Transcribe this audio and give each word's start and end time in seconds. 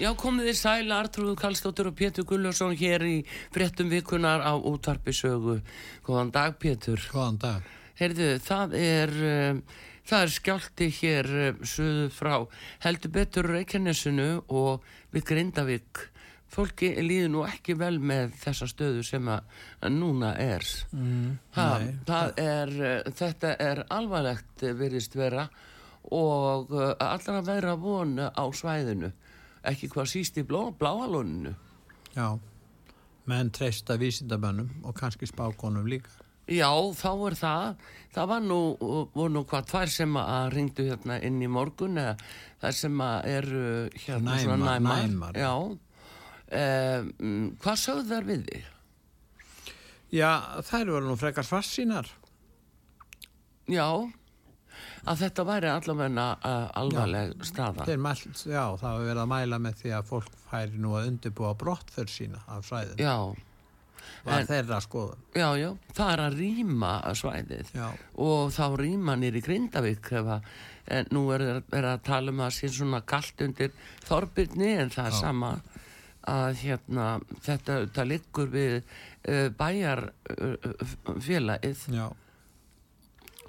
Já, 0.00 0.14
komið 0.16 0.46
þið 0.48 0.54
sæla, 0.56 0.98
Artrúðu 1.02 1.34
Kallstóttur 1.36 1.90
og 1.90 1.96
Pétur 1.98 2.24
Gullarsson 2.24 2.72
hér 2.72 3.02
í 3.04 3.16
frettum 3.52 3.90
vikunar 3.92 4.40
á 4.40 4.56
útvarpi 4.56 5.12
sögu. 5.12 5.58
Góðan 6.06 6.30
dag, 6.32 6.54
Pétur. 6.56 7.02
Góðan 7.12 7.36
dag. 7.42 7.66
Heyrðu, 7.98 8.30
það 8.40 8.76
er, 8.80 9.12
um, 9.28 9.60
það 10.08 10.24
er 10.24 10.32
skjálti 10.38 10.88
hér 11.02 11.28
um, 11.50 11.60
söðu 11.68 12.08
frá 12.16 12.32
heldur 12.86 13.12
betur 13.18 13.50
Reykjanesinu 13.52 14.30
og 14.48 14.88
við 15.12 15.28
Grindavík. 15.34 16.04
Fólki 16.48 16.94
líður 16.96 17.34
nú 17.36 17.44
ekki 17.44 17.76
vel 17.76 17.98
með 18.00 18.32
þessa 18.40 18.72
stöðu 18.72 19.04
sem 19.04 19.28
að 19.28 19.92
núna 19.92 20.32
er. 20.40 20.64
Mm, 20.96 21.34
Ha, 22.08 22.22
er, 22.40 22.72
uh, 22.80 23.16
þetta 23.20 23.52
er 23.60 23.84
alvarlegt 23.92 24.64
virðist 24.64 25.20
vera 25.20 25.50
og 26.08 26.72
allar 26.72 27.42
að 27.42 27.50
vera 27.52 27.76
von 27.76 28.16
á 28.16 28.44
svæðinu 28.56 29.12
ekki 29.64 29.88
hvað 29.92 30.08
síst 30.12 30.38
í 30.40 30.44
blá, 30.46 30.70
bláalóninu 30.72 31.54
Já, 32.16 32.38
menn 33.30 33.50
treysta 33.54 33.96
vísindamönnum 34.00 34.70
og 34.84 34.94
kannski 34.98 35.26
spákonum 35.28 35.86
líka. 35.86 36.10
já 36.50 36.66
þá 36.98 37.10
er 37.28 37.34
það 37.38 37.76
það 38.14 38.26
var 38.32 38.40
nú, 38.42 38.58
voru 39.14 39.28
nú 39.36 39.44
hvað 39.46 39.68
tvær 39.70 39.92
sem 39.92 40.16
að 40.18 40.48
ringdu 40.56 40.86
hérna 40.88 41.20
inn 41.22 41.38
í 41.42 41.46
morgun 41.48 42.00
eða 42.00 42.16
þær 42.64 42.74
sem 42.80 43.00
að 43.06 43.28
eru 43.36 43.62
hérna 43.94 44.34
Næmar, 44.34 44.42
svona 44.42 44.72
næmar, 44.78 45.04
næmar. 45.06 45.38
já 45.38 45.52
um, 46.50 47.50
hvað 47.62 47.76
sögðu 47.84 48.08
þær 48.10 48.26
við 48.32 48.42
þig? 48.48 48.64
Já, 50.10 50.30
þær 50.66 50.88
voru 50.90 51.06
nú 51.06 51.14
frekar 51.20 51.46
farsínar. 51.46 52.08
já 53.70 53.86
að 55.08 55.22
þetta 55.24 55.46
væri 55.48 55.70
allavegna 55.72 56.24
uh, 56.36 56.66
alvarleg 56.80 57.36
staða 57.46 57.86
Þeir 57.88 58.02
mælt, 58.04 58.42
já, 58.44 58.64
það 58.80 58.96
var 58.96 59.06
verið 59.06 59.22
að 59.22 59.30
mæla 59.34 59.60
með 59.66 59.78
því 59.84 59.94
að 59.96 60.10
fólk 60.10 60.34
færi 60.50 60.82
nú 60.82 60.96
að 60.98 61.12
undirbúa 61.12 61.54
brottför 61.60 62.10
sína 62.10 62.42
af 62.48 62.66
svæðin. 62.68 63.00
já 63.00 63.14
Var 64.24 64.44
þeirra 64.48 64.80
skoðun. 64.84 65.20
Já, 65.36 65.46
já, 65.56 65.70
það 65.96 66.12
er 66.12 66.22
að 66.26 66.36
rýma 66.40 66.92
svæðið 67.16 67.72
Já. 67.76 67.86
og 68.20 68.52
þá 68.52 68.64
rýma 68.80 69.16
nýri 69.16 69.40
Grindavík 69.44 70.10
að, 70.20 70.32
en 70.92 71.08
nú 71.14 71.22
er 71.34 71.44
er 71.62 71.88
að 71.94 72.02
tala 72.08 72.34
um 72.34 72.42
að 72.44 72.56
sé 72.58 72.70
svona 72.72 73.00
kallt 73.08 73.40
undir 73.46 73.72
Þorbirni 74.04 74.74
en 74.82 74.92
það 74.92 75.08
er 75.08 75.16
Já. 75.16 75.20
sama 75.20 75.52
að 76.30 76.50
hérna 76.60 77.06
þetta, 77.46 78.04
liggur 78.04 78.50
við 78.52 78.80
uh, 78.82 79.48
bæjar 79.56 80.10
uh, 80.36 80.56
Já, 81.88 82.10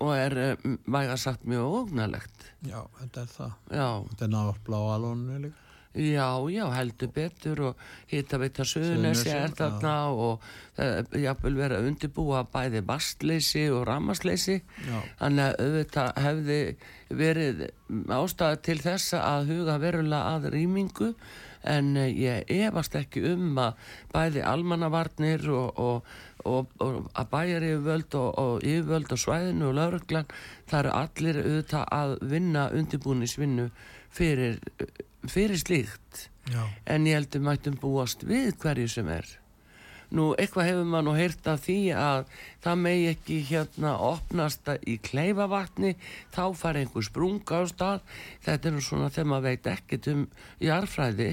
og 0.01 0.13
er 0.17 0.37
uh, 0.51 0.69
væga 0.91 1.17
sagt 1.21 1.45
mjög 1.47 1.75
ógnalegt. 1.81 2.47
Já, 2.65 2.81
þetta 3.01 3.25
er 3.25 3.35
það. 3.35 3.51
já, 3.71 3.89
Þetta 4.11 4.25
er 4.27 4.33
nátt 4.35 4.63
bláalónu 4.67 5.41
líka. 5.47 5.67
já, 5.91 6.27
já, 6.47 6.63
heldur 6.71 7.09
betur 7.11 7.59
og 7.67 7.79
hitta 8.07 8.37
veita 8.39 8.63
Suðunesi 8.63 9.25
Suðurnesja, 9.25 9.39
er 9.43 9.55
þarna 9.57 9.95
og 10.15 10.45
uh, 10.79 11.17
jafnvel 11.19 11.57
vera 11.57 11.81
að 11.81 11.89
undirbúa 11.89 12.45
bæði 12.47 12.79
vastleysi 12.87 13.65
og 13.75 13.83
ramasleysi 13.89 14.61
Þannig 15.19 15.43
að 15.49 15.65
auðvitað 15.65 16.21
hefði 16.25 16.59
verið 17.09 17.63
ástæða 18.07 18.61
til 18.69 18.79
þess 18.85 19.17
að 19.19 19.51
huga 19.51 19.79
verulega 19.83 20.35
að 20.37 20.51
rýmingu 20.55 21.11
en 21.67 21.95
eh, 21.97 22.09
ég 22.17 22.49
efast 22.65 22.95
ekki 22.97 23.21
um 23.33 23.59
að 23.61 23.75
bæði 24.13 24.41
almannavarnir 24.47 25.43
og, 25.53 25.77
og, 25.77 26.15
og, 26.45 26.71
og 26.81 27.09
að 27.13 27.29
bæjar 27.31 27.65
yfirvöld 27.67 28.17
og, 28.19 28.29
og 28.39 28.65
yfirvöld 28.65 29.13
á 29.13 29.17
svæðinu 29.23 29.69
og 29.69 29.77
lauruglan 29.77 30.31
það 30.69 30.79
eru 30.79 30.93
allir 31.01 31.41
auðvitað 31.41 31.85
að 31.97 32.15
vinna 32.33 32.65
undirbúnisvinnu 32.77 33.67
fyrir, 34.11 34.59
fyrir 35.27 35.61
slíkt 35.61 36.25
já, 36.51 36.63
en 36.85 37.07
ég 37.09 37.19
heldur 37.19 37.45
mættum 37.45 37.77
búast 37.81 38.25
við 38.27 38.55
hverju 38.61 38.89
sem 38.91 39.11
er. 39.11 39.37
Nú, 40.11 40.33
eitthvað 40.35 40.67
hefur 40.67 40.87
maður 40.91 41.05
nú 41.07 41.11
heyrt 41.15 41.45
af 41.47 41.61
því 41.63 41.77
að 41.95 42.25
það 42.63 42.81
megi 42.81 43.05
ekki 43.13 43.37
hérna 43.47 43.93
opnast 44.03 44.67
í 44.83 44.97
kleifavatni, 44.99 45.93
þá 46.35 46.43
fari 46.59 46.81
einhver 46.83 47.05
sprunga 47.07 47.61
á 47.63 47.71
stað. 47.71 48.01
Þetta 48.43 48.67
er 48.67 48.75
nú 48.75 48.83
svona 48.83 49.07
þegar 49.07 49.29
maður 49.31 49.47
veit 49.47 49.69
ekkert 49.71 50.09
um 50.11 50.25
jarðfræði 50.59 51.29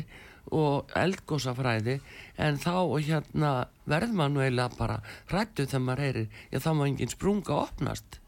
og 0.54 0.92
eldgósafræði, 0.98 1.98
en 2.38 2.60
þá 2.62 2.74
hérna 3.06 3.52
verður 3.88 4.14
maður 4.20 4.34
nú 4.34 4.44
eiginlega 4.44 4.78
bara 4.78 5.00
hrættu 5.30 5.66
þegar 5.66 5.84
maður 5.86 6.04
heyrir, 6.06 6.28
já 6.52 6.58
þá 6.64 6.70
má 6.78 6.86
engin 6.86 7.12
sprunga 7.12 7.58
opnast. 7.64 8.20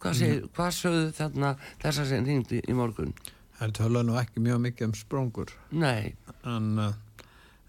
Hvað, 0.00 0.16
segir, 0.16 0.48
hvað 0.56 0.72
sögðu 0.78 1.12
þarna 1.18 1.52
þessar 1.82 2.08
sem 2.08 2.24
hringdi 2.24 2.62
í 2.64 2.76
morgun? 2.76 3.12
þær 3.60 3.74
töluðu 3.76 4.08
nú 4.08 4.14
ekki 4.16 4.40
mjög 4.40 4.60
mikið 4.64 4.86
um 4.88 4.92
sprungur. 4.96 5.50
Nei, 5.76 6.14
En 6.48 6.78
uh, 6.80 6.94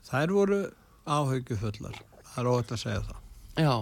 þær 0.08 0.32
voru 0.32 0.60
áhugufullar. 1.04 1.98
Það 2.32 2.38
er 2.40 2.50
óvægt 2.52 2.72
að 2.72 2.80
segja 2.86 3.02
það. 3.10 3.18
Já. 3.60 3.74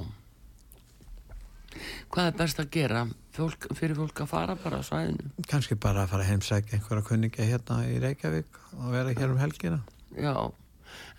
Hvað 2.09 2.29
er 2.31 2.37
best 2.39 2.59
að 2.63 2.69
gera 2.73 3.03
fólk, 3.35 3.67
fyrir 3.77 3.95
fólk 3.99 4.23
að 4.23 4.31
fara 4.31 4.55
bara 4.59 4.79
á 4.81 4.83
svæðinu? 4.87 5.29
Kannski 5.49 5.77
bara 5.79 6.03
að 6.05 6.13
fara 6.15 6.25
að 6.25 6.31
heimsækja 6.33 6.79
einhverja 6.79 7.05
kunningja 7.09 7.45
hérna 7.49 7.83
í 7.87 7.99
Reykjavík 8.03 8.57
og 8.79 8.89
vera 8.95 9.13
hér 9.13 9.33
um 9.35 9.39
helgina. 9.41 9.79
Já, 10.17 10.33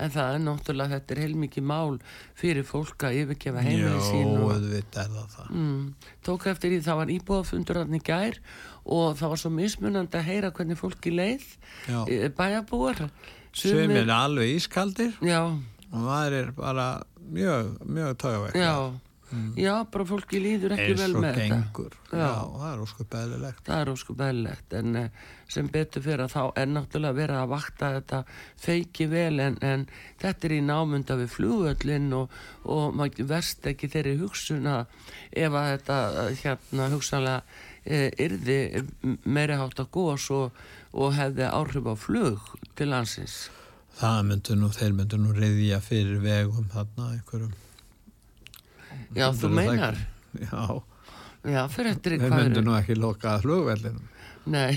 en 0.02 0.10
það 0.10 0.34
er 0.34 0.42
náttúrulega, 0.44 0.96
þetta 0.98 1.14
er 1.14 1.20
heilmikið 1.24 1.66
mál 1.70 1.98
fyrir 2.40 2.66
fólk 2.66 3.06
að 3.06 3.20
yfirgefa 3.22 3.62
heimili 3.64 4.00
sín 4.02 4.26
Jó, 4.26 4.40
og 4.42 4.54
auðvitað 4.56 5.04
er 5.04 5.12
það 5.14 5.34
það. 5.36 5.50
mm, 5.54 5.84
tók 6.26 6.46
eftir 6.50 6.74
því 6.74 6.80
það 6.88 6.98
var 7.00 7.12
íbúðafundur 7.14 7.80
hann 7.84 7.94
í 7.94 8.02
gær 8.10 8.40
og 8.90 9.14
það 9.20 9.32
var 9.34 9.42
svo 9.44 9.52
mismunandi 9.54 10.18
að 10.18 10.26
heyra 10.32 10.50
hvernig 10.56 10.80
fólki 10.80 11.12
leið 11.14 11.46
Já. 11.86 12.00
e, 12.10 12.18
bæjarbúar. 12.34 13.04
Sumir 13.54 14.02
er 14.02 14.10
alveg 14.14 14.56
ískaldir 14.58 15.14
Já, 15.22 15.44
og 15.92 16.02
maður 16.02 16.36
er 16.40 16.50
bara 16.58 16.88
mjög, 17.30 17.70
mjög 17.86 18.18
tögavegg. 18.18 18.58
Já, 19.30 19.62
já, 19.62 19.72
bara 19.92 20.06
fólki 20.08 20.40
líður 20.42 20.74
ekki 20.76 20.86
Eins 20.92 21.00
vel 21.00 21.16
og 21.16 21.24
með 21.24 21.38
þetta. 21.38 21.56
gengur. 21.56 21.96
Já. 22.10 22.18
Já, 22.20 22.32
það 22.56 22.72
er 22.72 22.82
óskup 22.84 23.16
eðlilegt. 23.20 23.62
Það 23.66 23.82
er 23.84 23.92
óskup 23.94 24.24
eðlilegt 24.26 24.76
en 24.80 24.96
eh, 25.00 25.24
sem 25.50 25.70
betur 25.74 26.04
fyrir 26.06 26.24
að 26.26 26.34
þá 26.34 26.42
er 26.62 26.70
náttúrulega 26.70 27.18
verið 27.20 27.40
að 27.40 27.52
vakta 27.54 27.92
þetta 27.96 28.20
feiki 28.64 29.08
vel 29.10 29.40
en, 29.46 29.58
en 29.62 29.86
þetta 30.22 30.48
er 30.50 30.56
í 30.56 30.60
námunda 30.66 31.18
við 31.20 31.32
flugöllin 31.36 32.12
og, 32.18 32.36
og 32.64 32.94
maður 32.98 33.30
verst 33.30 33.66
ekki 33.70 33.90
þeirri 33.90 34.16
hugsun 34.20 34.70
að 34.70 34.86
ef 35.30 35.58
að 35.62 35.70
þetta 35.74 36.00
eh, 36.26 36.34
hérna 36.44 36.90
hugsanlega 36.94 37.42
e, 37.84 38.10
yrði 38.26 38.58
meiri 39.24 39.56
hátt 39.60 39.80
að 39.82 39.90
góðs 39.94 40.28
og, 40.34 40.60
og 40.92 41.14
hefði 41.16 41.48
áhrif 41.48 41.88
á 41.90 41.94
flug 41.98 42.52
til 42.78 42.90
landsins. 42.92 43.48
Það 44.00 44.20
myndu 44.30 44.56
nú, 44.56 44.70
þeir 44.72 44.94
myndu 44.96 45.18
nú 45.20 45.34
reyðja 45.36 45.80
fyrir 45.84 46.22
vegum 46.24 46.68
þarna 46.72 47.10
einhverjum. 47.16 47.52
Já, 49.16 49.28
þú 49.36 49.52
meinar. 49.54 49.98
Já, 50.40 50.64
Já, 51.40 51.62
fyrir 51.72 51.94
eftir 51.94 52.18
þeir 52.20 52.34
myndu 52.34 52.60
nú 52.64 52.74
ekki 52.76 52.94
loka 52.98 53.36
að 53.38 53.46
flugvellinum. 53.46 54.08
Nei, 54.50 54.76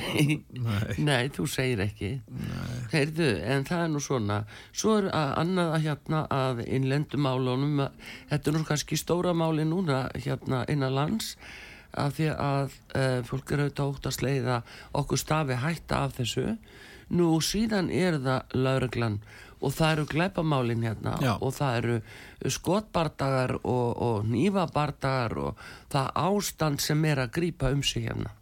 Nei. 0.56 0.96
nei, 1.10 1.30
þú 1.32 1.46
segir 1.52 1.82
ekki. 1.84 2.12
Heyrðu, 2.94 3.28
en 3.52 3.66
það 3.68 3.84
er 3.84 3.92
nú 3.92 4.02
svona. 4.04 4.38
Svo 4.76 4.96
er 5.02 5.10
að 5.12 5.34
annað 5.42 5.74
að 5.76 5.86
hérna 5.88 6.22
að 6.32 6.64
innlendum 6.66 7.24
málunum, 7.28 7.84
að, 7.86 8.08
þetta 8.32 8.52
er 8.52 8.58
nú 8.58 8.64
kannski 8.68 9.00
stóra 9.00 9.36
máli 9.36 9.68
núna 9.68 10.06
hérna 10.16 10.64
innan 10.72 10.96
lands, 10.96 11.34
af 12.00 12.16
því 12.18 12.30
að 12.34 12.78
uh, 12.96 13.20
fólk 13.28 13.54
er 13.54 13.66
auðvitað 13.66 13.92
ótt 13.92 14.10
að 14.10 14.18
sleiða 14.18 14.60
okkur 15.00 15.20
stafi 15.20 15.60
hætta 15.64 16.04
af 16.08 16.16
þessu. 16.20 16.58
Nú 17.14 17.36
síðan 17.44 17.92
er 17.94 18.18
það 18.24 18.56
lauruglan 18.56 19.20
og 19.64 19.76
það 19.76 19.94
eru 19.96 20.06
glæpamálin 20.12 20.84
hérna 20.86 21.16
Já. 21.24 21.34
og 21.40 21.54
það 21.56 21.78
eru 21.80 22.52
skotbardagar 22.58 23.56
og, 23.62 24.02
og 24.08 24.28
nýfabardagar 24.28 25.38
og 25.40 25.64
það 25.94 26.12
ástand 26.26 26.84
sem 26.84 27.06
er 27.08 27.24
að 27.24 27.34
grípa 27.40 27.72
um 27.74 27.84
sig 27.84 28.10
hérna. 28.10 28.34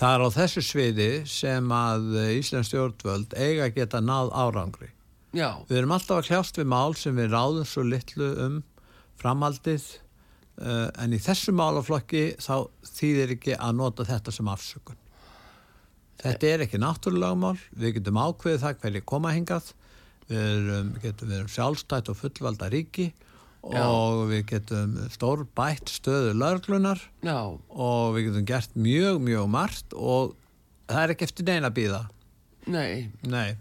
Það 0.00 0.14
er 0.16 0.24
á 0.24 0.28
þessu 0.32 0.64
sviði 0.64 1.10
sem 1.28 1.72
að 1.76 2.06
Íslands 2.38 2.70
stjórnvöld 2.72 3.36
eiga 3.36 3.68
að 3.68 3.76
geta 3.76 4.00
náð 4.00 4.32
árangri. 4.32 4.88
Já, 5.36 5.60
Við 5.68 5.78
erum 5.78 5.92
alltaf 5.94 6.22
að 6.22 6.30
kljást 6.30 6.56
við 6.58 6.70
mál 6.72 6.94
sem 6.98 7.14
við 7.14 7.34
ráðum 7.34 7.66
svo 7.68 7.84
litlu 7.86 8.30
um 8.46 8.62
framhaldið 9.20 9.84
uh, 10.64 10.88
en 10.98 11.14
í 11.14 11.20
þessu 11.22 11.54
málaflokki 11.54 12.24
þá 12.40 12.66
þýðir 12.96 13.36
ekki 13.36 13.58
að 13.58 13.76
nota 13.78 14.06
þetta 14.08 14.34
sem 14.34 14.50
afsökun. 14.50 14.98
Þetta 16.20 16.50
er 16.50 16.64
ekki 16.66 16.80
náttúrulega 16.80 17.38
mál, 17.38 17.60
við 17.70 17.98
getum 17.98 18.18
ákveðið 18.20 18.64
það 18.64 18.80
hverju 18.82 19.04
koma 19.08 19.32
hingað, 19.36 19.70
við 20.30 20.46
erum, 20.54 20.92
getum 21.02 21.30
við 21.30 21.40
erum 21.40 21.50
sjálfstætt 21.52 22.10
og 22.12 22.18
fullvalda 22.20 22.70
ríki 22.72 23.10
Já. 23.60 23.82
og 23.84 24.22
við 24.30 24.44
getum 24.54 24.94
stór 25.12 25.42
bætt 25.58 25.90
stöðu 25.92 26.32
lörglunar 26.40 27.00
já, 27.20 27.36
og 27.68 28.14
við 28.16 28.30
getum 28.30 28.46
gert 28.48 28.76
mjög, 28.78 29.18
mjög 29.26 29.50
margt 29.52 29.92
og 29.92 30.32
það 30.88 31.02
er 31.02 31.12
ekki 31.14 31.26
eftir 31.28 31.50
neina 31.50 31.70
býða. 31.76 32.00
nei, 32.66 33.10
Nei, 33.28 33.56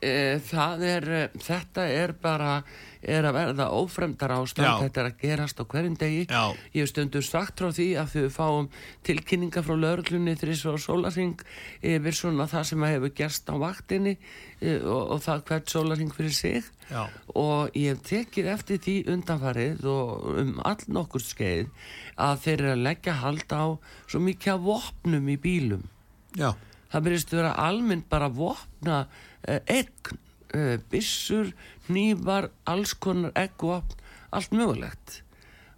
e, 0.00 0.38
það 0.48 0.86
er, 0.88 1.08
e, 1.18 1.20
þetta 1.36 1.84
er 1.92 2.14
bara, 2.22 2.62
er 3.02 3.28
að 3.28 3.36
verða 3.38 3.68
ófremdar 3.76 4.34
ástand, 4.36 4.84
þetta 4.84 5.00
er 5.00 5.08
að 5.10 5.20
gerast 5.22 5.60
á 5.60 5.64
hverjum 5.64 5.96
degi. 6.00 6.26
Já. 6.28 6.56
Ég 6.74 6.84
hef 6.84 6.92
stundu 6.92 7.22
sagt 7.24 7.62
frá 7.62 7.70
því 7.72 7.88
að 8.00 8.16
við 8.18 8.28
fáum 8.34 8.68
tilkynninga 9.06 9.64
frá 9.64 9.76
lauruglunni 9.76 10.36
þrís 10.40 10.66
og 10.68 10.80
sólaring 10.82 11.40
yfir 11.80 12.16
svona 12.16 12.48
það 12.50 12.68
sem 12.70 12.86
hefur 12.88 13.14
gerst 13.16 13.48
á 13.48 13.54
vaktinni 13.60 14.16
e, 14.60 14.76
og, 14.80 15.16
og 15.16 15.24
það 15.24 15.44
hvert 15.48 15.74
sólaring 15.74 16.12
fyrir 16.14 16.36
sig. 16.36 16.70
já, 16.90 17.06
og 17.38 17.76
ég 17.78 17.94
hef 17.94 18.02
tekið 18.08 18.50
eftir 18.54 18.80
því 18.82 18.96
undanfarið 19.14 19.84
og 19.90 20.26
um 20.42 20.56
all 20.66 20.82
nokkur 20.90 21.22
skeið 21.22 21.68
að 22.20 22.42
þeir 22.44 22.56
eru 22.56 22.72
að 22.74 22.84
leggja 22.88 23.14
hald 23.22 23.54
á 23.54 23.64
svo 24.10 24.22
mikið 24.24 24.54
af 24.56 24.64
vopnum 24.66 25.30
í 25.30 25.36
bílum 25.40 25.84
já, 26.38 26.50
það 26.90 27.06
byrjast 27.06 27.36
vera 27.36 27.54
almennt 27.62 28.08
bara 28.10 28.30
að 28.30 28.40
vopna 28.40 28.98
uh, 29.06 29.60
egg, 29.70 30.12
uh, 30.54 30.76
byssur 30.92 31.52
nývar, 31.90 32.50
alls 32.70 32.94
konar 32.94 33.34
eggvopn, 33.38 33.98
allt 34.30 34.54
mögulegt 34.54 35.20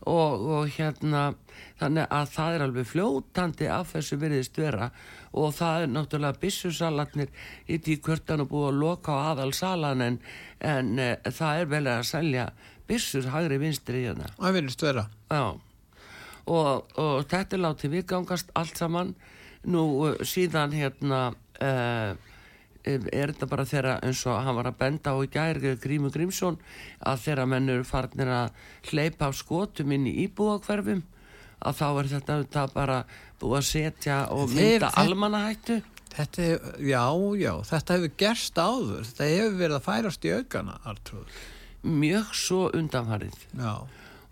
og, 0.02 0.42
og 0.50 0.70
hérna 0.74 1.32
þannig 1.80 2.08
að 2.10 2.30
það 2.34 2.54
er 2.54 2.64
alveg 2.66 2.88
fljótandi 2.90 3.68
af 3.70 3.92
þessu 3.94 4.18
virðist 4.18 4.58
vera 4.58 4.90
og 5.32 5.54
það 5.56 5.84
er 5.84 5.92
náttúrulega 5.92 6.40
byssusalatnir 6.42 7.30
í 7.70 7.78
því 7.78 7.98
hvert 8.04 8.32
hann 8.32 8.44
er 8.44 8.50
búið 8.50 8.68
að 8.70 8.80
loka 8.82 9.14
á 9.14 9.20
aðal 9.32 9.52
salan 9.56 10.04
en, 10.04 10.18
en 10.60 10.94
uh, 10.98 11.14
það 11.30 11.60
er 11.60 11.70
vel 11.72 11.84
að 11.90 12.08
selja 12.10 12.48
byssur 12.88 13.30
hægri 13.32 13.60
vinstri 13.62 14.06
hérna 14.06 14.32
það 14.38 14.58
finnst 14.58 14.82
vera. 14.84 15.06
Og, 16.50 16.88
og 16.98 17.28
þetta 17.30 17.56
er 17.56 17.62
látið 17.62 17.92
viðgangast 17.92 18.48
allt 18.58 18.80
saman. 18.80 19.12
Nú 19.70 19.82
uh, 20.08 20.24
síðan 20.26 20.74
hérna 20.74 21.20
uh, 21.62 22.31
er 22.84 23.30
þetta 23.32 23.46
bara 23.50 23.64
þeirra 23.68 23.94
eins 24.02 24.24
og 24.26 24.40
hann 24.42 24.56
var 24.58 24.68
að 24.72 24.78
benda 24.80 25.12
á 25.14 25.16
í 25.22 25.28
gæri 25.30 25.74
Grímu 25.82 26.10
Grímsson 26.14 26.58
að 27.06 27.20
þeirra 27.26 27.46
menn 27.46 27.68
eru 27.70 27.84
farnir 27.86 28.26
að 28.32 28.50
hleypa 28.90 29.28
af 29.30 29.36
skotum 29.38 29.92
inn 29.94 30.06
í 30.10 30.16
íbúðakverfum 30.26 31.02
að 31.62 31.78
þá 31.78 31.86
er 32.02 32.10
þetta, 32.16 32.36
þetta 32.42 32.66
bara 32.74 32.98
búið 33.40 33.58
að 33.60 33.66
setja 33.70 34.20
og 34.34 34.48
mynda 34.50 34.90
þeir- 34.90 34.98
almannahættu. 35.04 35.80
Þetta, 36.12 36.46
já, 36.84 37.04
já, 37.40 37.52
þetta 37.70 37.94
hefur 37.96 38.10
gerst 38.20 38.58
áður, 38.60 39.04
þetta 39.08 39.28
hefur 39.30 39.54
verið 39.62 39.76
að 39.78 39.84
færast 39.86 40.26
í 40.28 40.32
aukana, 40.36 40.74
Artrúð. 40.84 41.38
Mjög 41.88 42.34
svo 42.36 42.58
undanfarið. 42.76 43.38
Já, 43.56 43.72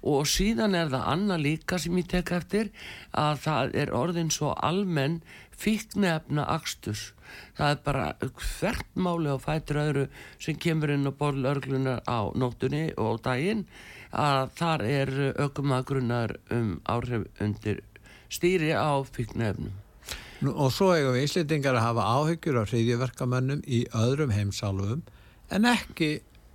og 0.02 0.26
síðan 0.28 0.74
er 0.76 0.90
það 0.92 1.06
annað 1.14 1.40
líka 1.46 1.78
sem 1.80 1.96
ég 1.96 2.06
tek 2.12 2.30
eftir 2.36 2.68
að 3.16 3.40
það 3.46 3.74
er 3.80 3.94
orðin 3.96 4.30
svo 4.34 4.52
almenn 4.60 5.22
fíknefna 5.60 6.46
aksturs 6.56 7.10
það 7.58 7.74
er 7.74 7.82
bara 7.84 8.06
hvert 8.20 8.96
máli 8.96 9.30
á 9.30 9.38
fætur 9.42 9.80
öðru 9.84 10.06
sem 10.42 10.58
kemur 10.60 10.94
inn 10.94 11.08
á 11.08 11.12
borð 11.12 11.46
örglunar 11.52 12.00
á 12.08 12.20
nóttunni 12.34 12.88
og 12.96 13.20
daginn 13.26 13.66
að 14.10 14.56
þar 14.58 14.86
er 14.88 15.12
aukumagrunar 15.44 16.34
um 16.50 16.72
áhrif 16.88 17.28
undir 17.40 17.84
stýri 18.32 18.72
á 18.74 18.98
fíknefnum 19.04 19.76
Nú, 20.40 20.54
og 20.56 20.70
svo 20.72 20.94
eigum 20.96 21.12
við 21.12 21.26
Íslendingar 21.26 21.76
að 21.76 21.84
hafa 21.84 22.04
áhyggjur 22.16 22.62
á 22.64 22.64
hriðjöverkamönnum 22.64 23.60
í 23.68 23.82
öðrum 23.92 24.30
heimsálfum 24.32 25.02
en 25.52 25.66
ekki 25.68 26.08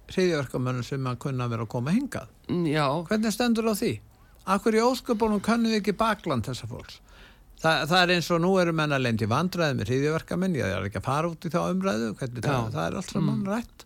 hriðjöverkamönnum 0.09 0.85
sem 0.87 1.05
að 1.05 1.19
kunna 1.21 1.47
vera 1.51 1.65
að 1.65 1.71
koma 1.75 1.93
hingað. 1.93 2.31
já, 2.65 2.85
Hvernig 3.09 3.33
stendur 3.33 3.69
á 3.69 3.73
því? 3.77 3.91
Akkur 4.55 4.77
í 4.77 4.81
ósköpunum 4.81 5.41
kannum 5.41 5.73
við 5.73 5.83
ekki 5.83 5.95
bakland 5.97 6.45
þessa 6.49 6.69
fólks? 6.69 6.99
Þa, 7.65 7.73
það 7.89 8.03
er 8.03 8.13
eins 8.13 8.27
og 8.35 8.41
nú 8.43 8.51
eru 8.61 8.75
menn 8.77 8.93
að 8.93 9.03
lendi 9.07 9.25
vandræði 9.31 9.77
með 9.79 9.89
hriðjöverkamenn, 9.89 10.57
ég 10.59 10.69
er 10.69 10.85
ekki 10.85 10.99
að 11.01 11.07
fara 11.07 11.31
út 11.31 11.47
í 11.47 11.49
þá 11.49 11.59
umræðu, 11.63 12.11
hvernig 12.19 12.45
það, 12.45 12.67
það 12.75 12.85
er 12.85 12.97
allt 12.99 13.13
saman 13.15 13.43
rætt. 13.49 13.85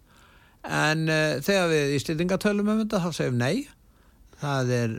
En 0.84 1.06
uh, 1.08 1.40
þegar 1.46 1.70
við 1.72 1.96
Íslendingar 1.96 2.42
tölum 2.44 2.72
um 2.74 2.82
þetta 2.84 3.00
þá 3.06 3.10
segjum 3.16 3.40
nei. 3.40 3.62
Það 4.42 4.74
er 4.76 4.96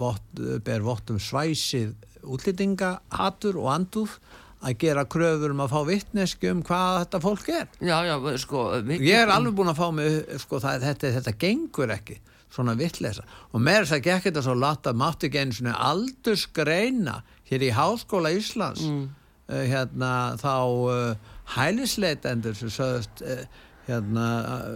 vott, 0.00 0.42
ber 0.64 0.86
vott 0.86 1.12
um 1.12 1.20
svæsið 1.20 1.92
útlýtinga, 2.24 2.94
hatur 3.18 3.58
og 3.60 3.68
andúð 3.74 4.16
að 4.58 4.78
gera 4.82 5.04
kröfur 5.06 5.52
um 5.54 5.60
að 5.62 5.74
fá 5.74 5.78
vittneski 5.86 6.50
um 6.50 6.64
hvað 6.66 7.02
þetta 7.04 7.20
fólk 7.22 7.50
er. 7.54 7.68
já, 7.78 7.96
já, 8.08 8.14
sko 8.42 8.64
Ég 8.90 9.14
er 9.20 9.30
alveg 9.30 9.54
búin 9.54 9.70
að 9.70 9.78
fá 9.78 9.86
mig, 9.94 10.16
sko, 10.42 10.58
það, 10.64 10.88
þetta, 10.88 11.12
þetta 11.18 11.34
gengur 11.44 11.92
ekki, 11.94 12.16
svona 12.54 12.74
vittlesa. 12.78 13.24
Og 13.52 13.60
meira 13.60 13.84
þess 13.84 13.96
að 13.98 14.04
gekk 14.08 14.26
þetta 14.28 14.42
svo 14.46 14.54
látt 14.58 14.86
að 14.88 14.98
mátti 15.02 15.28
ekki 15.28 15.40
einu 15.42 15.52
svona 15.58 15.74
aldursgreina 15.90 17.16
hér 17.50 17.64
í 17.68 17.70
Háskóla 17.76 18.32
Íslands, 18.36 18.82
Mm. 18.88 19.08
uh, 19.48 19.62
hérna 19.68 20.12
þá 20.40 20.54
uh, 20.88 21.14
hælisleitendur 21.56 22.54
sem 22.56 22.68
sögðust 22.72 23.22
uh, 23.24 23.44
hérna 23.88 24.26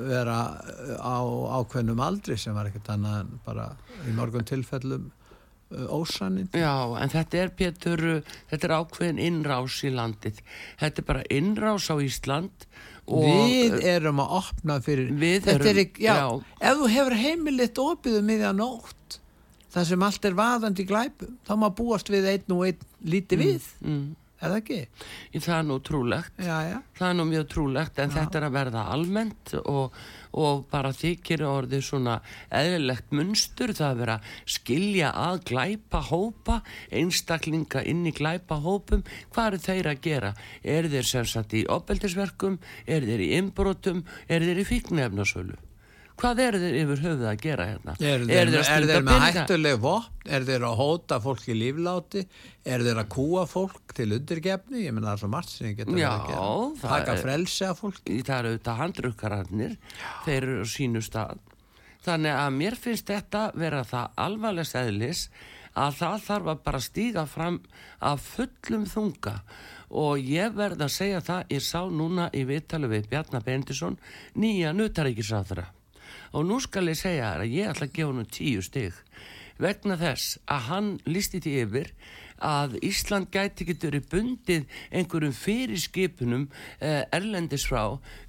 vera 0.09 0.37
á 1.01 1.21
ákveðnum 1.61 2.01
aldri 2.01 2.37
sem 2.41 2.55
var 2.57 2.71
ekkert 2.71 2.89
annað 2.95 3.27
bara 3.45 3.67
í 4.09 4.15
morgun 4.17 4.45
tilfellum 4.49 5.11
ósannin. 5.89 6.49
Já, 6.55 6.73
en 7.03 7.09
þetta 7.13 7.41
er 7.43 7.53
Pétur, 7.59 8.05
uh, 8.19 8.23
þetta 8.51 8.69
er 8.69 8.75
ákveðin 8.81 9.21
innrás 9.23 9.79
í 9.87 9.91
landið. 9.95 10.41
Þetta 10.81 11.03
er 11.03 11.09
bara 11.13 11.23
innrás 11.31 11.91
á 11.91 11.97
Ísland 12.03 12.67
og 13.07 13.25
við 13.27 13.81
erum 13.83 14.21
að 14.23 14.35
opna 14.39 14.77
fyrir 14.85 15.09
Við 15.19 15.41
Þetta 15.43 15.57
erum- 15.59 15.71
er 15.73 15.81
ekki, 15.87 16.05
já, 16.07 16.15
já. 16.15 16.29
ef 16.71 16.77
þú 16.79 16.89
hefur 16.95 17.17
heimilitt 17.19 17.79
opið 17.83 18.19
um 18.21 18.27
miðja 18.31 18.53
nótt 18.55 19.19
það 19.75 19.87
sem 19.89 20.03
allt 20.07 20.25
er 20.29 20.35
vaðandi 20.39 20.85
glæpum 20.87 21.37
þá 21.49 21.53
má 21.59 21.69
búast 21.75 22.11
við 22.13 22.29
einn 22.31 22.55
og 22.55 22.67
einn 22.69 22.79
líti 23.09 23.39
við, 23.41 23.67
mm, 23.83 24.05
er 24.43 24.51
það 24.53 24.57
ekki? 24.61 24.81
það 25.41 25.57
er 25.59 25.67
nú 25.67 25.79
trúlegt. 25.83 26.33
Já, 26.39 26.57
já, 26.71 26.79
Það 26.99 27.09
er 27.09 27.15
nú 27.19 27.25
mjög 27.33 27.47
trúlegt 27.49 27.99
en 27.99 28.11
þetta 28.11 28.39
er 28.39 28.47
að 28.49 28.53
verða 28.61 28.87
almennt 28.95 29.55
og, 29.65 29.93
og 30.33 30.67
bara 30.73 30.93
þykir 30.97 31.45
orðið 31.47 31.85
svona 31.87 32.19
eðlilegt 32.53 33.13
munstur 33.17 33.75
það 33.77 33.89
að 33.89 34.03
vera 34.03 34.19
skilja 34.57 35.11
að 35.25 35.43
glæpa 35.53 36.03
hópa, 36.11 36.61
einstaklinga 36.91 37.85
inn 37.89 38.07
í 38.09 38.15
glæpa 38.17 38.61
hópum, 38.65 39.05
hvað 39.33 39.51
eru 39.53 39.65
þeir 39.67 39.91
að 39.93 40.07
gera? 40.07 40.33
Er 40.63 40.89
þeir 40.93 41.11
sem 41.15 41.29
sagt 41.29 41.57
í 41.57 41.67
opbeldisverkum, 41.69 42.61
er 42.87 43.05
þeir 43.07 43.27
í 43.27 43.35
inbrotum, 43.41 44.07
er 44.29 44.47
þeir 44.47 44.65
í 44.65 44.69
fíknefnasölu? 44.73 45.61
Hvað 46.23 46.41
eru 46.45 46.59
þeir 46.63 46.77
yfir 46.79 47.01
höfuð 47.03 47.23
að 47.27 47.41
gera 47.43 47.65
hérna? 47.67 47.93
er 47.99 48.21
þeir, 48.23 48.51
er 48.55 48.65
stunda 48.67 48.93
þeir 48.93 49.07
með 49.09 49.23
hættuleg 49.25 49.79
vopn? 49.83 50.21
Er 50.37 50.45
þeir 50.47 50.67
að 50.69 50.77
hóta 50.79 51.17
fólki 51.25 51.57
lífláti? 51.59 52.23
Er 52.63 52.85
þeir 52.87 53.01
að 53.03 53.09
kúa 53.11 53.43
fólk 53.51 53.95
til 53.99 54.07
undirgefni? 54.15 54.85
Ég 54.85 54.95
menna 54.95 55.09
það 55.09 55.17
er 55.17 55.23
svo 55.25 55.31
margt 55.33 55.51
sem 55.51 55.67
ég 55.73 55.81
geta 55.81 55.97
Já, 55.99 56.13
að 56.13 56.29
gera. 56.29 56.45
taka 56.85 57.17
er- 57.17 57.25
frelsi 57.25 57.67
af 57.67 57.83
fólki. 57.83 58.21
Það 58.23 58.39
eru 58.39 58.53
auðvitað 58.53 58.81
handrukkararnir. 58.85 59.75
Þeir 60.29 60.39
eru 60.43 60.69
sínu 60.77 61.03
stað. 61.03 61.43
Þannig 62.07 62.39
að 62.45 62.55
mér 62.61 62.79
finnst 62.87 63.11
þetta 63.11 63.43
vera 63.59 63.83
það 63.83 64.17
alvarlegs 64.29 64.75
eðlis 64.79 65.27
að 65.75 66.01
það 66.05 66.25
þarf 66.31 66.47
að 66.55 66.65
bara 66.71 66.85
stíga 66.87 67.27
fram 67.27 67.61
af 68.01 68.21
fullum 68.37 68.87
þunga. 68.87 69.41
Og 69.91 70.19
ég 70.23 70.55
verð 70.55 70.87
að 70.87 70.95
segja 71.03 71.21
það 71.21 71.51
ég 71.51 71.63
sá 71.67 71.83
núna 71.91 72.31
í 72.31 72.47
viðtali 72.47 72.87
við 72.87 73.11
Bjarnar 73.11 73.43
Bendisson 73.43 73.99
nýja 74.39 74.71
nutaríkisáþra 74.71 75.67
og 76.33 76.49
nú 76.49 76.59
skal 76.65 76.91
ég 76.91 76.99
segja 76.99 77.33
þér 77.35 77.45
að 77.45 77.55
ég 77.57 77.71
ætla 77.73 77.89
að 77.89 77.97
gefa 77.99 78.17
hann 78.17 78.33
tíu 78.37 78.65
stig 78.65 79.01
vegna 79.63 79.99
þess 80.01 80.39
að 80.51 80.69
hann 80.71 80.91
listi 81.07 81.41
því 81.45 81.55
yfir 81.67 81.93
að 82.43 82.77
Ísland 82.85 83.31
gæti 83.35 83.67
getur 83.69 83.93
verið 83.93 84.09
bundið 84.13 84.67
einhverjum 84.93 85.35
fyrirskipunum 85.37 86.47
eh, 86.81 87.03
erlendis 87.15 87.65
frá 87.69 87.85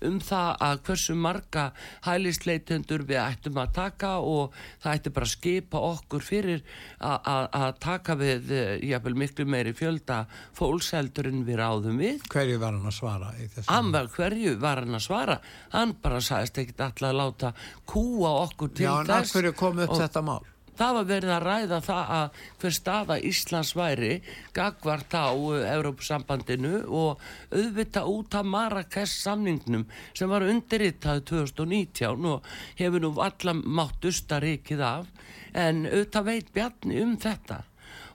um 0.05 0.19
það 0.23 0.49
að 0.67 0.81
hversu 0.87 1.15
marga 1.17 1.65
hælisleitendur 2.07 3.03
við 3.09 3.19
ættum 3.23 3.59
að 3.63 3.73
taka 3.77 4.13
og 4.21 4.53
það 4.83 4.97
ætti 4.99 5.13
bara 5.15 5.27
að 5.29 5.33
skipa 5.35 5.81
okkur 5.89 6.25
fyrir 6.25 6.63
að- 6.99 7.79
taka 7.83 8.15
við 8.19 8.51
eh, 8.51 8.77
jafnvel 8.89 9.15
miklu 9.23 9.45
meiri 9.49 9.73
fjölda 9.75 10.23
fólkseldur 10.57 11.27
en 11.31 11.43
við 11.47 11.59
ráðum 11.59 11.97
við. 12.01 12.21
Hverju 12.31 12.59
var 12.61 12.77
hann 12.77 12.87
að 12.89 12.97
svara 12.99 13.33
í 13.39 13.47
þessu? 13.49 13.67
Hann 13.71 13.91
var 13.93 14.07
hverju 14.13 14.55
var 14.61 14.83
hann 14.83 14.97
að 14.99 15.05
svara? 15.07 15.39
Hann 15.73 15.95
bara 16.03 16.21
sagðist 16.23 16.57
ekkit 16.63 16.81
alltaf 16.85 17.09
að 17.09 17.19
láta 17.19 17.53
kúa 17.89 18.33
okkur 18.45 18.73
til 18.77 18.85
Já, 18.87 18.93
en 19.01 19.09
af 19.09 19.23
þess 19.25 19.37
hverju 19.37 19.53
kom 19.59 19.79
upp 19.83 19.89
og 19.95 20.01
þetta 20.03 20.23
mál 20.25 20.41
það 20.77 20.95
var 20.97 21.09
verið 21.09 21.33
að 21.35 21.45
ræða 21.47 21.79
það 21.87 22.13
að 22.17 22.39
hver 22.61 22.75
staða 22.77 23.17
Íslands 23.31 23.73
væri 23.77 24.11
gagvart 24.55 25.17
á 25.17 25.29
Európsambandinu 25.73 26.83
og 26.87 27.23
auðvita 27.53 28.05
út 28.09 28.37
af 28.39 28.47
Marrakesh 28.47 29.23
samningnum 29.25 29.85
sem 30.13 30.31
var 30.31 30.47
undirritað 30.47 31.25
2019 31.33 32.31
og 32.31 32.49
hefur 32.79 33.03
nú 33.03 33.13
allar 33.17 33.61
mátt 33.63 34.09
usta 34.09 34.41
rikið 34.43 34.87
af. 34.87 35.11
En 35.53 35.85
auðvitað 35.85 36.29
veit 36.31 36.49
Bjarni 36.53 37.03
um 37.03 37.13
þetta 37.21 37.61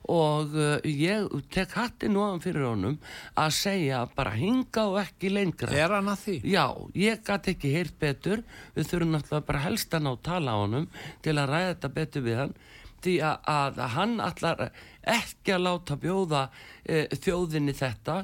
og 0.09 0.57
uh, 0.57 0.79
ég 0.89 1.29
tek 1.53 1.75
hattin 1.77 2.17
ofan 2.19 2.43
fyrir 2.43 2.67
honum 2.71 2.97
að 3.39 3.55
segja 3.59 4.03
bara 4.17 4.33
hinga 4.39 4.87
og 4.89 4.99
ekki 5.03 5.33
lengra. 5.33 5.73
Er 5.77 5.95
hann 5.99 6.09
að 6.09 6.25
því? 6.25 6.37
Já, 6.49 6.65
ég 6.97 7.23
gæti 7.27 7.55
ekki 7.55 7.73
heyrt 7.75 7.99
betur. 8.01 8.45
Við 8.77 8.91
þurfum 8.93 9.15
náttúrulega 9.15 9.49
bara 9.53 9.65
helst 9.67 9.95
að 9.95 10.07
ná 10.07 10.13
að 10.15 10.23
tala 10.31 10.57
á 10.57 10.59
honum 10.63 10.89
til 11.25 11.37
að 11.37 11.53
ræða 11.53 11.73
þetta 11.73 11.93
betur 11.99 12.27
við 12.29 12.41
hann. 12.43 12.55
Því 12.99 13.19
að, 13.23 13.51
að 13.55 13.83
hann 13.95 14.15
allar 14.25 14.63
ekki 15.09 15.55
að 15.55 15.63
láta 15.65 15.97
bjóða 16.01 16.41
e, 16.83 17.05
þjóðinni 17.15 17.75
þetta 17.79 18.17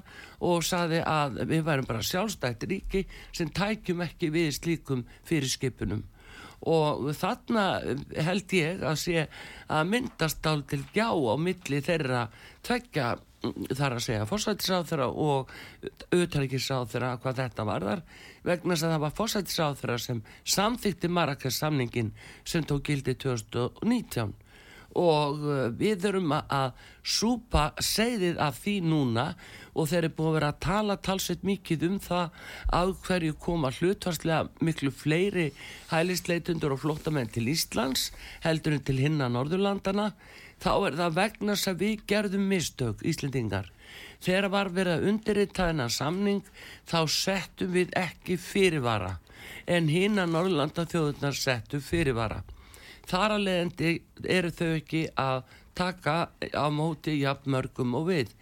og 0.44 0.64
saði 0.66 0.98
að 1.06 1.44
við 1.52 1.62
værum 1.68 1.86
bara 1.88 2.02
sjálfstætt 2.04 2.66
ríki 2.68 3.04
sem 3.30 3.52
tækjum 3.54 4.02
ekki 4.08 4.32
við 4.34 4.50
slíkum 4.58 5.06
fyrir 5.28 5.52
skipunum 5.52 6.02
og 6.70 7.10
þarna 7.18 7.66
held 8.26 8.56
ég 8.56 8.82
að 8.84 8.98
sé 9.02 9.26
að 9.68 9.90
myndast 9.92 10.46
ál 10.46 10.64
til 10.68 10.82
gjá 10.94 11.08
á 11.12 11.34
milli 11.40 11.80
þeirra 11.84 12.26
tveggja 12.64 13.14
þar 13.76 13.96
að 13.98 14.04
segja 14.06 14.28
fórsættisáþurra 14.28 15.08
og 15.10 15.50
auðtækisáþurra 16.14 17.16
hvað 17.20 17.40
þetta 17.42 17.66
varðar 17.68 18.02
vegna 18.46 18.76
að 18.76 18.86
það 18.86 19.02
var 19.04 19.16
fórsættisáþurra 19.18 19.98
sem 20.00 20.22
samþykti 20.54 21.10
Marrakes 21.12 21.60
samningin 21.60 22.14
sem 22.44 22.64
tók 22.64 22.86
gildi 22.88 23.16
2019 23.20 24.32
og 24.94 25.42
uh, 25.42 25.68
við 25.74 26.04
þurfum 26.04 26.34
að 26.38 26.72
súpa 27.04 27.66
segðið 27.82 28.38
af 28.42 28.60
því 28.62 28.74
núna. 28.86 29.26
Og 29.74 29.88
þeir 29.90 30.04
eru 30.04 30.12
búin 30.14 30.28
að 30.28 30.36
vera 30.38 30.50
að 30.52 30.60
tala 30.62 30.96
talsveit 31.02 31.42
mikið 31.46 31.88
um 31.88 31.98
það 32.02 32.36
að 32.78 32.94
hverju 33.08 33.36
koma 33.42 33.72
hlutvarslega 33.74 34.62
miklu 34.62 34.92
fleiri 34.94 35.48
hælisleitundur 35.90 36.76
og 36.76 36.84
flottamenn 36.84 37.32
til 37.34 37.48
Íslands 37.50 38.12
heldur 38.46 38.76
en 38.76 38.84
til 38.86 39.00
hinna 39.02 39.26
Norðurlandana 39.34 40.12
þá 40.62 40.72
er 40.76 40.98
það 41.00 41.18
vegna 41.18 41.58
sem 41.58 41.78
við 41.80 42.06
gerðum 42.06 42.46
mistök 42.52 43.02
Íslendingar. 43.02 43.66
Þegar 44.22 44.48
var 44.54 44.70
verið 44.72 44.94
að 44.94 45.10
undirrita 45.10 45.68
þennan 45.68 45.92
samning 45.92 46.40
þá 46.86 47.00
settum 47.10 47.74
við 47.74 47.92
ekki 47.98 48.38
fyrirvara. 48.40 49.16
En 49.66 49.90
hinna 49.90 50.24
Norðurlanda 50.30 50.86
þjóðunar 50.88 51.36
settum 51.36 51.82
fyrirvara 51.82 52.44
þar 53.10 53.36
að 53.36 53.44
leiðandi 53.48 53.92
eru 54.36 54.50
þau 54.54 54.70
ekki 54.78 55.02
að 55.20 55.42
taka 55.74 56.16
á 56.54 56.66
móti 56.70 57.18
jafn 57.20 57.50
mörgum 57.54 57.96
og 57.98 58.08
við. 58.10 58.34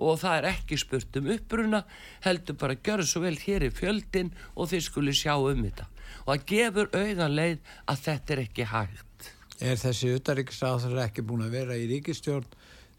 Og 0.00 0.16
það 0.22 0.36
er 0.38 0.48
ekki 0.54 0.78
spurt 0.80 1.16
um 1.20 1.28
uppruna 1.34 1.82
heldur 2.24 2.56
bara 2.60 2.76
að 2.76 2.84
gjöra 2.88 3.06
svo 3.06 3.20
vel 3.26 3.36
hér 3.36 3.66
í 3.68 3.70
fjöldin 3.74 4.32
og 4.56 4.70
þið 4.72 4.84
skuli 4.86 5.14
sjá 5.16 5.34
um 5.36 5.64
þetta. 5.66 5.86
Og 6.24 6.30
það 6.32 6.46
gefur 6.52 6.92
auðan 6.96 7.36
leið 7.36 7.58
að 7.84 8.04
þetta 8.06 8.34
er 8.34 8.42
ekki 8.46 8.68
hægt. 8.72 9.30
Er 9.60 9.76
þessi 9.76 10.14
utaríkisáþur 10.16 11.02
ekki 11.04 11.24
búin 11.28 11.44
að 11.44 11.56
vera 11.58 11.76
í 11.76 11.84
ríkistjórn 11.90 12.48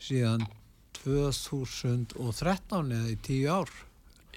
síðan 0.02 0.46
2013 1.02 2.94
eða 2.94 3.10
í 3.10 3.18
tíu 3.26 3.50
ár? 3.50 3.72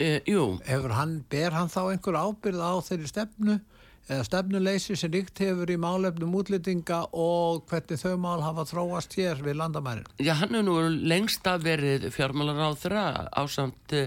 e, 0.01 0.21
Jú, 0.27 0.59
Hefur 0.67 0.95
hann, 0.97 1.19
ber 1.31 1.55
hann 1.55 1.69
þá 1.71 1.93
einhver 1.93 2.17
ábyrð 2.19 2.63
á 2.65 2.73
þeirri 2.83 3.11
stefnu 3.11 3.59
eða 4.05 4.25
stefnuleysi 4.29 4.97
sem 5.01 5.13
ríkt 5.15 5.39
hefur 5.41 5.71
í 5.73 5.77
málefnum 5.81 6.35
útlýtinga 6.37 6.99
og 7.17 7.63
hvernig 7.71 8.01
þau 8.03 8.17
mál 8.21 8.43
hafa 8.45 8.65
þróast 8.69 9.15
hér 9.17 9.41
við 9.45 9.57
landamærin? 9.63 10.05
já 10.21 10.35
hann 10.37 10.55
er 10.59 10.65
nú 10.67 10.75
lengst 11.09 11.47
að 11.49 11.63
verið 11.65 12.05
fjármálaráþra 12.13 13.05
ásamt 13.33 13.95
e, 13.97 14.03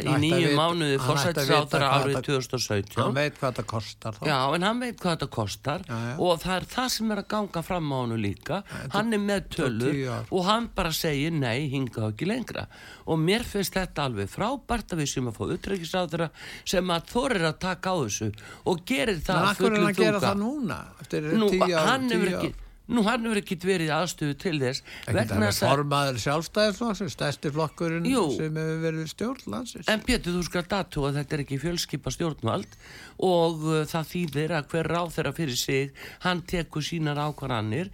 í 0.00 0.14
nýju 0.22 0.54
mánuði 0.56 0.96
hvað 1.02 1.20
árið 1.26 2.16
þetta- 2.16 2.24
2017 2.26 2.96
Hann 3.02 3.14
veit 3.16 3.36
hvað 3.38 3.58
það 3.60 3.66
kostar 3.74 4.16
þá. 4.16 4.24
Já, 4.26 4.38
en 4.56 4.62
hann 4.66 4.80
veit 4.80 4.96
hvað 5.00 5.16
þetta 5.16 5.28
kostar 5.36 5.84
Já, 5.86 5.96
já. 6.06 6.14
og 6.18 6.40
það 6.42 6.56
er 6.56 6.68
það 6.72 6.88
sem 6.96 7.12
er 7.12 7.22
að 7.22 7.28
ganga 7.34 7.62
fram 7.66 7.92
á 7.92 7.96
hann 8.00 8.16
líka 8.22 8.62
hann 8.94 9.12
er 9.12 9.22
með 9.26 9.48
tölur 9.56 10.00
og 10.32 10.44
hann 10.48 10.70
bara 10.74 10.92
segir 10.96 11.32
nei, 11.36 11.68
hinga 11.72 12.08
ekki 12.10 12.26
lengra 12.28 12.66
og 13.06 13.20
mér 13.20 13.44
finnst 13.46 13.76
þetta 13.76 14.08
alveg 14.08 14.30
frábært 14.32 14.94
að 14.96 15.02
við 15.04 15.12
sem 15.12 15.28
að 15.28 15.36
fá 15.36 15.44
utreikisráðura 15.56 16.30
sem 16.64 16.90
að 16.96 17.10
þorir 17.12 17.46
að 17.50 17.58
taka 17.66 17.92
á 17.92 17.96
þessu 18.00 18.30
og 18.66 18.82
gerir 18.88 19.20
Það 19.26 19.48
hverju 19.60 19.72
er 19.72 19.80
hann 19.80 19.90
að 19.90 20.04
gera 20.04 20.22
það 20.22 20.38
núna? 20.44 20.78
Eftir 21.02 21.28
Nú, 21.34 21.50
tíu 21.52 21.66
ár, 21.66 21.90
hann 21.90 22.08
hefur 22.10 22.30
tíu 22.30 22.38
ár. 22.38 22.46
ekki 22.46 22.66
Nú, 22.86 23.02
hann 23.02 23.24
hefur 23.26 23.40
ekki 23.40 23.56
verið 23.66 23.88
aðstöðu 23.90 24.34
til 24.38 24.58
þess 24.62 24.82
Ekkert 25.10 25.32
að 25.34 25.40
þess 25.42 25.62
að 25.64 25.72
formaður 25.72 26.20
sjálfstæðisflokksins, 26.22 27.16
stærsti 27.16 27.50
flokkurinn 27.56 28.06
Jú. 28.06 28.20
sem 28.36 28.60
hefur 28.60 28.78
verið 28.84 29.08
stjórn 29.10 29.48
landsins. 29.50 29.88
En 29.90 30.04
Pétur, 30.06 30.36
þú 30.36 30.42
skal 30.46 30.62
datu 30.70 31.02
að 31.08 31.18
þetta 31.18 31.34
er 31.34 31.42
ekki 31.42 31.58
fjölskipa 31.64 32.12
stjórnvald 32.14 32.78
og 33.26 33.66
uh, 33.66 33.80
það 33.90 34.06
þýðir 34.12 34.54
að 34.60 34.70
hver 34.70 34.90
ráð 34.94 35.10
þeirra 35.16 35.34
fyrir 35.40 35.58
sig, 35.58 35.90
hann 36.22 36.44
tekur 36.46 36.86
sínar 36.86 37.18
ákvarðanir, 37.26 37.90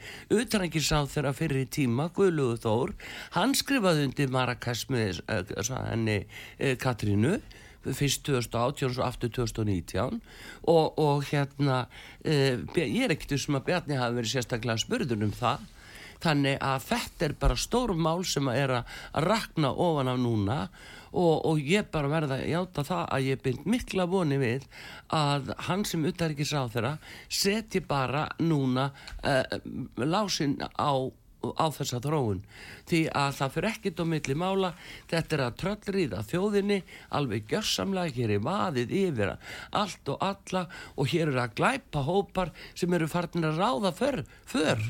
sá 0.85 0.99
þeirra 1.09 1.33
fyrir 1.41 1.73
tíma, 1.73 2.11
Guðlugur 2.13 2.61
Þór, 2.61 2.95
hann 3.39 3.57
skrifaði 3.57 4.11
undir 4.11 4.29
Marrakesh 4.35 4.93
með 4.93 5.23
uh, 5.25 5.73
henni 5.89 6.21
uh, 6.27 6.77
Katrínu, 6.77 7.39
fyrst 7.85 8.25
2018 8.29 8.89
og 8.89 8.97
svo 8.97 9.07
aftur 9.07 9.33
2019 9.43 10.21
og, 10.71 10.99
og 10.99 11.25
hérna, 11.29 11.85
uh, 12.25 12.79
ég 12.79 13.05
er 13.05 13.15
ekkert 13.15 13.39
sem 13.43 13.59
að 13.59 13.69
Bjarni 13.71 14.01
hafi 14.01 14.21
verið 14.21 14.35
sérstaklega 14.37 14.85
spurður 14.85 15.27
um 15.27 15.35
það, 15.37 15.67
Þannig 16.23 16.59
að 16.63 16.85
þetta 16.87 17.27
er 17.27 17.33
bara 17.41 17.59
stór 17.59 17.93
mál 17.99 18.21
sem 18.29 18.49
að 18.51 18.59
er 18.61 18.73
að 18.79 18.99
rakna 19.27 19.73
ofan 19.75 20.11
af 20.13 20.21
núna. 20.23 20.59
Og, 21.13 21.43
og 21.45 21.59
ég 21.61 21.91
bara 21.93 22.09
verða 22.09 22.39
að 22.39 22.49
játa 22.49 22.85
það 22.89 23.03
að 23.13 23.27
ég 23.27 23.41
bind 23.45 23.67
mikla 23.69 24.07
voni 24.09 24.39
við 24.41 24.63
að 25.13 25.51
hann 25.67 25.83
sem 25.85 26.07
utarikis 26.09 26.55
á 26.57 26.65
þeirra 26.73 26.93
setji 27.29 27.83
bara 27.85 28.23
núna 28.41 28.87
uh, 29.21 29.59
lásin 30.01 30.57
á 30.73 30.93
á 31.43 31.67
þessa 31.75 32.01
þróun. 32.03 32.43
Því 32.89 33.03
að 33.19 33.37
það 33.39 33.55
fyrir 33.57 33.71
ekkit 33.73 34.03
á 34.03 34.05
milli 34.13 34.37
mála. 34.39 34.73
Þetta 35.11 35.37
er 35.37 35.45
að 35.47 35.57
tröllriða 35.63 36.25
þjóðinni 36.31 36.81
alveg 37.19 37.47
gjörsamlega, 37.51 38.17
hér 38.17 38.35
er 38.37 38.45
vaðið 38.47 38.97
yfir 39.03 39.35
allt 39.71 40.13
og 40.13 40.27
alla 40.27 40.67
og 40.97 41.09
hér 41.13 41.33
er 41.33 41.41
að 41.45 41.57
glæpa 41.61 42.05
hópar 42.07 42.53
sem 42.75 42.93
eru 42.95 43.09
farnir 43.11 43.53
að 43.53 43.63
ráða 43.63 43.93
för, 43.97 44.23
för. 44.49 44.83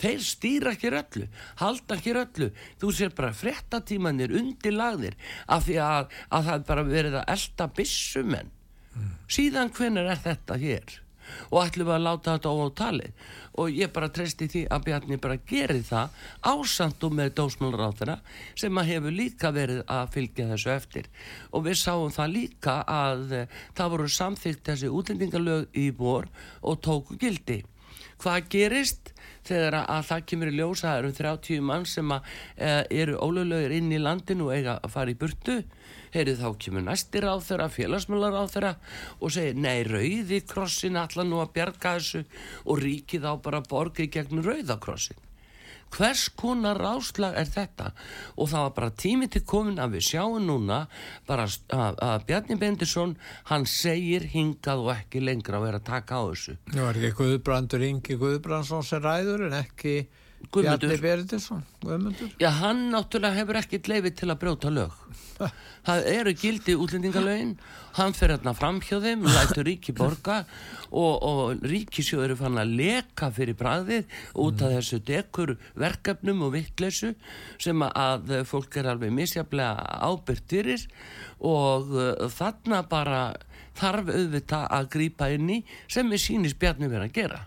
þeir 0.00 0.22
stýra 0.24 0.72
ekki 0.74 0.90
öllu 0.96 1.26
halda 1.60 1.98
ekki 1.98 2.14
öllu 2.16 2.48
þú 2.80 2.92
sér 2.96 3.12
bara 3.16 3.36
frettatímanir 3.36 4.32
undir 4.32 4.72
lagðir 4.72 5.18
af 5.46 5.66
því 5.66 5.76
að, 5.84 6.16
að 6.32 6.48
það 6.48 6.64
bara 6.70 6.86
verið 6.88 7.18
að 7.20 7.32
elda 7.36 7.68
bissumenn 7.76 8.52
síðan 9.30 9.72
hvenar 9.76 10.08
er 10.14 10.22
þetta 10.24 10.56
hér 10.60 10.96
og 11.50 11.62
ætlum 11.64 11.88
við 11.88 11.96
að 11.96 12.06
láta 12.06 12.34
þetta 12.36 12.54
ótalið 12.64 13.28
og 13.60 13.74
ég 13.74 13.92
bara 13.92 14.08
treysti 14.14 14.48
því 14.50 14.62
að 14.72 14.84
Bjarni 14.86 15.18
bara 15.20 15.38
geri 15.50 15.80
það 15.84 16.14
ásandum 16.46 17.16
með 17.18 17.32
dósmálur 17.40 18.14
sem 18.58 18.78
að 18.78 18.90
hefur 18.92 19.16
líka 19.16 19.50
verið 19.54 19.82
að 19.90 20.12
fylgja 20.14 20.48
þessu 20.52 20.70
eftir. 20.74 21.08
Og 21.52 21.66
við 21.66 21.80
sáum 21.80 22.12
það 22.14 22.34
líka 22.36 22.76
að 22.86 23.32
eh, 23.32 23.58
það 23.76 23.92
voru 23.94 24.08
samþygt 24.08 24.64
þessi 24.70 24.92
útlendingalög 25.00 25.68
í 25.76 25.90
vor 25.90 26.30
og 26.62 26.80
tóku 26.84 27.18
gildi. 27.20 27.62
Hvað 28.20 28.48
gerist 28.52 29.12
þegar 29.48 29.76
að, 29.80 29.86
að 29.96 30.08
það 30.10 30.26
kemur 30.32 30.50
í 30.50 30.56
ljós 30.56 30.82
að 30.82 30.90
það 30.90 31.00
eru 31.02 31.12
30 31.20 31.64
mann 31.70 31.86
sem 31.88 32.14
að, 32.16 32.34
e, 32.56 32.72
eru 33.02 33.16
ólöglegir 33.20 33.76
inn 33.78 33.94
í 33.94 34.02
landinu 34.02 34.48
og 34.48 34.54
eiga 34.56 34.76
að 34.80 34.94
fara 34.96 35.14
í 35.14 35.18
burtu. 35.20 35.60
Heyrðu 36.10 36.36
þá 36.40 36.48
kemur 36.64 36.86
næstir 36.88 37.28
á 37.28 37.34
þeirra 37.38 37.70
félagsmjölar 37.70 38.36
á 38.36 38.44
þeirra 38.50 38.74
og 39.20 39.34
segir 39.34 39.58
nei 39.62 39.84
rauði 39.86 40.42
krossin 40.42 40.98
allar 40.98 41.28
nú 41.28 41.38
að 41.42 41.54
bjarga 41.56 41.96
þessu 41.98 42.24
og 42.66 42.82
ríkið 42.82 43.28
á 43.30 43.34
bara 43.38 43.62
borgið 43.62 44.10
gegn 44.18 44.42
rauðakrossin 44.42 45.29
hvers 45.96 46.28
konar 46.38 46.78
ráslag 46.80 47.36
er 47.38 47.50
þetta? 47.50 47.90
Og 48.36 48.50
það 48.52 48.66
var 48.66 48.74
bara 48.78 48.90
tími 49.02 49.28
til 49.32 49.42
komin 49.48 49.80
að 49.82 49.96
við 49.96 50.06
sjáum 50.10 50.46
núna 50.46 50.80
bara 51.28 51.46
að, 51.48 52.24
Bjarni 52.28 52.58
Bendisson 52.60 53.16
hann 53.50 53.66
segir 53.68 54.28
hingað 54.32 54.84
og 54.84 54.92
ekki 54.94 55.24
lengra 55.24 55.60
að 55.60 55.66
vera 55.68 55.82
að 55.82 55.88
taka 55.90 56.20
á 56.20 56.22
þessu. 56.30 56.56
Nú 56.76 56.86
er 56.86 57.00
ekki 57.00 57.16
Guðbrandur 57.22 57.86
Ingi 57.86 58.18
Guðbrandsson 58.20 58.86
sem 58.86 59.02
ræður 59.04 59.48
en 59.48 59.58
ekki 59.60 59.96
Guðmundur. 60.48 60.88
Bjarni 60.88 61.02
Berendisson, 61.04 61.60
Guðmundur. 61.84 62.30
Já, 62.40 62.48
hann 62.58 62.88
náttúrulega 62.90 63.36
hefur 63.36 63.58
ekkert 63.60 63.90
leiði 63.90 64.10
til 64.18 64.30
að 64.32 64.38
brjóta 64.40 64.72
lög. 64.72 64.94
Það 65.86 66.08
eru 66.10 66.32
gildi 66.36 66.74
útlendingalögin, 66.80 67.52
hann 67.96 68.16
fer 68.16 68.32
hérna 68.34 68.54
fram 68.56 68.80
hjá 68.84 68.98
þeim, 69.04 69.22
lætur 69.28 69.68
ríki 69.68 69.94
borga 69.96 70.40
og, 70.90 71.14
og 71.24 71.62
ríkisjóð 71.64 72.24
eru 72.26 72.38
fann 72.40 72.60
að 72.60 72.74
leka 72.80 73.30
fyrir 73.36 73.56
bræðið 73.60 74.18
út 74.44 74.64
af 74.64 74.74
þessu 74.76 75.00
dekur 75.08 75.54
verkefnum 75.80 76.44
og 76.48 76.54
vittleysu 76.56 77.14
sem 77.60 77.86
að 77.86 78.34
fólk 78.50 78.80
er 78.80 78.90
alveg 78.92 79.14
misjaflega 79.16 80.00
ábyrgt 80.10 80.56
fyrir 80.56 80.84
og 81.40 81.94
uh, 81.94 82.26
þarna 82.36 82.82
bara 82.90 83.22
þarf 83.80 84.12
auðvitað 84.12 84.68
að 84.76 84.90
grípa 84.92 85.30
inn 85.32 85.54
í 85.56 85.62
sem 85.88 86.10
við 86.10 86.26
sýnis 86.26 86.58
bjarni 86.58 86.90
verið 86.90 87.08
að 87.08 87.16
gera 87.16 87.40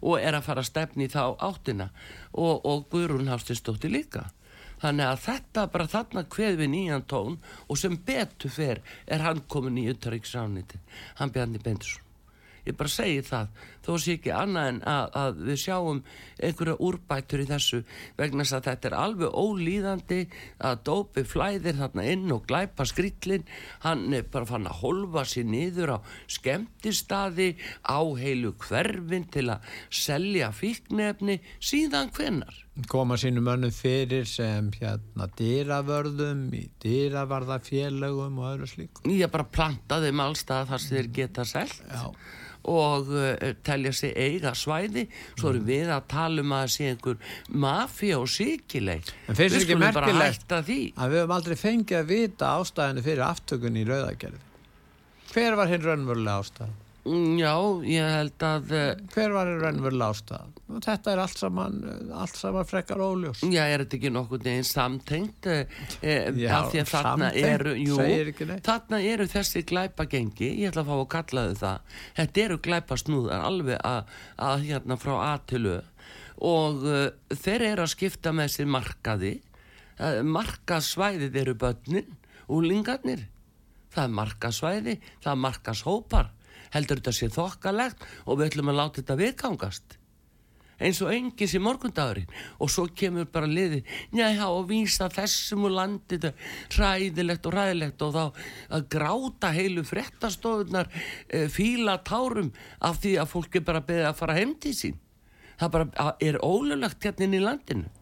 og 0.00 0.18
er 0.20 0.36
að 0.36 0.48
fara 0.48 0.64
að 0.64 0.70
stefni 0.70 1.10
þá 1.12 1.36
áttina. 1.40 1.90
Og, 2.32 2.64
og 2.64 2.88
Guðrún 2.92 3.30
Hafstistóttir 3.32 3.92
líka. 3.92 4.26
Þannig 4.82 5.08
að 5.08 5.22
þetta 5.24 5.68
bara 5.72 5.88
þarna 5.88 6.26
kveð 6.28 6.58
við 6.60 6.72
nýjan 6.72 7.06
tón 7.08 7.38
og 7.66 7.78
sem 7.80 7.96
betur 7.96 8.52
fer 8.52 8.82
er 9.06 9.24
hann 9.24 9.46
komin 9.48 9.80
í 9.80 9.88
uttaríksrániti 9.92 10.82
hann 11.20 11.32
Bjarni 11.32 11.62
Bendursson 11.64 12.04
ég 12.66 12.74
bara 12.76 12.90
segi 12.90 13.22
það 13.26 13.66
þó 13.86 13.92
sé 14.02 14.16
ekki 14.16 14.32
annað 14.34 14.70
en 14.72 14.80
að, 14.90 15.06
að 15.22 15.40
við 15.48 15.60
sjáum 15.62 16.02
einhverja 16.36 16.76
úrbætur 16.88 17.44
í 17.44 17.48
þessu 17.50 17.82
vegna 18.18 18.44
þess 18.44 18.58
að 18.58 18.68
þetta 18.70 18.90
er 18.90 18.98
alveg 19.00 19.38
ólíðandi 19.42 20.20
að 20.70 20.82
dópi 20.90 21.24
flæðir 21.26 21.80
þarna 21.80 22.06
inn 22.12 22.34
og 22.34 22.44
glæpa 22.50 22.86
skrýtlinn 22.88 23.48
hann 23.86 24.06
er 24.16 24.28
bara 24.32 24.50
fann 24.50 24.68
að 24.68 24.82
holfa 24.82 25.24
sér 25.28 25.48
niður 25.50 25.96
á 25.96 25.98
skemmtistaði 26.36 27.52
á 27.86 28.00
heilu 28.18 28.54
hverfin 28.66 29.28
til 29.32 29.48
að 29.54 29.74
selja 30.04 30.52
fíknefni 30.54 31.40
síðan 31.62 32.12
hvenar 32.16 32.62
koma 32.92 33.16
sínu 33.16 33.40
mönnum 33.40 33.72
fyrir 33.72 34.26
sem 34.28 34.68
hérna 34.76 35.30
dýravörðum 35.38 36.42
í 36.52 36.66
dýravarðafélögum 36.84 38.42
og 38.42 38.50
öðru 38.50 38.68
slík 38.68 39.00
ég 39.08 39.32
bara 39.32 39.46
planta 39.48 40.00
þeim 40.02 40.20
allstað 40.26 40.72
þar 40.72 40.82
sem 40.82 40.96
þeir 40.96 41.08
geta 41.20 41.46
selt. 41.48 41.78
Já. 41.88 42.10
Og 42.70 43.12
uh, 43.12 43.50
telja 43.66 43.92
sig 43.96 44.14
eiga 44.16 44.54
svæði 44.56 45.06
svo 45.36 45.52
erum 45.52 45.68
við 45.68 45.92
að 45.94 46.08
tala 46.12 46.44
um 46.44 46.56
að 46.56 46.72
sé 46.76 46.88
einhver 46.92 47.20
mafía 47.66 48.18
og 48.22 48.30
síkileg 48.32 49.12
við 49.28 49.44
ekki 49.46 49.66
skulum 49.68 49.86
bara 49.96 50.16
hætta 50.20 50.62
því. 50.66 50.80
að 50.96 51.14
við 51.14 51.22
höfum 51.22 51.36
aldrei 51.38 51.56
fengið 51.60 52.00
að 52.00 52.10
vita 52.14 52.56
ástæðinu 52.60 53.06
fyrir 53.06 53.28
aftökun 53.28 53.78
í 53.78 53.86
rauðagerði? 53.88 54.42
Hver 55.32 55.56
var 55.58 55.70
hinn 55.70 55.86
raunverulega 55.86 56.42
ástæð 56.42 56.74
Mm, 57.06 57.36
já, 57.38 57.52
ég 57.86 58.02
held 58.16 58.42
að 58.42 58.72
uh, 58.74 58.86
hver 59.14 59.34
var 59.34 59.46
hinn 59.46 59.60
raunverulega 59.62 60.10
ástæð 60.10 60.55
þetta 60.66 61.12
er 61.12 61.22
allt 61.22 61.40
saman 61.40 61.76
allt 62.16 62.38
saman 62.38 62.66
frekar 62.68 63.02
óljós. 63.02 63.42
Já, 63.46 63.62
er 63.64 63.84
þetta 63.84 63.98
ekki 63.98 64.12
nokkuð 64.14 64.46
neginn 64.48 64.66
samtengt? 64.66 65.48
Uh, 65.48 65.62
uh, 66.00 66.40
Já, 66.40 66.50
af 66.58 66.70
því 66.72 66.82
að 66.82 66.92
þarna 66.92 67.30
eru 67.42 67.74
jú, 67.80 67.98
þarna 68.66 69.00
eru 69.12 69.28
þessi 69.30 69.64
glæpagengi 69.68 70.50
ég 70.62 70.72
ætla 70.72 70.84
að 70.84 70.90
fá 70.90 70.96
að 70.96 71.08
kalla 71.16 71.46
þau 71.46 71.60
það. 71.62 71.94
Þetta 72.20 72.44
eru 72.46 72.58
glæpasnúðar 72.68 73.46
alveg 73.50 73.80
að, 73.92 74.18
að 74.48 74.66
hérna 74.70 74.98
frá 75.00 75.14
A 75.22 75.32
til 75.46 75.64
Ö. 75.70 75.78
Og 76.46 76.84
uh, 76.84 77.06
þeir 77.32 77.70
eru 77.72 77.86
að 77.86 77.94
skipta 77.94 78.34
með 78.36 78.52
sér 78.58 78.68
markaði. 78.68 79.36
Uh, 79.96 80.20
markasvæðið 80.26 81.40
eru 81.44 81.56
börnin 81.56 82.12
úlingarnir 82.52 83.24
það 83.96 84.02
er 84.04 84.16
markasvæði, 84.20 84.96
það 85.24 85.32
er 85.32 85.44
markashópar 85.44 86.32
heldur 86.74 87.00
þetta 87.00 87.14
sé 87.14 87.28
þokkalegt 87.32 88.02
og 88.26 88.40
við 88.40 88.50
ætlum 88.50 88.72
að 88.72 88.80
láta 88.80 89.00
þetta 89.00 89.18
viðgangast 89.22 89.96
eins 90.80 91.00
og 91.04 91.12
engis 91.14 91.54
í 91.56 91.60
morgundagurinn. 91.62 92.28
Og 92.60 92.70
svo 92.72 92.86
kemur 92.96 93.28
bara 93.32 93.48
liði 93.48 93.82
njá 94.14 94.48
og 94.48 94.68
vísa 94.70 95.08
þessum 95.12 95.66
úr 95.68 95.76
landi 95.78 96.18
þetta 96.20 96.32
hræðilegt 96.76 97.48
og 97.48 97.56
hræðilegt. 97.56 98.06
Og 98.06 98.14
þá 98.16 98.24
að 98.78 98.88
gráta 98.92 99.52
heilu 99.56 99.84
frettastofunar 99.86 100.90
e, 100.92 101.46
fíla 101.52 101.98
tárum 102.06 102.52
af 102.84 103.00
því 103.04 103.16
að 103.22 103.32
fólk 103.32 103.60
er 103.60 103.66
bara 103.68 103.84
beðið 103.86 104.10
að 104.10 104.18
fara 104.20 104.38
heim 104.38 104.56
til 104.60 104.74
sín. 104.76 104.98
Það 105.56 105.72
bara 105.78 106.10
er 106.20 106.40
ólulegt 106.44 107.06
hérna 107.06 107.24
inn 107.24 107.38
í 107.38 107.44
landinu. 107.44 107.92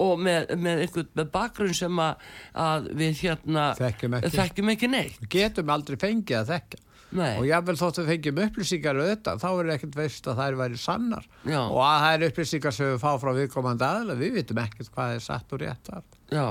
Og 0.00 0.18
með, 0.20 0.50
með 0.60 0.82
einhvern 0.84 1.06
með 1.16 1.28
bakgrunn 1.32 1.76
sem 1.76 2.00
að, 2.04 2.24
að 2.60 2.88
við 3.00 3.22
hérna 3.22 3.70
Þekkjum 3.78 4.16
ekki. 4.18 4.32
þekkjum 4.34 4.72
ekki 4.74 4.90
neitt. 4.92 5.22
Getum 5.32 5.72
aldrei 5.72 5.96
fengið 6.00 6.40
að 6.42 6.50
þekka 6.52 6.82
Nei. 7.14 7.36
og 7.38 7.46
jáfnvel 7.46 7.76
þótt 7.78 8.00
við 8.00 8.08
fengjum 8.10 8.40
upplýsingar 8.46 8.98
auðvitað, 8.98 9.42
þá 9.44 9.48
er 9.52 9.68
ekkert 9.76 9.98
veist 10.00 10.26
að 10.26 10.40
þær 10.40 10.56
væri 10.58 10.80
sannar. 10.82 11.28
Já. 11.46 11.60
og 11.62 11.78
að 11.86 12.00
það 12.02 12.16
er 12.16 12.26
upplýsingar 12.30 12.74
sem 12.74 12.90
við 12.90 12.98
fá 13.04 13.12
frá 13.22 13.30
viðkomandi 13.36 13.86
aðla 13.86 14.18
við 14.18 14.34
vitum 14.40 14.62
ekkert 14.64 14.90
hvað 14.96 15.14
er 15.14 15.22
satt 15.22 15.54
og 15.54 15.62
rétt 15.62 15.92
já. 16.34 16.46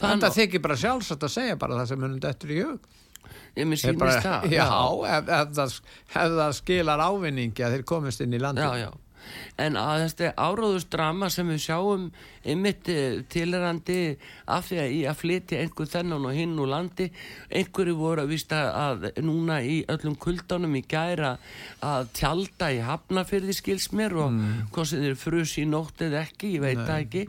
Að 0.00 0.32
þykir 0.38 0.62
bara 0.64 0.78
sjálfsagt 0.80 1.26
að 1.26 1.34
segja 1.34 1.58
bara 1.60 1.80
það 1.80 1.90
sem 1.90 2.00
munum 2.00 2.22
dættur 2.22 2.54
í 2.54 2.62
hug. 2.62 2.88
Ég 3.58 3.66
Er 3.66 3.78
sýnist 3.78 3.98
bara, 3.98 4.20
það. 4.22 4.52
Já, 4.54 4.66
ef, 5.10 5.30
ef, 5.36 5.52
það, 5.58 5.74
ef 6.14 6.34
það 6.38 6.52
skilar 6.60 7.02
ávinningi 7.02 7.64
að 7.66 7.74
þeir 7.76 7.86
komist 7.90 8.22
inn 8.24 8.36
í 8.36 8.40
landi 8.40 8.62
já, 8.62 8.86
já. 8.86 8.90
En 9.60 9.78
að 9.80 10.04
þessi 10.04 10.30
áróðusdrama 10.36 11.30
sem 11.32 11.48
við 11.50 11.62
sjáum 11.66 12.08
einmitt 12.40 12.88
eh, 12.88 13.20
tilrandi 13.30 14.16
af 14.48 14.70
því 14.70 14.80
að 14.80 14.94
í 14.96 15.00
að 15.10 15.18
flytja 15.20 15.60
einhver 15.60 15.90
þennan 15.92 16.28
og 16.30 16.36
hinn 16.38 16.56
úr 16.60 16.72
landi. 16.72 17.10
Einhverju 17.52 17.96
voru 17.98 18.24
að 18.24 18.34
vísta 18.34 18.62
að 18.76 19.08
núna 19.24 19.60
í 19.62 19.80
öllum 19.92 20.16
kuldanum 20.20 20.76
í 20.80 20.84
gæra 20.88 21.34
að 21.84 22.12
tjalda 22.16 22.70
í 22.72 22.82
hafnafyrði 22.84 23.56
skils 23.56 23.90
mér 23.92 24.16
og 24.24 24.32
mm. 24.36 24.68
hvað 24.74 24.92
sem 24.92 25.04
þeir 25.06 25.18
frus 25.20 25.56
í 25.60 25.66
nótt 25.68 26.06
eða 26.06 26.24
ekki, 26.24 26.54
ég 26.56 26.64
veit 26.64 26.80
það 26.84 26.96
ekki 27.04 27.26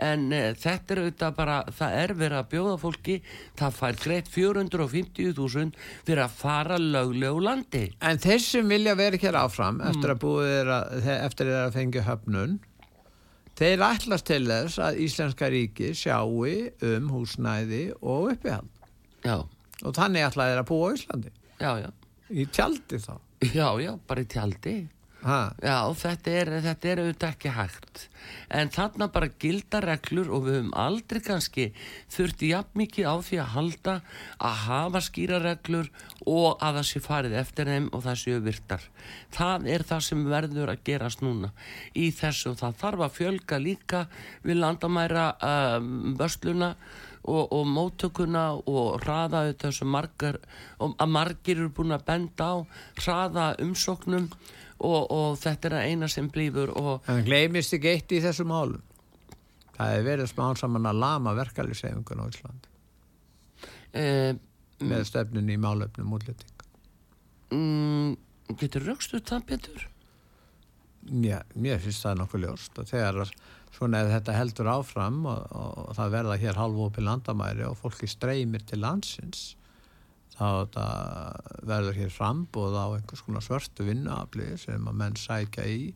en 0.00 0.22
uh, 0.32 0.52
þetta 0.56 0.94
er 0.94 1.00
auðvitað 1.02 1.34
bara 1.36 1.56
það 1.76 1.96
er 2.02 2.12
verið 2.16 2.38
að 2.38 2.50
bjóða 2.54 2.76
fólki 2.80 3.16
það 3.60 3.74
fær 3.76 3.98
greitt 4.02 4.30
450.000 4.32 5.72
fyrir 6.06 6.22
að 6.24 6.36
fara 6.38 6.78
löglega 6.80 7.32
úr 7.36 7.44
landi. 7.46 7.82
En 8.00 8.20
þeir 8.22 8.40
sem 8.44 8.68
vilja 8.72 8.94
vera 8.98 9.20
hér 9.20 9.38
áfram 9.42 9.80
Mm. 9.82 9.88
eftir 9.90 10.12
að 10.14 10.20
búið 10.22 10.52
er 10.60 10.70
að, 10.78 11.08
eftir 11.26 11.50
að 11.52 11.72
fengja 11.76 12.02
höfnun 12.06 12.58
þeir 13.58 13.82
ætlast 13.84 14.26
til 14.26 14.44
þess 14.48 14.78
að 14.80 15.00
Íslenska 15.04 15.48
ríki 15.52 15.90
sjáu 15.94 16.46
um 16.88 17.10
húsnæði 17.12 17.82
og 18.00 18.32
uppihald. 18.32 18.70
Já, 19.22 19.36
og 19.84 19.92
þannig 19.94 20.24
ætla 20.26 20.46
þeir 20.50 20.62
að 20.62 20.68
búa 20.72 20.92
Íslandi. 20.96 21.30
Já, 21.60 21.72
já. 21.84 21.90
Í 22.32 22.46
tjaldi 22.48 22.98
þá. 23.04 23.12
Já, 23.52 23.68
já, 23.82 23.92
bara 24.08 24.22
í 24.24 24.26
tjaldi. 24.32 24.74
Já, 25.22 25.76
þetta 25.94 26.32
er, 26.34 26.48
þetta 26.64 26.88
er 26.90 27.00
auðvitað 27.02 27.28
ekki 27.28 27.50
hægt. 27.54 28.00
En 28.50 28.70
þarna 28.74 29.06
bara 29.14 29.28
gilda 29.42 29.78
reglur 29.82 30.30
og 30.34 30.46
við 30.46 30.56
höfum 30.56 30.72
aldrei 30.78 31.20
kannski 31.22 31.66
þurfti 32.10 32.48
jafn 32.50 32.80
mikið 32.80 33.06
á 33.06 33.14
því 33.22 33.38
að 33.38 33.52
halda 33.52 33.94
að 34.42 34.56
hafa 34.64 35.02
skýra 35.06 35.38
reglur 35.44 35.90
og 36.26 36.58
að 36.58 36.80
það 36.80 36.88
sé 36.88 37.02
farið 37.04 37.36
eftir 37.38 37.70
þeim 37.70 37.86
og 37.92 38.02
það 38.06 38.18
séu 38.22 38.40
virtar. 38.42 38.88
Það 39.36 39.68
er 39.76 39.84
það 39.92 40.02
sem 40.08 40.24
verður 40.32 40.72
að 40.74 40.82
gerast 40.90 41.22
núna 41.22 41.52
í 41.94 42.08
þessu 42.18 42.56
það 42.58 42.82
þarf 42.82 43.06
að 43.06 43.16
fjölga 43.20 43.60
líka 43.62 44.02
við 44.42 44.58
landamæra 44.58 45.28
um, 45.38 46.16
vörsluna 46.18 46.72
og, 47.22 47.52
og 47.54 47.68
móttökuna 47.70 48.48
og 48.66 48.98
hraða 49.04 49.44
sem 49.70 49.86
margar, 49.86 50.40
að 50.82 51.06
margir 51.14 51.60
eru 51.60 51.70
búin 51.70 51.94
að 51.94 52.08
benda 52.10 52.48
á 52.50 52.56
hraða 52.98 53.46
umsóknum 53.62 54.26
og, 54.82 55.10
og 55.10 55.36
þetta 55.40 55.68
er 55.68 55.76
að 55.78 55.90
eina 55.90 56.08
sem 56.10 56.30
blífur 56.32 56.74
og 56.78 57.10
en 57.10 57.24
gleymist 57.26 57.74
ekki 57.76 57.92
eitt 57.94 58.14
í 58.14 58.22
þessu 58.24 58.46
málum. 58.48 58.82
Það 59.72 59.94
hefur 59.94 60.08
verið 60.10 60.30
smán 60.30 60.58
saman 60.60 60.90
að 60.90 61.00
lama 61.02 61.32
verkalisefingun 61.38 62.22
á 62.22 62.24
Íslandi. 62.28 62.72
E, 63.92 64.04
með 64.82 65.06
stefnun 65.08 65.50
í 65.52 65.58
málefnum 65.60 66.14
útlýting 66.16 66.52
mm, 67.52 68.12
getur 68.60 68.86
raukstu 68.88 69.20
það 69.24 69.48
betur? 69.50 69.88
Já, 71.02 71.40
mér 71.58 71.80
finnst 71.82 72.04
það 72.04 72.20
nokkuð 72.20 72.44
ljóst 72.44 72.78
og 72.78 72.88
þegar 72.90 73.32
svona 73.74 74.04
ef 74.04 74.12
þetta 74.12 74.36
heldur 74.36 74.70
áfram 74.70 75.24
og, 75.26 75.40
og, 75.50 75.72
og 75.88 75.96
það 75.98 76.14
verða 76.16 76.38
hér 76.44 76.60
halvópi 76.60 77.04
landamæri 77.04 77.66
og 77.66 77.78
fólki 77.80 78.08
streymir 78.10 78.64
til 78.68 78.82
landsins 78.84 79.52
þá 80.42 81.66
verður 81.68 81.98
hér 82.00 82.12
frambóð 82.12 82.74
á 82.74 82.86
einhvers 82.96 83.22
konar 83.26 83.44
svörtu 83.44 83.86
vinnuafli 83.86 84.52
sem 84.60 84.88
að 84.88 84.98
menn 84.98 85.18
sækja 85.18 85.66
í 85.70 85.92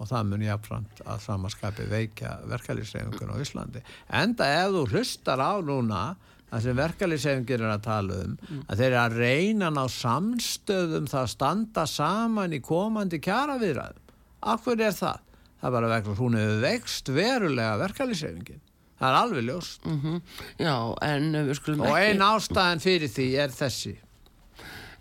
og 0.00 0.08
það 0.08 0.28
mun 0.30 0.44
jáfnframt 0.46 1.02
að 1.04 1.22
samanskapi 1.26 1.86
veikja 1.90 2.38
verkalýsreifingun 2.48 3.34
á 3.36 3.42
Íslandi. 3.44 3.82
Enda 4.16 4.48
ef 4.62 4.74
þú 4.76 4.84
hlustar 4.94 5.42
á 5.44 5.60
núna 5.60 6.04
það 6.50 6.64
sem 6.64 6.78
verkalýsreifingir 6.78 7.64
er 7.64 7.74
að 7.74 7.84
tala 7.84 8.20
um 8.24 8.38
að 8.64 8.80
þeir 8.80 8.86
eru 8.88 9.00
að 9.02 9.18
reyna 9.20 9.68
ná 9.74 9.82
samstöðum 9.92 11.10
það 11.10 11.26
að 11.26 11.34
standa 11.34 11.84
saman 11.86 12.56
í 12.56 12.62
komandi 12.64 13.20
kjaraviðræðum. 13.22 14.16
Af 14.40 14.64
hverju 14.64 14.88
er 14.88 14.96
það? 14.96 15.20
Það 15.60 15.68
er 15.68 15.76
bara 15.76 15.92
vegna 15.92 16.16
hún 16.16 16.40
hefur 16.40 16.62
vext 16.64 17.12
verulega 17.12 17.78
verkalýsreifingin. 17.84 18.64
Það 19.00 19.08
er 19.08 19.18
alveg 19.22 19.44
ljóst. 19.48 19.88
Mm 19.88 20.20
Já, 20.60 20.74
en 21.08 21.32
við 21.48 21.54
skulum 21.56 21.80
Og 21.86 21.94
ekki 21.96 22.10
ein 22.12 22.24
ástæðan 22.28 22.82
fyrir 22.84 23.08
því 23.08 23.28
er 23.46 23.54
þessi. 23.56 23.96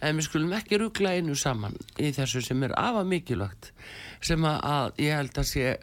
en 0.01 0.15
við 0.15 0.23
skulum 0.29 0.53
ekki 0.55 0.77
ruggla 0.79 1.09
einu 1.19 1.33
saman 1.35 1.73
í 1.99 2.13
þessu 2.15 2.39
sem 2.45 2.61
er 2.63 2.71
afa 2.79 3.01
mikilvægt 3.03 3.73
sem 4.23 4.45
að, 4.47 4.93
ég 5.03 5.11
held 5.17 5.35
að 5.41 5.47
sé 5.49 5.73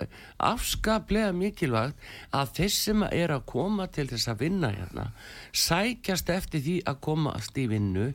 afskaplega 0.40 1.34
mikilvægt 1.36 2.00
að 2.36 2.54
þeir 2.56 2.72
sem 2.72 3.04
er 3.10 3.34
að 3.36 3.44
koma 3.52 3.86
til 3.92 4.06
þess 4.08 4.30
að 4.32 4.40
vinna 4.46 4.70
hérna 4.72 5.06
sækjast 5.52 6.32
eftir 6.32 6.64
því 6.64 6.76
að 6.88 7.00
komast 7.10 7.60
í 7.60 7.66
vinnu 7.70 8.06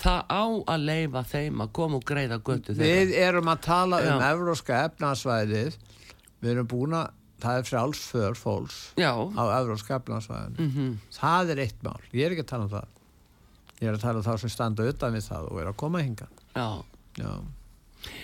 það 0.00 0.20
á 0.32 0.44
að 0.72 0.86
leifa 0.88 1.24
þeim 1.34 1.60
að 1.66 1.72
koma 1.80 2.00
og 2.00 2.06
greiða 2.08 2.40
götu 2.48 2.72
þeirra 2.76 2.92
Við 3.04 3.14
erum 3.26 3.52
að 3.52 3.62
tala 3.68 4.00
um 4.00 4.20
Já. 4.24 4.30
evróska 4.32 4.80
efnarsvæðið. 4.88 5.76
Við 6.42 6.50
erum 6.56 6.68
búin 6.72 6.96
að, 6.98 7.12
það 7.42 7.58
er 7.62 7.68
frjálsför 7.70 8.38
fólks 8.38 8.80
Já, 9.00 9.12
á 9.12 9.42
evróska 9.60 9.98
efnarsvæðinu. 10.00 10.68
mhm, 10.68 10.92
Það 11.18 11.50
er 11.56 11.64
eitt 11.66 11.82
mál. 11.86 12.00
Ég 12.12 12.26
er 12.26 12.36
ekki 12.36 12.46
að 12.46 12.52
tala 12.54 12.68
um 12.68 12.74
það. 12.76 12.86
Ég 13.82 13.88
er 13.90 13.96
að 13.98 14.04
tala 14.06 14.22
um 14.22 14.26
þá 14.28 14.34
sem 14.44 14.52
standa 14.54 14.86
utan 14.92 15.12
við 15.18 15.26
það 15.30 15.50
og 15.50 15.60
er 15.64 15.72
að 15.72 15.80
koma 15.84 16.02
hinga. 16.06 16.28
já 16.54 16.68
Já. 17.18 17.32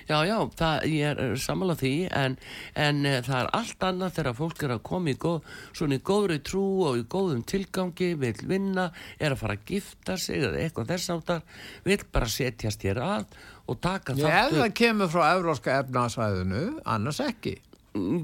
Já, 0.09 0.25
já, 0.27 0.39
það, 0.59 0.85
ég 0.91 1.19
er 1.23 1.37
sammála 1.39 1.75
því 1.79 1.91
en, 2.11 2.33
en 2.75 3.05
e, 3.07 3.13
það 3.23 3.37
er 3.45 3.51
allt 3.55 3.85
annað 3.87 4.17
þegar 4.17 4.35
fólk 4.35 4.63
er 4.67 4.73
að 4.75 4.81
koma 4.89 5.13
í, 5.13 5.15
góð, 5.23 5.37
svona 5.77 5.99
í 5.99 6.03
góðri 6.09 6.39
trú 6.43 6.63
og 6.89 6.97
í 6.99 7.05
góðum 7.07 7.45
tilgangi, 7.47 8.09
vil 8.19 8.33
vinna, 8.51 8.89
er 9.23 9.37
að 9.37 9.43
fara 9.45 9.55
að 9.55 9.69
gifta 9.71 10.17
sig 10.19 10.43
eða 10.43 10.59
eitthvað 10.65 10.91
þess 10.91 11.13
áttar, 11.15 11.45
vil 11.87 12.01
bara 12.11 12.27
setjast 12.33 12.83
hér 12.89 12.99
að 13.05 13.39
og 13.69 13.79
taka 13.85 14.17
Já, 14.19 14.25
ef 14.27 14.33
þáttu 14.49 14.61
það 14.65 14.75
kemur 14.83 15.13
frá 15.15 15.25
evróska 15.37 15.79
efnaðsvæðinu, 15.85 16.65
annars 16.97 17.21
ekki. 17.23 17.55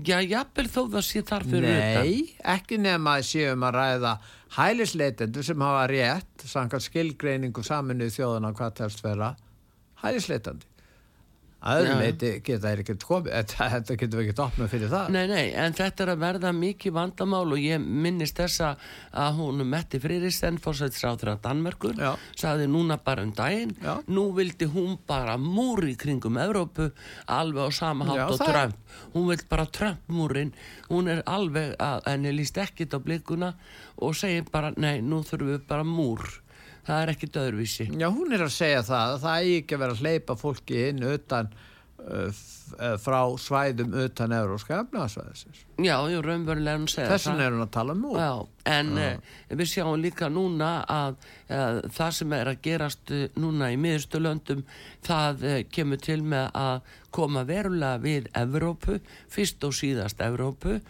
Já, 0.06 0.18
jafnvel 0.22 0.66
þó 0.70 0.80
það 0.92 1.06
sé 1.06 1.22
þar 1.26 1.46
fyrir 1.48 1.70
utan 1.74 2.08
Nei, 2.08 2.36
ekki 2.54 2.78
nema 2.80 3.16
að 3.18 3.26
séum 3.30 3.66
að 3.68 3.78
ræða 3.78 4.12
hælisleitendur 4.54 5.46
sem 5.46 5.64
hafa 5.66 5.86
rétt, 5.90 6.46
samkvæmt 6.50 6.86
skilgreiningu 6.88 7.64
saminuð 7.66 8.14
þjóðana 8.14 8.52
hvað 8.54 8.76
telst 8.82 9.02
vera 9.04 9.34
hælisleitandi. 10.04 10.73
Að 11.64 11.80
öðru 11.80 11.92
Já. 11.94 12.00
leiti 12.02 12.30
geta 12.44 12.68
þeir 12.68 12.80
ekkert 12.82 13.04
komið, 13.08 13.30
þetta, 13.38 13.68
þetta 13.72 13.96
getur 14.02 14.18
við 14.20 14.24
ekkert 14.26 14.42
opnað 14.44 14.68
fyrir 14.74 14.90
það. 14.92 15.06
Nei, 15.14 15.22
nei, 15.30 15.44
en 15.64 15.76
þetta 15.78 16.04
er 16.04 16.12
að 16.12 16.20
verða 16.24 16.50
mikið 16.58 16.94
vandamál 16.98 17.44
og 17.56 17.62
ég 17.62 17.86
minnist 18.04 18.36
þessa 18.40 18.74
að 19.24 19.38
hún 19.40 19.64
Metti 19.72 20.00
Friðristen, 20.02 20.60
fórsætsráður 20.60 21.32
af 21.34 21.40
Danmerkur, 21.46 21.96
Já. 21.96 22.12
sagði 22.36 22.68
núna 22.68 22.98
bara 23.00 23.24
um 23.24 23.32
daginn, 23.32 23.72
Já. 23.80 23.94
nú 24.12 24.26
vildi 24.36 24.68
hún 24.74 24.98
bara 25.08 25.38
múri 25.40 25.96
kringum 25.96 26.36
Evrópu 26.44 26.90
alveg 27.32 27.64
á 27.64 27.70
sama 27.72 28.10
hátt 28.10 28.20
Já, 28.20 28.26
og 28.28 28.44
Trump. 28.44 28.76
Hún 29.16 29.28
vil 29.32 29.40
bara 29.48 29.64
Trump-múrin, 29.66 30.52
hún 30.90 31.08
er 31.10 31.24
alveg 31.26 31.74
að 31.80 32.04
henni 32.12 32.36
líst 32.36 32.60
ekkit 32.60 32.92
á 32.92 33.00
blikuna 33.00 33.54
og 34.04 34.12
segir 34.18 34.44
bara, 34.52 34.74
nei, 34.76 34.98
nú 35.00 35.22
þurfum 35.24 35.54
við 35.54 35.64
bara 35.70 35.86
múr. 35.88 36.20
Það 36.84 37.02
er 37.02 37.12
ekkit 37.14 37.38
öðruvísi. 37.40 37.86
Já, 37.96 38.08
hún 38.12 38.34
er 38.34 38.44
að 38.44 38.56
segja 38.56 38.82
það 38.84 39.12
að 39.14 39.22
það 39.22 39.44
eigi 39.44 39.60
ekki 39.60 39.76
að 39.76 39.84
vera 39.84 39.94
að 39.94 40.02
hleypa 40.04 40.36
fólki 40.36 40.82
inn 40.90 41.06
utan 41.08 41.48
uh, 42.04 42.42
uh, 42.76 42.96
frá 43.00 43.20
svæðum 43.40 43.94
utan 44.04 44.34
euróska 44.36 44.80
efnaðsvæðisins. 44.82 45.62
Já, 45.80 45.94
ég 46.12 46.24
raunverulega 46.26 46.80
hún 46.82 46.90
segja 46.92 47.08
Þessin 47.14 47.40
er 47.40 47.54
hún 47.56 47.64
að 47.64 47.72
tala 47.78 47.96
úr. 47.96 48.18
Já, 48.20 48.34
en 48.74 48.92
uh, 48.98 49.38
við 49.48 49.70
sjáum 49.72 49.96
líka 50.02 50.28
núna 50.32 50.74
að 50.84 51.16
uh, 51.16 51.80
það 51.96 52.12
sem 52.18 52.36
er 52.36 52.52
að 52.52 52.60
gerast 52.68 53.14
uh, 53.16 53.24
núna 53.40 53.72
í 53.72 53.80
miðustu 53.80 54.20
löndum 54.20 54.62
það 55.06 55.48
uh, 55.48 55.56
kemur 55.72 56.04
til 56.04 56.20
með 56.34 56.52
að 56.66 56.92
koma 57.14 57.46
verulega 57.48 58.02
við 58.04 58.28
Evrópu, 58.36 59.00
fyrst 59.32 59.64
og 59.64 59.72
síðast 59.76 60.20
Evrópu 60.24 60.80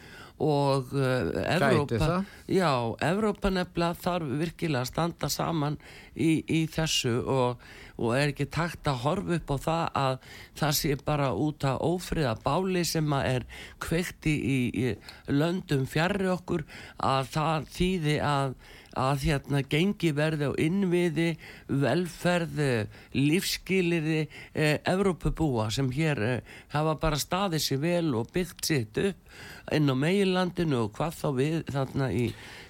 og 0.43 0.91
uh, 0.93 1.31
Evrópa, 1.47 2.25
já, 2.51 2.71
Evrópa 3.07 3.51
nefnilega 3.55 3.95
þarf 4.03 4.33
virkilega 4.41 4.83
að 4.83 4.91
standa 4.91 5.31
saman 5.31 5.77
í, 6.19 6.43
í 6.51 6.65
þessu 6.67 7.21
og, 7.23 7.63
og 7.95 8.17
er 8.19 8.33
ekki 8.33 8.49
takt 8.51 8.91
að 8.91 9.03
horfa 9.05 9.39
upp 9.39 9.55
á 9.55 9.57
það 9.69 9.85
að 10.03 10.17
það 10.59 10.77
sé 10.81 10.97
bara 11.07 11.31
út 11.39 11.67
að 11.71 11.85
ófriða 11.87 12.35
báli 12.43 12.83
sem 12.89 13.15
að 13.15 13.29
er 13.31 13.47
kveikti 13.87 14.35
í, 14.35 14.59
í 14.75 15.31
löndum 15.31 15.87
fjarrri 15.87 16.33
okkur 16.35 16.67
að 16.99 17.31
það 17.37 17.71
þýði 17.79 18.19
að 18.27 18.59
að 18.99 19.27
hérna 19.29 19.63
gengi 19.71 20.13
verði 20.15 20.51
á 20.51 20.53
innviði, 20.61 21.29
velferð, 21.69 22.61
eh, 22.63 23.01
lífskilirði 23.17 24.21
eh, 24.55 24.79
Evrópubúa 24.91 25.71
sem 25.75 25.91
hér 25.95 26.23
eh, 26.23 26.55
hafa 26.75 26.97
bara 27.03 27.19
staðið 27.21 27.65
sér 27.65 27.83
vel 27.83 28.15
og 28.15 28.31
byggt 28.35 28.71
sitt 28.71 29.01
upp 29.03 29.73
inn 29.75 29.91
á 29.91 29.95
meginlandinu 29.97 30.85
og 30.85 30.95
hvað 30.97 31.19
þá 31.19 31.29
við 31.39 31.59
þarna 31.73 32.11
í, 32.13 32.27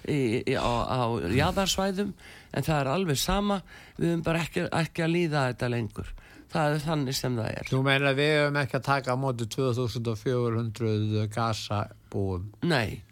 í, 0.08 0.18
í, 0.40 0.54
á, 0.56 0.72
á 0.88 1.00
jáðarsvæðum 1.34 2.12
en 2.54 2.66
það 2.66 2.80
er 2.80 2.92
alveg 2.92 3.18
sama, 3.20 3.60
við 3.98 4.12
höfum 4.12 4.26
bara 4.26 4.44
ekki, 4.44 4.68
ekki 4.70 5.04
að 5.04 5.14
líða 5.14 5.48
þetta 5.50 5.72
lengur. 5.74 6.12
Það 6.54 6.76
er 6.76 6.84
þannig 6.84 7.16
sem 7.18 7.36
það 7.40 7.48
er. 7.50 7.66
Þú 7.66 7.80
meina 7.82 8.12
við 8.14 8.32
hefum 8.36 8.60
ekki 8.60 8.78
að 8.78 8.86
taka 8.86 9.14
á 9.14 9.16
móti 9.18 9.48
2400 9.50 11.24
gasabúum. 11.34 12.44
Nei, 12.62 13.02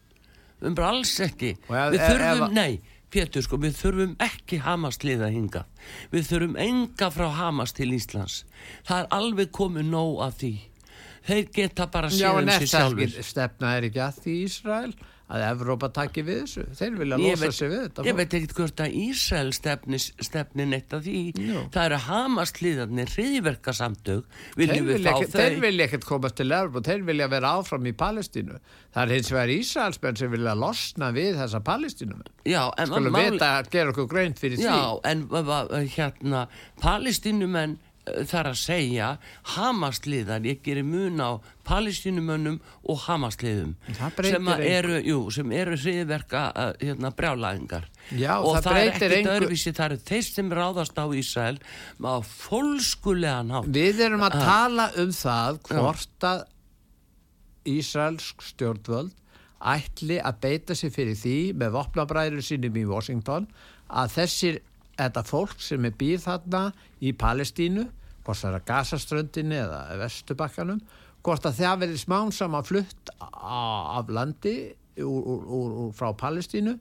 við 0.60 0.68
höfum 0.68 0.78
bara 0.78 0.92
alls 0.94 1.14
ekki. 1.26 1.56
Við 1.66 2.04
þurfum, 2.04 2.54
nei, 2.54 2.78
Pétur 3.12 3.44
sko, 3.44 3.58
við 3.60 3.74
þurfum 3.76 4.12
ekki 4.24 4.58
Hamas 4.64 4.98
liða 5.04 5.28
hinga. 5.34 5.66
Við 6.14 6.28
þurfum 6.30 6.54
enga 6.64 7.10
frá 7.12 7.26
Hamas 7.36 7.74
til 7.76 7.90
Íslands. 7.92 8.42
Það 8.88 9.02
er 9.04 9.10
alveg 9.18 9.50
komið 9.52 9.90
nóg 9.92 10.22
af 10.24 10.38
því. 10.40 10.52
Þeir 11.28 11.50
geta 11.54 11.86
bara 11.92 12.08
Já, 12.10 12.16
séð 12.32 12.38
en 12.40 12.42
um 12.42 12.48
er 12.54 12.58
sig 12.62 12.70
það 12.72 12.80
sjálfur. 12.80 13.02
ekki 13.12 13.26
stefna 13.28 13.74
er 13.76 13.88
ekki 13.90 14.00
að 14.02 14.16
því 14.24 14.36
Ísrael 14.46 14.94
að 15.32 15.42
Evrópa 15.48 15.88
taki 15.96 16.22
við 16.26 16.42
þessu. 16.42 16.64
Þeir 16.76 16.96
vilja 17.00 17.18
losa 17.22 17.40
veit- 17.40 17.56
sig 17.56 17.70
við 17.72 17.80
þetta. 17.86 18.04
Ég 18.08 18.16
veit 18.18 18.34
ekkert 18.38 18.54
hvort 18.58 18.82
að 18.84 18.96
Ísrael 19.02 19.52
stefni, 19.56 20.00
stefni 20.28 20.66
neitt 20.68 20.92
af 20.92 21.02
því. 21.06 21.22
Jú. 21.40 21.62
Það 21.72 21.86
eru 21.88 22.00
Hamas 22.06 22.52
liðarnir, 22.60 23.12
hriðverkasamtök. 23.16 24.24
Þeir 24.56 24.84
vilja, 24.90 25.14
þeir 25.32 25.56
vilja 25.64 25.86
ekkert 25.88 26.04
komast 26.08 26.36
til 26.36 26.48
Evrópa, 26.52 26.84
þeir 26.90 27.06
vilja 27.08 27.28
vera 27.32 27.54
áfram 27.58 27.88
í 27.88 27.94
Palestínu. 27.96 28.58
Það 28.92 29.02
er 29.06 29.14
hins 29.16 29.30
vegar 29.32 29.54
Ísraelsmenn 29.56 30.20
sem 30.20 30.30
vilja 30.36 30.54
losna 30.58 31.12
við 31.16 31.38
þessa 31.40 31.62
Palestínum. 31.64 32.20
Já, 32.44 32.66
Skulum 32.84 33.16
vita 33.16 33.54
að 33.62 33.70
gera 33.72 33.94
okkur 33.94 34.10
greint 34.10 34.38
fyrir 34.42 34.60
því. 34.60 34.68
Já, 34.68 35.00
en 35.08 35.24
hérna, 35.96 36.46
palestínumenn 36.82 37.78
þar 38.02 38.48
að 38.50 38.56
segja 38.58 39.08
Hamasliðar, 39.54 40.42
ég 40.48 40.62
gerir 40.66 40.82
mun 40.82 41.20
á 41.22 41.38
palestínumönnum 41.68 42.56
og 42.90 42.98
Hamasliðum 43.04 43.76
sem 44.26 44.48
að 44.50 44.64
eru, 44.66 44.96
jú, 45.06 45.18
sem 45.30 45.52
eru 45.54 45.76
hriðverka 45.78 46.40
uh, 46.50 46.72
hérna, 46.82 47.12
brjálæðingar 47.14 47.86
Já, 48.10 48.32
og 48.42 48.56
það 48.58 48.66
það, 48.66 48.78
er 48.80 48.90
ekkit 48.90 49.14
engu. 49.20 49.34
öðruvísi, 49.36 49.74
það 49.78 49.86
eru 49.92 50.00
þeir 50.10 50.26
sem 50.32 50.50
ráðast 50.58 50.98
á 50.98 51.06
Ísrael 51.22 51.58
á 52.02 52.14
fólskulegan 52.26 53.54
hátt 53.54 53.70
Við 53.78 54.02
erum 54.08 54.26
að 54.26 54.38
Ah. 54.40 54.46
tala 54.50 54.88
um 54.98 55.14
það 55.14 55.62
hvort 55.70 56.26
að 56.32 56.42
Ísraelsk 57.70 58.42
stjórnvöld 58.42 59.12
ætli 59.62 60.16
að 60.18 60.40
beita 60.42 60.74
sig 60.74 60.90
fyrir 60.90 61.14
því 61.14 61.36
með 61.54 61.76
vopnabræður 61.76 62.42
sínum 62.42 62.74
í 62.80 62.82
Washington 62.90 63.46
að 63.92 64.10
þessir, 64.16 64.56
þetta 65.06 65.24
fólk 65.28 65.62
sem 65.62 65.88
er 65.88 65.96
býð 65.98 66.24
þarna 66.26 66.62
í 67.02 67.12
Palestínu, 67.18 67.86
hvort 68.22 68.38
það 68.40 68.50
er 68.50 68.58
að 68.58 68.68
Gazaströndinni 68.70 69.58
eða 69.58 69.80
Vestubakkanum, 70.00 70.80
hvort 71.22 71.46
að 71.46 71.58
það 71.60 71.82
verið 71.84 72.00
smán 72.02 72.32
saman 72.34 72.66
flutt 72.66 73.12
af 73.20 74.10
landi 74.10 74.56
úr, 75.02 75.22
úr, 75.28 75.76
úr, 75.84 75.92
frá 75.96 76.10
Palestínu 76.18 76.76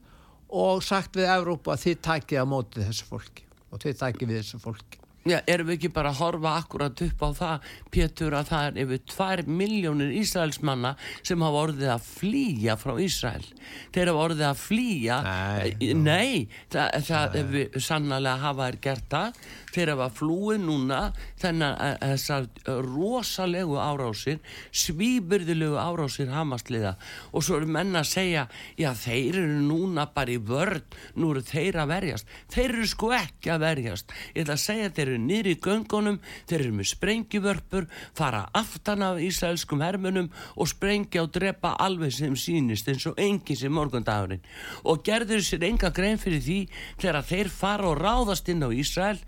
og 0.52 0.82
sagt 0.84 1.16
við 1.16 1.30
Evrópu 1.32 1.72
að 1.74 1.86
þið 1.86 2.02
takið 2.08 2.44
á 2.44 2.46
móti 2.50 2.84
þessu 2.84 3.08
fólki 3.08 3.48
og 3.72 3.84
þið 3.84 4.02
takið 4.02 4.34
við 4.34 4.42
þessu 4.42 4.62
fólki. 4.62 5.01
Já, 5.22 5.38
erum 5.46 5.68
við 5.70 5.76
ekki 5.76 5.90
bara 5.94 6.10
að 6.10 6.18
horfa 6.24 6.52
akkurat 6.58 7.02
upp 7.06 7.20
á 7.22 7.30
það, 7.38 7.66
Pétur, 7.94 8.34
að 8.34 8.48
það 8.50 8.64
er 8.70 8.80
yfir 8.82 9.02
2 9.12 9.54
miljónir 9.60 10.16
Ísraelsmanna 10.18 10.96
sem 11.22 11.44
hafa 11.46 11.60
orðið 11.68 11.92
að 11.94 12.08
flýja 12.08 12.76
frá 12.82 12.96
Ísrael. 13.06 13.46
Þeir 13.94 14.10
hafa 14.10 14.24
orðið 14.26 14.48
að 14.50 14.64
flýja. 14.64 15.20
Nei, 15.22 15.94
Nei, 16.02 16.48
það, 16.74 16.98
það 17.06 17.38
við 17.54 17.78
sannlega 17.86 18.34
hafa 18.48 18.72
þær 18.72 18.80
gert 18.88 19.08
það. 19.14 19.42
Þeir 19.72 19.94
hafa 19.94 20.10
flúið 20.14 20.62
núna 20.66 21.00
þennan 21.42 21.78
eh, 21.80 22.06
þessar 22.14 22.48
rosalegu 22.86 23.78
árásir, 23.82 24.40
svíburðilegu 24.76 25.78
árásir 25.80 26.32
hamasliða 26.34 26.96
og 27.32 27.46
svo 27.46 27.60
eru 27.62 27.70
menn 27.72 27.96
að 27.98 28.10
segja, 28.12 28.46
já 28.80 28.92
þeir 28.98 29.42
eru 29.44 29.62
núna 29.66 30.08
bara 30.14 30.34
í 30.34 30.40
vörn, 30.42 30.84
nú 31.16 31.32
eru 31.34 31.44
þeir 31.46 31.80
að 31.84 31.92
verjast. 31.94 32.32
Þeir 32.52 32.76
eru 32.76 32.88
sko 32.92 33.12
ekki 33.16 33.54
að 33.54 33.64
verjast. 33.66 34.16
Ég 34.36 34.44
ætla 34.44 34.58
að 34.58 34.64
segja 34.66 34.90
að 34.90 34.98
þeir 34.98 35.08
eru 35.08 35.22
niður 35.26 35.52
í 35.52 35.56
göngunum, 35.66 36.20
þeir 36.50 36.60
eru 36.60 36.76
með 36.78 36.90
sprengjuvörpur, 36.92 37.88
fara 38.18 38.44
aftan 38.58 39.06
af 39.06 39.22
ísraelskum 39.24 39.84
hermunum 39.86 40.30
og 40.56 40.70
sprengja 40.72 41.26
og 41.26 41.32
drepa 41.36 41.74
alveg 41.82 42.14
sem 42.16 42.36
sýnist 42.38 42.90
eins 42.92 43.08
og 43.10 43.20
engin 43.22 43.60
sem 43.60 43.74
morgundagurinn. 43.74 44.44
Og 44.84 45.04
gerður 45.06 45.44
sér 45.46 45.68
enga 45.70 45.92
grein 45.96 46.20
fyrir 46.22 46.44
því 46.44 46.60
þegar 47.02 47.28
þeir 47.28 47.52
fara 47.54 47.90
og 47.92 48.00
ráðast 48.02 48.50
inn 48.52 48.66
á 48.66 48.70
Ísrael 48.72 49.20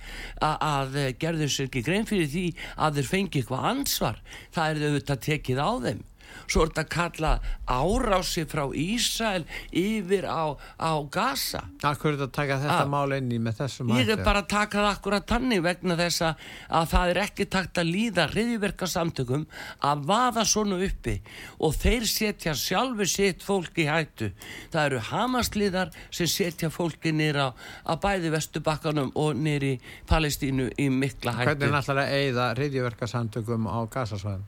að, 0.42 0.96
eh, 0.96 1.14
gerður 1.20 1.52
sér 1.52 1.70
ekki 1.70 1.84
grein 1.84 2.06
fyrir 2.06 2.28
því 2.28 2.46
að 2.78 2.98
þeir 2.98 3.10
fengi 3.12 3.42
eitthvað 3.42 3.68
ansvar. 3.74 4.18
Það 4.54 4.70
er 4.70 4.88
auðvitað 4.88 5.24
tekið 5.28 5.60
á 5.62 5.72
þeim. 5.86 6.04
Svo 6.48 6.64
er 6.64 6.72
þetta 6.74 6.84
að 6.84 6.90
kalla 6.90 7.32
árási 7.68 8.44
frá 8.50 8.64
Ísrael 8.76 9.46
yfir 9.72 10.26
á, 10.28 10.56
á 10.80 10.92
Gaza. 11.12 11.64
Akkur 11.84 12.14
er 12.14 12.18
þetta 12.18 12.28
að 12.28 12.32
taka 12.38 12.58
þetta 12.64 12.82
Ah. 12.84 12.90
mál 12.90 13.14
inn 13.18 13.32
í 13.32 13.40
með 13.40 13.58
þessum 13.62 13.90
Ég 13.96 14.10
er 14.10 14.24
bara 14.24 14.42
að 14.44 14.48
taka 14.50 14.78
það 14.84 14.92
akkurat 14.98 15.26
tannig 15.28 15.62
vegna 15.64 15.96
þess 15.96 16.22
að- 16.22 16.36
að 16.70 16.88
það 16.94 17.10
er 17.10 17.18
ekki 17.24 17.46
takt 17.50 17.74
að 17.78 17.92
líða 17.94 18.28
hriðiverka 18.32 18.88
samtökum 18.88 19.46
að 19.82 20.06
vaða 20.06 20.44
svona 20.46 20.80
uppi 20.84 21.22
og 21.60 21.74
þeir 21.74 22.06
setja 22.08 22.54
sjálfur 22.54 23.08
sitt 23.08 23.42
fólk 23.44 23.74
í 23.78 23.86
hættu. 23.88 24.32
Það 24.72 24.86
eru 24.86 25.00
hamasliðar 25.00 25.92
sem 26.12 26.28
setja 26.28 26.70
fólki 26.70 27.12
nýra 27.14 27.54
að 27.86 28.02
bæði 28.02 28.32
Vestubakkanum 28.32 29.12
og 29.16 29.36
nýri 29.36 29.80
Palestínu 30.08 30.72
í 30.78 30.90
mikla 30.90 31.32
hættu. 31.34 31.56
Hvernig 31.70 31.90
er 31.90 31.96
að 31.96 32.12
eigða 32.14 32.48
hriðjverkasamtökum 32.58 33.68
á 33.68 33.80
gasasvæðum? 33.90 34.44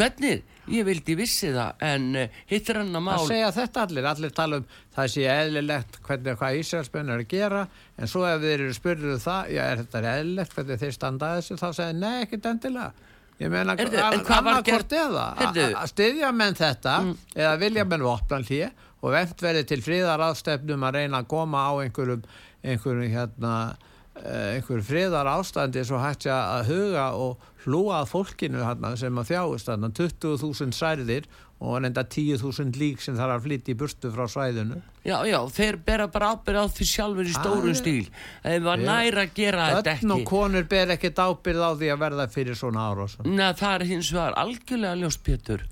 Hvernig? 0.00 0.40
Ég 0.70 0.86
vildi 0.86 1.16
vissi 1.18 1.50
það 1.52 1.84
en 1.84 2.04
uh, 2.16 2.40
hittir 2.48 2.78
hann 2.78 2.90
að 2.94 3.00
Það 3.00 3.06
mál. 3.08 3.26
segja 3.28 3.50
þetta 3.56 3.84
allir, 3.86 4.08
allir 4.10 4.34
tala 4.36 4.60
um 4.60 4.66
það 4.96 5.08
sé 5.14 5.24
eðlilegt 5.34 6.00
hvernig 6.06 6.40
hvað 6.40 6.58
Ísraelsmenn 6.60 7.12
er 7.14 7.22
að 7.24 7.30
gera 7.34 7.62
en 7.98 8.10
svo 8.10 8.24
ef 8.28 8.40
þeir 8.44 8.56
eru 8.64 8.76
spurður 8.76 9.14
um 9.16 9.22
það, 9.24 9.50
já 9.56 9.62
er 9.66 9.82
þetta 9.82 10.02
eðlilegt 10.14 10.56
hvernig 10.56 10.82
þeir 10.84 10.94
standa 10.96 11.30
að 11.30 11.40
þessu, 11.40 11.58
þá 11.60 11.68
segja 11.80 11.96
nei 12.00 12.22
ekkert 12.24 12.50
endilega. 12.52 13.08
Ég 13.40 13.48
meina 13.48 13.72
annarkort 13.72 14.92
eða. 14.92 15.26
Mm. 15.40 15.76
að 15.80 15.86
styðja 15.94 16.32
menn 16.36 16.56
þetta 16.58 16.96
eða 17.34 17.52
vilja 17.62 17.84
menn 17.88 18.04
vopnan 18.04 18.44
hlýja 18.44 18.70
og 19.00 19.14
vent 19.14 19.40
verið 19.42 19.68
til 19.70 19.80
fríðar 19.84 20.20
aðstefnum 20.26 20.82
að 20.84 20.98
reyna 20.98 21.22
að 21.22 21.30
koma 21.32 21.62
á 21.64 21.72
einhverjum, 21.80 22.26
einhverjum 22.60 23.14
hérna 23.14 23.54
uh, 23.72 24.48
einhver 24.54 24.82
friðar 24.84 25.30
ástandi 25.32 25.84
svo 25.88 26.00
hægt 26.02 26.26
sé 26.28 26.34
að 26.34 26.68
huga 26.68 27.06
og 27.16 27.49
hlúa 27.66 28.00
að 28.00 28.10
fólkinu 28.14 28.64
hana, 28.64 28.96
sem 28.96 29.20
að 29.20 29.32
þjáist 29.34 29.70
20.000 29.70 30.76
særðir 30.76 31.28
og 31.60 31.76
enda 31.84 32.02
10.000 32.08 32.78
lík 32.80 33.02
sem 33.04 33.16
þarf 33.18 33.34
að 33.34 33.42
flytja 33.44 33.74
í 33.74 33.76
burtu 33.76 34.10
frá 34.14 34.24
svæðinu. 34.32 34.78
Já, 35.04 35.18
já, 35.28 35.36
þeir 35.52 35.76
bera 35.84 36.06
bara 36.12 36.30
ábyrð 36.32 36.62
á 36.64 36.66
því 36.72 36.86
sjálfur 36.88 37.28
í 37.28 37.34
stórum 37.34 37.76
stíl. 37.76 38.06
Þeir 38.46 38.62
var 38.64 38.80
næra 38.80 39.24
að 39.26 39.34
gera 39.36 39.66
þetta 39.74 39.92
ekki 39.92 40.08
Öll 40.08 40.14
og 40.14 40.24
konur 40.30 40.68
ber 40.72 40.94
ekkert 40.96 41.20
ábyrð 41.20 41.64
á 41.68 41.70
því 41.82 41.90
að 41.92 42.00
verða 42.04 42.26
fyrir 42.32 42.56
svona 42.56 42.86
árásum 42.88 43.28
Nei, 43.28 43.50
það 43.60 43.74
er 43.74 43.84
hins 43.90 44.12
vegar 44.16 44.38
algjörlega 44.40 45.00
ljóspjötur 45.02 45.66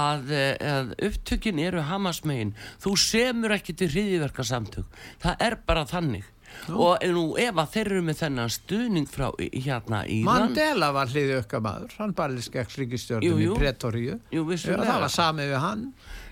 að, 0.00 0.34
eh, 0.36 0.66
að 0.74 0.92
upptökin 1.08 1.62
eru 1.64 1.86
hamasmegin. 1.88 2.52
Þú 2.84 2.94
semur 3.00 3.56
ekki 3.56 3.76
til 3.80 3.88
hriðiverka 3.94 4.44
samtök 4.44 5.00
það 5.24 5.48
er 5.48 5.56
bara 5.64 5.88
þannig. 5.88 6.28
Og 6.70 7.04
nú 7.14 7.24
ef 7.40 7.60
að 7.62 7.74
þeir 7.74 7.90
eru 7.90 8.04
með 8.06 8.18
þennan 8.22 8.54
stuðning 8.54 9.10
frá 9.10 9.26
hérna 9.38 10.02
Íran 10.06 10.28
Mandela 10.28 10.90
var 10.94 11.10
hliði 11.12 11.38
ökka 11.40 11.60
maður 11.64 11.94
hann 11.98 12.16
barði 12.16 12.46
skekks 12.46 12.78
ríkistjórnum 12.80 13.44
í 13.44 13.52
Pretoríu 13.58 14.18
það 14.30 15.04
var 15.06 15.14
samið 15.14 15.54
við 15.54 15.62
hann. 15.64 15.86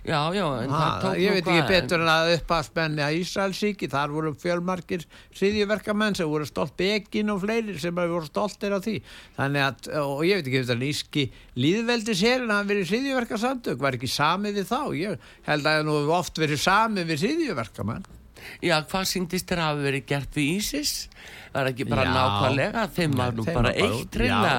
Já, 0.08 0.32
já, 0.32 0.44
ha, 0.70 1.10
ég 1.20 1.34
veit 1.36 1.48
ekki 1.50 1.64
betur 1.68 2.00
en 2.00 2.08
að 2.08 2.30
upp 2.38 2.52
að 2.54 3.16
Ísraelsíki 3.18 3.88
þar 3.92 4.12
voru 4.14 4.30
fjölmarkir 4.40 5.04
hriðiverkamenn 5.36 6.16
sem 6.16 6.30
voru 6.30 6.46
stolt 6.48 6.76
begin 6.78 7.32
og 7.34 7.42
fleiri 7.42 7.76
sem 7.82 7.94
voru 7.98 8.24
stoltir 8.24 8.72
á 8.72 8.80
því. 8.80 8.96
Þannig 9.36 9.66
að, 9.66 9.90
og 10.00 10.22
ég 10.24 10.40
veit 10.40 10.48
ekki 10.48 10.62
það 10.62 10.76
er 10.76 10.86
íski 10.88 11.26
líðveldi 11.60 12.16
sér 12.16 12.46
en 12.46 12.54
hann 12.54 12.70
verið 12.70 12.94
hriðiverkasamtök 12.94 13.82
var 13.82 13.98
ekki 13.98 14.10
samið 14.12 14.62
við 14.62 14.70
þá? 14.70 14.80
Ég 14.96 15.26
held 15.50 15.66
að 15.66 15.80
það 15.80 15.88
nú 15.90 15.98
oft 16.16 16.40
verið 16.40 16.64
samið 16.64 17.12
við 17.12 17.26
hriðiverkamenn 17.26 18.08
Já, 18.64 18.76
hvað 18.90 19.08
síndist 19.12 19.48
þér 19.50 19.64
að 19.64 19.70
hafa 19.70 19.86
verið 19.88 20.06
gert 20.12 20.38
við 20.38 20.52
Ísis? 20.58 20.94
Það 21.52 21.60
er 21.62 21.72
ekki 21.72 21.88
bara 21.88 22.04
já, 22.06 22.12
nákvæmlega, 22.14 22.86
þeim 22.94 23.18
var 23.18 23.34
nú 23.36 23.44
bara 23.48 23.74
eitt 23.74 24.16
reyna 24.20 24.54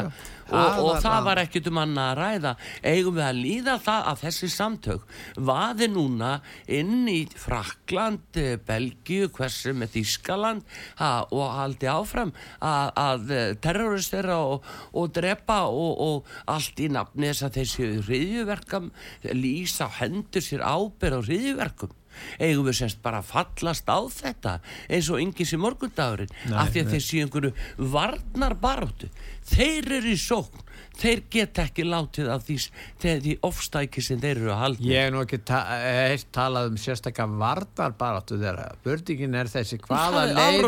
og, 0.49 0.79
og 0.81 0.95
það 1.03 1.25
var 1.27 1.41
ekkit 1.43 1.69
um 1.69 1.79
hann 1.79 1.97
að 2.01 2.13
ræða. 2.19 2.53
Eigum 2.91 3.17
við 3.17 3.25
að 3.25 3.41
líða 3.43 3.75
það 3.85 4.07
að 4.11 4.23
þessi 4.23 4.49
samtök 4.53 5.13
vaði 5.49 5.89
núna 5.93 6.31
inn 6.79 7.09
í 7.11 7.19
Frakland, 7.39 8.39
Belgiu, 8.67 9.29
hversu 9.35 9.75
með 9.77 9.93
Þískaland 9.97 10.75
og 11.05 11.45
haldi 11.57 11.91
áfram 11.91 12.33
að, 12.57 12.91
að 13.03 13.35
terroristera 13.63 14.39
og, 14.41 14.67
og 14.97 15.13
drepa 15.15 15.61
og, 15.69 15.93
og 16.09 16.35
allt 16.49 16.81
í 16.81 16.89
nafni 16.93 17.29
þess 17.29 17.47
að 17.47 17.61
þessi 17.61 17.91
hriðjuverkam 18.09 18.91
lýsa 19.37 19.89
hendur 19.99 20.45
sér 20.45 20.65
ábyrð 20.65 21.21
á 21.21 21.27
hriðjuverkum 21.29 21.98
eigum 22.39 22.67
við 22.69 22.79
semst 22.81 23.01
bara 23.05 23.21
að 23.23 23.29
fallast 23.33 23.89
á 23.89 23.99
þetta 24.13 24.55
eins 24.89 25.09
og 25.11 25.21
yngis 25.23 25.53
í 25.55 25.61
morgundagurinn 25.61 26.33
af 26.53 26.73
því 26.73 26.83
að 26.85 26.95
þeir 26.95 27.05
séu 27.05 27.25
einhverju 27.25 27.53
varnar 27.95 28.57
baróttu 28.59 29.11
þeir 29.49 29.93
eru 29.99 30.13
í 30.13 30.19
sókn. 30.19 30.65
Þeir 30.99 31.21
geta 31.31 31.63
ekki 31.63 31.85
látið 31.87 32.27
af 32.33 32.43
því, 32.43 32.55
því 32.99 33.33
ofstæki 33.47 34.01
sem 34.03 34.19
þeir 34.19 34.41
eru 34.41 34.49
að 34.51 34.57
halda. 34.63 34.87
Ég 34.89 35.05
hef 35.05 35.13
nú 35.15 35.21
ekki 35.23 35.39
ta 35.47 35.59
heilt 35.79 36.27
talað 36.35 36.73
um 36.73 36.79
sérstaklega 36.81 37.39
varnar 37.39 37.95
baróttu 37.99 38.39
þeirra 38.41 38.65
börningin 38.83 39.37
er 39.39 39.51
þessi 39.51 39.79
hvaða 39.85 40.25
leið 40.33 40.65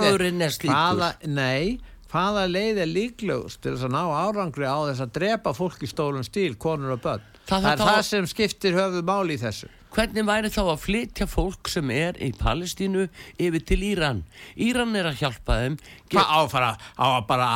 hvaða, 0.64 1.12
nei 1.28 1.82
hvaða 2.12 2.48
leið 2.52 2.82
er 2.86 2.90
líklegust 2.92 3.62
til 3.64 3.76
þess 3.76 3.88
að 3.88 3.94
ná 3.96 4.02
árangri 4.22 4.68
á 4.68 4.80
þess 4.90 5.04
að 5.06 5.14
drepa 5.20 5.54
fólk 5.56 5.84
í 5.84 5.92
stólum 5.92 6.26
stíl, 6.28 6.56
konur 6.60 6.96
og 6.96 7.04
börn? 7.04 7.28
Það, 7.48 7.68
það 7.68 7.72
er 7.72 7.84
það 7.84 8.02
sem 8.08 8.32
skiptir 8.32 8.76
höfuð 8.80 9.08
máli 9.08 9.36
í 9.36 9.42
þessu 9.42 9.72
hvernig 9.92 10.24
væri 10.28 10.50
þá 10.52 10.62
að 10.64 10.84
flytja 10.86 11.28
fólk 11.30 11.70
sem 11.72 11.90
er 11.94 12.18
í 12.24 12.32
Palestínu 12.38 13.08
yfir 13.42 13.64
til 13.68 13.80
Íran? 13.92 14.22
Íran 14.56 14.96
er 14.96 15.10
að 15.10 15.20
hjálpa 15.22 15.58
þeim. 15.62 15.78
Hvað 16.12 16.32
áfara 16.38 16.70
á 16.96 17.06
að 17.08 17.26
bara 17.30 17.48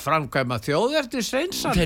framkvæma 0.00 0.58
þjóðverðis 0.64 1.30
reynsan 1.34 1.78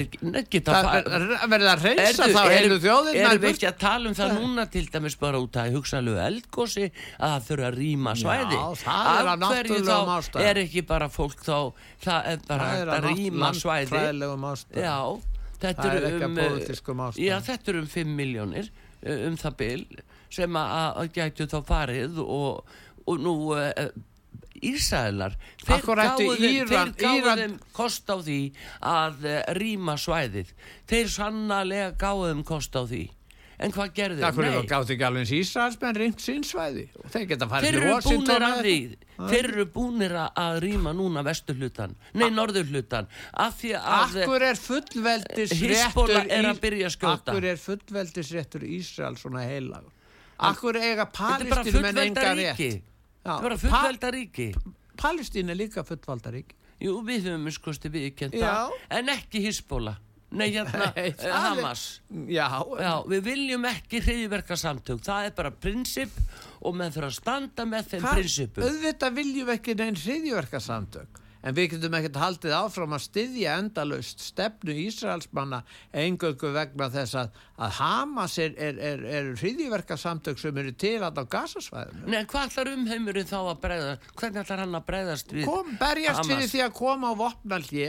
verður 1.49 1.69
það 1.69 1.85
reynsa 1.85 2.29
þá 2.33 2.41
heilu 2.53 2.79
þjóðir 2.85 3.21
erum 3.23 3.43
við 3.43 3.51
ekki 3.53 3.69
að 3.69 3.79
tala 3.83 4.11
um 4.11 4.17
það 4.19 4.35
núna 4.39 4.67
til 4.73 4.85
dæmis 4.93 5.19
bara 5.21 5.43
út 5.43 5.59
að 5.61 5.77
hugsaðlu 5.77 6.17
eldgósi 6.25 6.89
að 6.89 7.35
það 7.35 7.49
þurfa 7.49 7.71
að 7.71 7.79
rýma 7.83 8.17
svæði? 8.23 8.59
Já, 8.59 8.67
það 8.85 9.13
er 9.13 9.31
að 9.33 9.45
náttúrulega 9.45 10.19
ástæð 10.19 10.49
er 10.49 10.63
ekki 10.65 10.85
bara 10.89 11.11
fólk 11.13 11.45
þá 11.45 11.57
það 12.05 12.33
er 12.33 12.45
bara 12.49 12.69
það 12.73 12.83
er 12.83 12.93
að 12.97 13.09
rýma 13.13 13.53
svæði? 13.57 14.05
Já, 14.85 14.99
þetta 15.65 15.89
er 15.93 16.21
um 16.29 16.43
Já, 17.19 17.39
þetta 17.49 17.75
er 17.75 17.83
um 17.83 17.91
5 17.99 18.15
miljónir 18.23 18.69
Eh, 18.69 18.88
um 19.07 19.39
það 19.39 19.59
bil 19.63 19.83
sem 20.33 20.61
að 20.61 21.11
gætu 21.17 21.49
þá 21.49 21.59
farið 21.69 22.21
og, 22.25 22.65
og 23.07 23.21
nú 23.25 23.35
uh, 23.57 23.89
Ísælar 24.59 25.37
þeir 25.63 25.85
gáðu 26.99 27.35
þeim 27.39 27.53
kost 27.77 28.11
á 28.11 28.17
því 28.19 28.41
að 28.83 29.29
uh, 29.29 29.37
rýma 29.55 29.95
svæðið. 30.03 30.51
Þeir 30.91 31.13
sannlega 31.15 31.93
gáðu 32.01 32.33
þeim 32.33 32.43
kost 32.49 32.75
á 32.75 32.83
því 32.83 33.05
en 33.59 33.75
hvað 33.75 33.93
gerði 33.97 34.23
þeir? 34.23 34.39
Það 34.39 34.69
gáði 34.71 34.95
ekki 34.95 35.07
alveg 35.09 35.25
eins 35.25 35.35
Ísraelsmenn 35.39 35.99
rýmt 35.99 36.25
sín 36.25 36.47
svæði 36.47 36.87
og 36.99 37.13
þeir 37.15 37.27
geta 37.33 37.49
farið 37.51 37.79
að 37.89 38.63
því. 38.63 38.79
Þeir 39.19 39.51
eru 39.51 39.67
búinir 39.75 40.15
að 40.23 40.61
rýma 40.63 40.95
núna 40.95 41.25
vesturhlutan, 41.27 41.97
nei 42.15 42.29
norðurhlutan 42.31 43.09
af 43.35 43.59
því 43.59 43.75
að 43.81 44.19
Akkur 44.23 44.47
er 44.47 44.61
fullveldisréttur 44.63 46.17
er 46.23 46.51
að 46.53 46.61
byrja 46.63 46.91
að 46.91 46.95
skjóta. 46.95 47.33
Akkur 47.33 47.49
er 47.51 47.63
fullveldisréttur 47.63 48.67
Ísrael 48.79 49.19
svona 49.19 49.47
heilag 49.49 49.89
Akkur 50.39 50.79
eiga 50.79 51.09
Palestínu 51.11 51.83
menn 51.83 51.99
enga 52.05 52.35
rétt? 52.39 52.59
Þetta 52.59 53.35
er 53.35 53.43
bara 53.43 53.59
fullvelda 53.59 54.11
ríki. 54.15 54.53
Palestínu 54.99 55.51
er 55.51 55.59
líka 55.59 55.83
fullvelda 55.87 56.33
ríki. 56.35 56.55
Jú, 56.79 57.01
við 57.03 57.27
höfum 57.27 57.51
skoðstu 57.51 57.91
viðkjönda 57.91 58.53
en 58.95 59.11
ekki 59.11 59.43
Hisbóla 59.43 59.97
Nei, 60.31 60.51
hérna, 60.53 60.91
uh, 60.97 61.29
Hamas. 61.33 61.85
Já, 62.29 62.49
já, 62.77 62.93
Við 63.09 63.23
viljum 63.31 63.65
ekki 63.71 64.03
hriðverka 64.05 64.59
samtök 64.61 65.01
Það 65.07 65.29
er 65.31 65.39
bara 65.39 65.53
prinsip 65.55 66.19
og 66.59 66.75
menn 66.77 66.93
þurfa 66.93 67.09
að 67.09 67.17
standa 67.17 67.65
með 67.71 67.95
þeim 67.95 68.05
prinsipum. 68.11 68.67
Auðvitað 68.67 69.17
viljum 69.23 69.55
ekki 69.55 69.77
neinn 69.79 69.97
hriðverka 69.97 70.61
samtök 70.61 71.23
En 71.47 71.55
við 71.55 71.69
getum 71.77 71.95
ekkert 71.95 72.17
haldið 72.19 72.55
áfram 72.57 72.95
að 72.97 73.05
styðja 73.05 73.53
endalust 73.63 74.25
stefnu 74.27 74.75
Ísraelsmanna 74.83 75.61
engöngu 75.95 76.51
vegna 76.55 76.89
þess 76.91 77.15
að, 77.21 77.37
að 77.63 77.77
Hamas 77.79 78.35
er, 78.43 78.57
er, 78.59 78.81
er, 78.91 79.05
er 79.21 79.29
hriðverka 79.39 79.97
samtök 80.01 80.43
sem 80.43 80.59
eru 80.59 80.75
til 80.75 80.97
að 81.07 81.23
á 81.23 81.25
gasasvæðinu 81.37 82.11
Nei, 82.11 82.25
hvað 82.29 82.51
ætlar 82.51 82.73
umheimurinn 82.75 83.31
þá 83.31 83.39
að 83.39 83.61
breyðast? 83.63 84.11
Hvernig 84.19 84.43
ætlar 84.43 84.65
hann 84.65 84.81
að 84.81 84.87
breyðast 84.91 85.35
við 85.37 85.47
Kom, 85.47 85.71
berjast 85.79 86.25
Hamas? 86.25 86.33
fyrir 86.35 86.53
því 86.57 86.65
að 86.67 86.77
koma 86.83 87.15
á 87.15 87.21
vopnaldi 87.23 87.87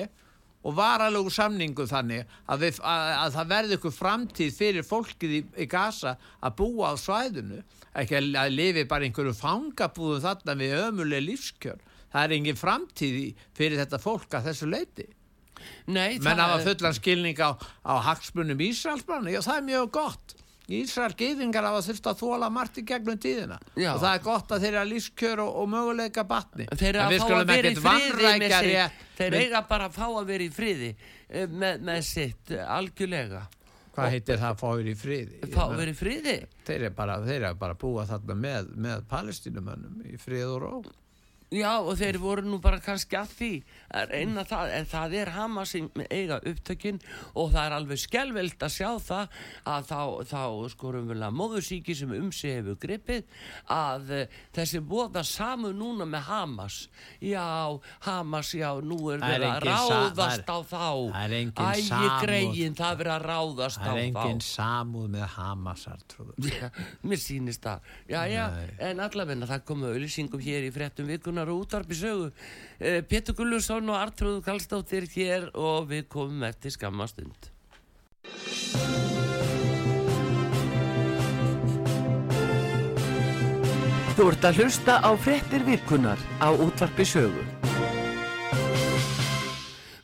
og 0.63 0.75
varalögu 0.75 1.31
samningu 1.31 1.85
þannig 1.89 2.25
að, 2.45 2.65
við, 2.65 2.79
að, 2.83 3.11
að 3.17 3.35
það 3.37 3.51
verði 3.53 3.77
ykkur 3.77 3.95
framtíð 3.95 4.57
fyrir 4.57 4.87
fólkið 4.87 5.35
í, 5.37 5.43
í 5.63 5.69
Gaza 5.71 6.15
að 6.43 6.57
búa 6.59 6.91
á 6.91 6.95
svæðinu. 6.99 7.61
Ekki 7.99 8.19
að, 8.19 8.27
að 8.43 8.57
lifi 8.57 8.87
bara 8.89 9.07
einhverju 9.07 9.37
fangabúðum 9.37 10.25
þarna 10.25 10.57
við 10.59 10.75
ömuleg 10.81 11.25
lífskjör. 11.29 11.79
Það 12.09 12.25
er 12.25 12.35
engin 12.35 12.59
framtíð 12.59 13.23
fyrir 13.55 13.81
þetta 13.83 14.01
fólk 14.01 14.35
að 14.35 14.51
þessu 14.51 14.69
leiti 14.69 15.07
Nei, 15.89 16.19
menn 16.23 16.39
að 16.41 16.65
fullan 16.67 16.95
skilning 16.97 17.39
á, 17.41 17.57
á 17.83 17.93
hagsmunum 18.09 18.61
Ísraelsmann 18.63 19.27
og 19.31 19.45
það 19.45 19.57
er 19.57 19.65
mjög 19.67 19.91
gott 19.97 20.35
Ísrael 20.77 21.15
geðingar 21.17 21.65
hafa 21.65 21.81
þurft 21.87 22.09
að 22.11 22.19
þóla 22.21 22.49
margt 22.53 22.79
í 22.81 22.83
gegnum 22.87 23.19
tíðina. 23.21 23.59
Já. 23.73 23.91
og 23.93 24.01
það 24.03 24.11
er 24.11 24.23
gott 24.25 24.53
að 24.53 24.65
þeir 24.65 24.69
eru 24.71 24.81
að 24.81 24.91
lífskjör 24.93 25.43
og, 25.43 25.51
og 25.61 25.69
möguleika 25.73 26.25
batni. 26.29 26.67
Þeir 26.71 26.99
að 27.03 27.15
fá 27.17 27.27
að 27.39 27.53
vera 27.53 27.71
í 27.71 27.77
friði 27.79 28.51
sitt. 28.53 29.05
þeir 29.19 29.37
eiga 29.39 29.63
bara 29.69 29.89
að 29.89 29.97
fá 29.97 30.05
að 30.07 30.29
vera 30.29 30.45
í 30.45 30.51
friði 30.53 30.91
eh, 30.93 31.47
með, 31.49 31.83
með 31.89 32.03
sitt 32.09 32.53
eh, 32.55 32.75
algjörlega. 32.77 33.43
Hvað 33.97 34.13
heitir 34.13 34.39
það 34.39 34.53
að 34.53 34.61
fá 34.61 34.67
að 34.69 34.79
vera 34.79 34.93
í 34.93 34.97
friði? 35.01 35.43
fá 35.55 35.61
að 35.65 35.77
vera 35.81 35.91
í 35.91 35.99
friði. 35.99 36.39
þeir 36.69 36.79
eru 36.79 36.95
bara, 36.95 37.19
bara 37.59 37.75
að 37.75 37.81
búa 37.81 38.07
þarna 38.07 38.39
með, 38.47 38.73
með 38.87 39.05
palestínumönnum 39.11 40.03
í 40.05 40.19
frið 40.21 40.53
og 40.53 40.59
ró 40.63 40.73
Já 41.49 41.79
og 41.81 41.95
þeir 41.97 42.19
voru 42.21 42.43
nú 42.45 42.59
bara 42.61 42.77
kannski 42.77 43.17
að 43.17 43.31
því 43.39 43.53
að 43.97 44.11
reyna 44.13 44.43
það 44.45 44.73
en 44.75 44.87
það 44.91 45.13
er 45.17 45.29
Hamas 45.33 45.71
sem 45.73 45.87
eiga 46.05 46.37
upptökinn 46.45 46.99
og 47.33 47.49
það 47.55 47.63
er 47.63 47.75
alveg 47.79 48.01
skjálfild 48.03 48.65
að 48.67 48.75
sjá 48.75 48.89
það 49.01 49.39
að 49.73 49.87
þá, 49.89 50.01
þá 50.29 50.43
skorum 50.75 51.07
við 51.09 51.23
að 51.25 51.39
móðursíki 51.39 51.95
sem 51.97 52.13
um 52.13 52.27
sig 52.35 52.59
hefur 52.59 52.77
gripið 52.83 53.25
að 53.73 54.13
uh, 54.13 54.35
þessi 54.59 54.81
voða 54.91 55.23
samu 55.25 55.71
núna 55.73 56.05
með 56.09 56.29
Hamas. 56.29 56.77
Já 57.17 57.41
Hamas 58.05 58.53
já 58.53 58.69
nú 58.85 58.99
er 59.15 59.25
verið 59.25 59.47
að 59.49 59.67
ráðast 59.71 60.53
á 60.53 60.57
þá. 60.69 60.85
ægi 61.73 62.11
greiðin 62.27 62.77
það 62.77 62.93
er 62.93 63.01
verið 63.01 63.15
að 63.15 63.27
ráðast 63.31 63.81
á 63.81 63.89
þá. 63.89 63.89
Það 63.89 64.03
er 64.03 64.03
enginn 64.05 64.45
samúð 64.45 65.09
með 65.17 65.27
Hamasar 65.33 66.05
Mér 67.09 67.25
sýnist 67.25 67.65
það. 67.65 67.91
Já 68.05 68.21
já 68.29 68.45
Nei. 68.53 68.69
en 68.91 69.03
allavegna 69.03 69.49
það 69.49 69.65
komu 69.65 69.89
auðlýsingum 69.89 70.45
hér 70.45 70.69
í 70.69 70.71
frettum 70.73 71.09
vikuna 71.09 71.38
Gunnar 71.39 71.53
og 71.53 71.63
útarpi 71.63 71.95
sögu. 71.95 72.31
Eh, 72.79 73.01
Petur 73.01 73.33
Gullusson 73.33 73.89
og 73.89 73.95
Artrúð 73.95 74.43
Kallstóttir 74.43 75.07
hér 75.07 75.49
og 75.55 75.87
við 75.89 76.07
komum 76.09 76.43
eftir 76.43 76.71
skammastund 76.71 77.51
Þú 84.15 84.27
ert 84.33 84.43
að 84.43 84.59
hlusta 84.59 84.99
á 84.99 85.11
frettir 85.15 85.63
vikunar 85.63 86.19
á 86.43 86.51
útvarpi 86.51 87.07
sögu 87.07 87.68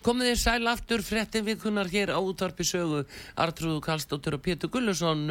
Komið 0.05 0.27
þið 0.29 0.39
sæl 0.43 0.69
aftur 0.69 1.01
frettin 1.01 1.45
vikunar 1.47 1.89
hér 1.89 2.11
á 2.13 2.19
útvarpi 2.21 2.65
sögu 2.67 3.03
Artrúðu 3.41 3.81
Kallstóttur 3.81 4.37
og 4.37 4.43
Pétur 4.45 4.69
Gullusson 4.73 5.25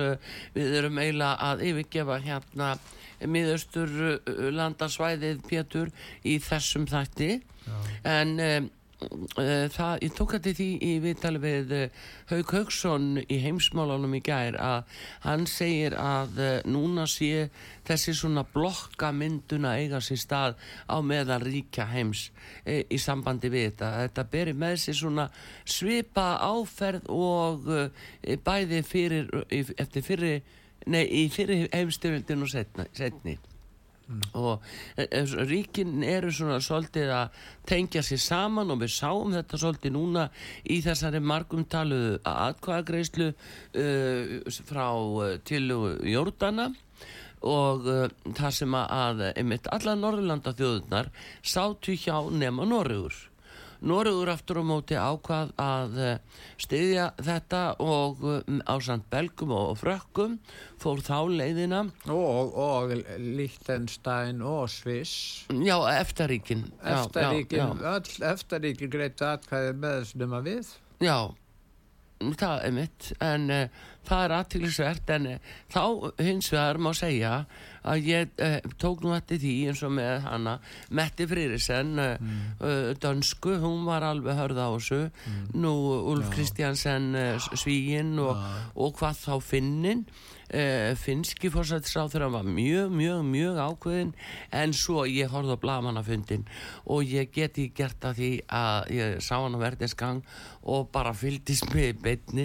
við 0.55 0.79
erum 0.81 0.99
eiginlega 0.99 1.51
að 1.53 1.63
yfirgefa 1.71 2.17
hérna 2.25 2.73
miðaustur 3.31 3.93
landarsvæðið 4.57 5.45
Pétur 5.47 5.93
í 6.27 6.41
þessum 6.43 6.89
þætti 6.91 7.37
Já. 7.39 7.77
en 8.17 8.35
Eh, 8.45 8.63
það, 9.75 9.95
ég 10.05 10.15
tók 10.17 10.35
að 10.37 10.49
því 10.59 10.67
í 10.83 10.93
viðtali 11.03 11.41
við 11.43 11.73
eh, 11.77 12.03
Haug 12.31 12.53
Haugsson 12.55 13.21
í 13.23 13.39
heimsmálunum 13.43 14.17
í 14.19 14.21
gær 14.25 14.59
að 14.61 14.99
hann 15.25 15.47
segir 15.51 15.97
að 16.01 16.41
eh, 16.43 16.57
núna 16.69 17.07
sé 17.11 17.49
þessi 17.89 18.15
svona 18.17 18.45
blokkamynduna 18.55 19.77
eiga 19.81 20.01
sér 20.05 20.21
stað 20.23 20.59
á 20.89 20.97
meðan 21.05 21.45
ríkja 21.45 21.87
heims 21.93 22.29
e, 22.65 22.83
í 22.89 23.01
sambandi 23.01 23.53
við 23.53 23.71
þetta. 23.71 23.91
Þetta 24.05 24.27
beri 24.33 24.59
með 24.65 24.77
sér 24.85 25.01
svona 25.01 25.29
svipa 25.65 26.29
áferð 26.45 27.11
og 27.13 27.73
e, 27.75 28.39
bæði 28.45 28.85
fyrir, 28.89 29.33
eftir 29.51 30.07
fyrir, 30.07 30.55
nei, 30.87 31.05
í 31.05 31.27
fyrir 31.33 31.69
heimstyrjöldin 31.75 32.47
og 32.47 32.55
setni. 32.55 33.39
Mm. 34.05 34.21
og 34.37 34.61
ríkin 35.49 36.03
eru 36.05 36.29
svona 36.29 36.59
svolítið 36.61 37.09
að 37.17 37.39
tengja 37.65 38.03
sér 38.05 38.21
saman 38.21 38.73
og 38.75 38.83
við 38.83 38.91
sáum 38.93 39.33
þetta 39.33 39.61
svolítið 39.63 39.95
núna 39.95 40.25
í 40.69 40.77
þessari 40.85 41.23
margumtaluðu 41.25 42.19
aðkvæðagreyslu 42.29 43.31
uh, 43.33 44.35
frá 44.69 44.89
uh, 44.93 45.39
til 45.49 45.73
Jordana 46.13 46.69
og 47.49 47.89
uh, 47.89 48.05
það 48.37 48.57
sem 48.61 48.77
að 48.77 49.25
einmitt 49.33 49.73
alla 49.73 49.97
Norðurlanda 49.97 50.53
þjóðunar 50.59 51.09
sátu 51.41 51.97
hjá 51.97 52.19
nema 52.29 52.69
Norröður 52.69 53.17
Nóruður 53.85 54.31
aftur 54.33 54.61
á 54.61 54.65
móti 54.65 54.97
ákvað 54.97 55.51
að 55.61 55.99
eh, 56.01 56.41
styðja 56.63 57.11
þetta 57.21 57.61
og 57.85 58.23
eh, 58.31 58.61
á 58.65 58.75
samt 58.81 59.05
belgum 59.13 59.53
og 59.53 59.75
frökkum 59.77 60.39
fór 60.81 61.03
þá 61.05 61.19
leiðina. 61.29 61.83
Og, 62.09 62.57
og 62.57 62.95
Líktenstein 63.21 64.41
og 64.41 64.71
Sviss. 64.73 65.45
Já, 65.53 65.77
eftaríkin. 65.99 66.65
Eftaríkin, 66.81 67.77
öll 67.85 68.29
eftaríkin 68.33 68.93
greiðt 68.93 69.25
aðkvæði 69.29 69.75
með 69.83 69.99
þessum 70.01 70.39
að 70.39 70.49
við. 70.49 70.73
Já, 71.05 71.19
það 72.41 72.65
er 72.65 72.77
mitt. 72.79 73.11
En 73.25 73.51
uh, 73.53 73.85
það 74.09 74.25
er 74.25 74.35
aðtýrlisvert 74.39 75.15
en 75.17 75.31
uh, 75.35 75.55
þá 75.73 75.81
hins 76.23 76.51
vegar 76.53 76.81
má 76.83 76.91
segja 76.97 77.33
að 77.85 78.09
ég 78.09 78.45
uh, 78.45 78.59
tók 78.81 79.05
nú 79.05 79.15
eftir 79.17 79.41
því 79.43 79.55
eins 79.71 79.83
og 79.85 79.95
með 79.97 80.29
hana 80.29 80.55
Metti 80.95 81.27
Frýrisen 81.29 81.97
mm. 81.99 82.45
dönsku, 83.03 83.59
hún 83.61 83.85
var 83.89 84.07
alveg 84.09 84.39
hörða 84.39 84.69
á 84.69 84.75
þessu 84.77 85.01
mm. 85.09 85.43
nú 85.61 85.75
Ulf 86.15 86.31
Kristjansen 86.33 87.13
Svíin 87.53 88.15
og, 88.23 88.39
ja. 88.39 88.55
og 88.81 88.97
hvað 89.01 89.21
þá 89.27 89.35
finnin 89.45 90.07
Uh, 90.55 90.93
finski 90.95 91.49
fórsættisráður 91.51 92.29
var 92.31 92.45
mjög, 92.47 92.93
mjög, 92.95 93.23
mjög 93.27 93.57
ákveðin 93.59 94.11
en 94.55 94.75
svo 94.77 95.03
ég 95.09 95.33
horfði 95.33 95.57
á 95.59 95.63
blamannafundin 95.65 96.45
og 96.87 97.09
ég 97.11 97.33
geti 97.35 97.65
gert 97.75 98.05
að 98.07 98.21
því 98.21 98.29
að 98.55 98.93
ég 98.95 99.17
sá 99.25 99.33
hann 99.35 99.57
á 99.59 99.65
verðinsgang 99.65 100.21
og 100.63 100.93
bara 100.95 101.15
fyldist 101.17 101.67
með 101.75 101.99
beitni 102.05 102.45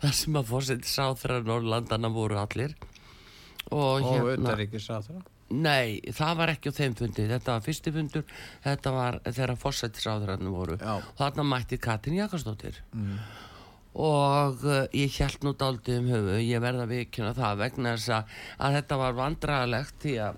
þar 0.00 0.16
sem 0.22 0.40
að 0.40 0.48
fórsættisráður 0.54 1.44
Norrlandana 1.50 2.12
voru 2.14 2.40
allir. 2.40 2.72
Og, 3.68 4.00
og 4.00 4.08
hérna, 4.08 4.56
Nei, 5.50 6.00
það 6.14 6.40
var 6.40 6.54
ekki 6.54 6.72
á 6.72 6.78
þeim 6.78 6.96
fundi, 6.96 7.28
þetta 7.28 7.58
var 7.58 7.62
fyrsti 7.66 7.92
fundur, 7.92 8.34
þetta 8.64 8.94
var 8.94 9.20
þegar 9.26 9.54
fórsættisráðurinn 9.60 10.52
voru. 10.54 10.80
Já. 10.80 10.96
þarna 11.18 11.48
mætti 11.52 11.80
Katrin 11.82 12.22
Jakastóttir 12.22 12.80
mm 12.94 13.48
og 13.94 14.62
uh, 14.62 14.84
ég 14.94 15.16
held 15.18 15.42
nú 15.42 15.54
dálítið 15.58 15.98
um 15.98 16.10
höfu 16.12 16.36
ég 16.44 16.62
verða 16.62 16.86
vikina 16.90 17.32
það 17.34 17.62
vegna 17.64 17.94
þess 17.96 18.12
að, 18.14 18.36
að 18.58 18.76
þetta 18.78 18.98
var 19.00 19.16
vandrarlegt 19.18 19.96
því 20.04 20.14
að, 20.26 20.36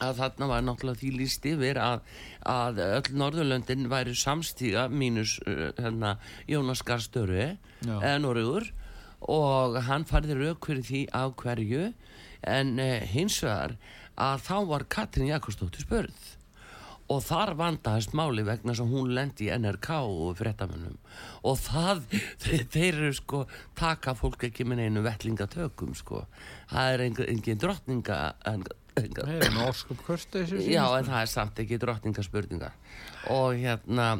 að 0.00 0.20
þarna 0.20 0.48
var 0.50 0.66
náttúrulega 0.66 1.00
því 1.00 1.12
líst 1.16 1.48
yfir 1.48 1.80
að, 1.80 2.02
að 2.44 2.82
öll 2.84 3.14
Norðurlöndin 3.22 3.88
væri 3.92 4.16
samstíga 4.16 4.88
mínus 4.92 5.38
uh, 5.46 5.70
hérna, 5.78 6.18
Jónas 6.48 6.84
Garstöru 6.84 7.54
eða 7.86 8.18
Norður 8.20 8.68
og 9.20 9.80
hann 9.84 10.04
farði 10.08 10.36
rauk 10.36 10.64
fyrir 10.64 10.84
því 10.84 11.00
á 11.12 11.28
hverju. 11.28 11.90
En 12.40 12.78
hins 12.80 13.34
vegar 13.44 13.74
að 14.16 14.44
þá 14.46 14.54
var 14.70 14.84
Katrin 14.88 15.28
Jakobsdóttir 15.28 15.84
spörð 15.84 16.39
og 17.10 17.22
þar 17.26 17.54
vandaðist 17.58 18.12
máli 18.16 18.44
vegna 18.46 18.74
sem 18.76 18.90
hún 18.90 19.10
lendi 19.16 19.48
í 19.48 19.54
NRK 19.56 19.88
og 19.98 20.36
frettamönnum 20.38 20.98
og 21.46 21.56
það, 21.58 22.04
þeir, 22.42 22.66
þeir 22.70 22.90
eru 22.90 23.14
sko 23.18 23.40
taka 23.78 24.14
fólk 24.18 24.46
ekki 24.50 24.66
með 24.68 24.86
einu 24.86 25.04
vettlingatökum 25.06 25.96
sko, 25.98 26.24
það 26.70 26.92
er 26.94 27.06
engin, 27.08 27.32
engin 27.34 27.64
drottninga 27.64 28.20
en, 28.50 28.64
það 29.00 29.34
er 29.38 29.56
norskum 29.56 29.98
kursti 30.04 30.44
já 30.66 30.84
en 30.84 31.08
það 31.08 31.20
er 31.22 31.32
samt 31.34 31.60
ekki 31.62 31.80
drottningaspurninga 31.80 32.72
og 33.34 33.58
hérna 33.58 34.12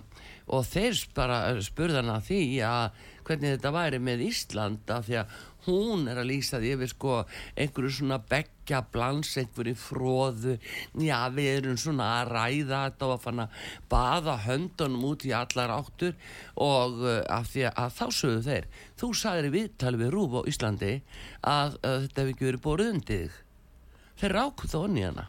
og 0.50 0.66
þeir 0.66 0.98
bara 1.14 1.40
spurðana 1.62 2.18
því 2.26 2.42
að 2.66 3.07
hvernig 3.26 3.55
þetta 3.55 3.72
væri 3.74 4.00
með 4.03 4.24
Ísland 4.26 4.90
af 4.90 5.07
því 5.07 5.20
að 5.20 5.35
hún 5.66 6.06
er 6.10 6.20
að 6.20 6.30
lýsa 6.30 6.60
því 6.60 6.72
yfir 6.76 6.92
sko 6.92 7.16
einhverju 7.60 7.92
svona 7.96 8.18
begja 8.30 8.80
blans 8.92 9.32
einhverju 9.40 9.76
fróðu 9.78 10.56
já 11.00 11.18
við 11.34 11.50
erum 11.56 11.80
svona 11.80 12.08
að 12.20 12.32
ræða 12.34 12.82
þetta 12.86 13.08
og 13.08 13.14
að 13.16 13.24
fanna 13.26 13.48
baða 13.92 14.36
höndunum 14.46 15.08
út 15.10 15.26
í 15.28 15.34
allar 15.36 15.74
áttur 15.76 16.16
og 16.56 17.02
uh, 17.04 17.20
af 17.28 17.50
því 17.52 17.66
að 17.72 17.98
þá 17.98 18.06
sögðu 18.20 18.46
þeir 18.48 18.70
þú 19.00 19.12
sagðir 19.22 19.50
í 19.50 19.54
viðtali 19.58 20.00
við 20.00 20.14
Rúf 20.14 20.38
á 20.38 20.40
Íslandi 20.50 20.94
að, 21.40 21.76
að 21.82 22.00
þetta 22.06 22.24
hefði 22.24 22.34
ekki 22.34 22.48
verið 22.50 22.64
borðið 22.66 22.94
undir 22.94 23.20
þig. 23.20 23.38
Þeir 24.20 24.36
rákuð 24.36 24.72
þá 24.74 24.80
onni 24.80 25.06
hana 25.06 25.28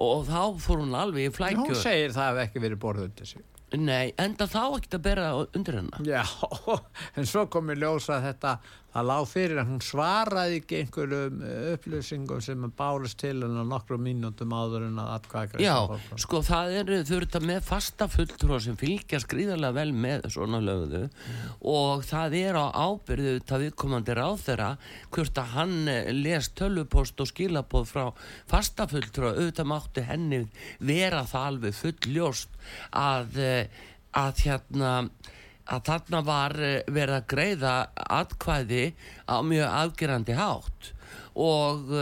og 0.00 0.26
þá 0.28 0.42
fór 0.64 0.82
hún 0.82 0.96
alveg 0.96 1.28
í 1.28 1.32
flækju 1.36 1.64
hún 1.66 1.80
segir 1.80 2.12
það 2.16 2.30
hefði 2.30 2.44
ekki 2.46 2.62
verið 2.64 2.82
borðið 2.84 3.08
undir 3.10 3.30
sig. 3.34 3.46
Nei, 3.78 4.10
enda 4.18 4.48
þá 4.50 4.62
ekkert 4.74 4.96
að 4.96 5.02
bera 5.04 5.26
undir 5.44 5.76
hennar 5.78 6.02
Já, 6.02 6.24
en 7.16 7.28
svo 7.28 7.44
kom 7.52 7.70
ég 7.70 7.78
ljósa 7.78 8.16
að 8.16 8.24
þetta 8.26 8.54
það 8.90 9.06
lág 9.10 9.26
fyrir 9.30 9.60
að 9.62 9.70
hún 9.70 9.82
svaraði 9.84 10.58
ekki 10.60 10.80
einhverjum 10.80 11.42
eh, 11.46 11.58
upplýsingum 11.74 12.42
sem 12.44 12.66
bálist 12.76 13.18
til 13.22 13.36
hennar 13.44 13.68
nokkru 13.68 13.98
mínútum 14.02 14.54
áður 14.54 14.86
en 14.88 15.00
að 15.02 15.12
atkvæða 15.18 15.62
Já, 15.62 15.76
sko 16.20 16.42
það 16.46 16.76
eru 16.80 17.00
þurft 17.08 17.38
með 17.46 17.62
fasta 17.68 18.08
fulltrúa 18.10 18.60
sem 18.64 18.78
fylgja 18.80 19.22
skrýðarlega 19.22 19.76
vel 19.78 19.94
með 20.06 20.28
svona 20.34 20.62
lögðu 20.64 21.04
mm. 21.06 21.56
og 21.72 22.04
það 22.08 22.38
er 22.40 22.58
á 22.58 22.66
ábyrðu 22.74 23.34
það 23.46 23.66
viðkomandi 23.66 24.18
ráð 24.18 24.44
þeirra 24.46 24.70
hvort 25.14 25.42
að 25.42 25.52
hann 25.56 25.76
eh, 25.90 26.12
les 26.14 26.50
tölupost 26.58 27.22
og 27.22 27.30
skilapoð 27.30 27.90
frá 27.90 28.06
fasta 28.50 28.88
fulltrúa 28.90 29.34
auðvitað 29.36 29.70
mátti 29.70 30.06
henni 30.06 30.44
vera 30.82 31.22
það 31.28 31.50
alveg 31.52 31.78
full 31.78 31.98
að, 32.90 33.36
eh, 33.38 33.84
að 34.16 34.42
hérna 34.44 34.94
að 35.70 35.84
þarna 35.88 36.22
var 36.26 36.56
eh, 36.58 36.80
verið 36.90 37.16
að 37.18 37.28
greiða 37.34 37.74
atkvæði 38.20 38.86
á 39.30 39.36
mjög 39.46 39.76
afgerandi 39.84 40.38
hátt. 40.38 40.90
Og 41.40 41.92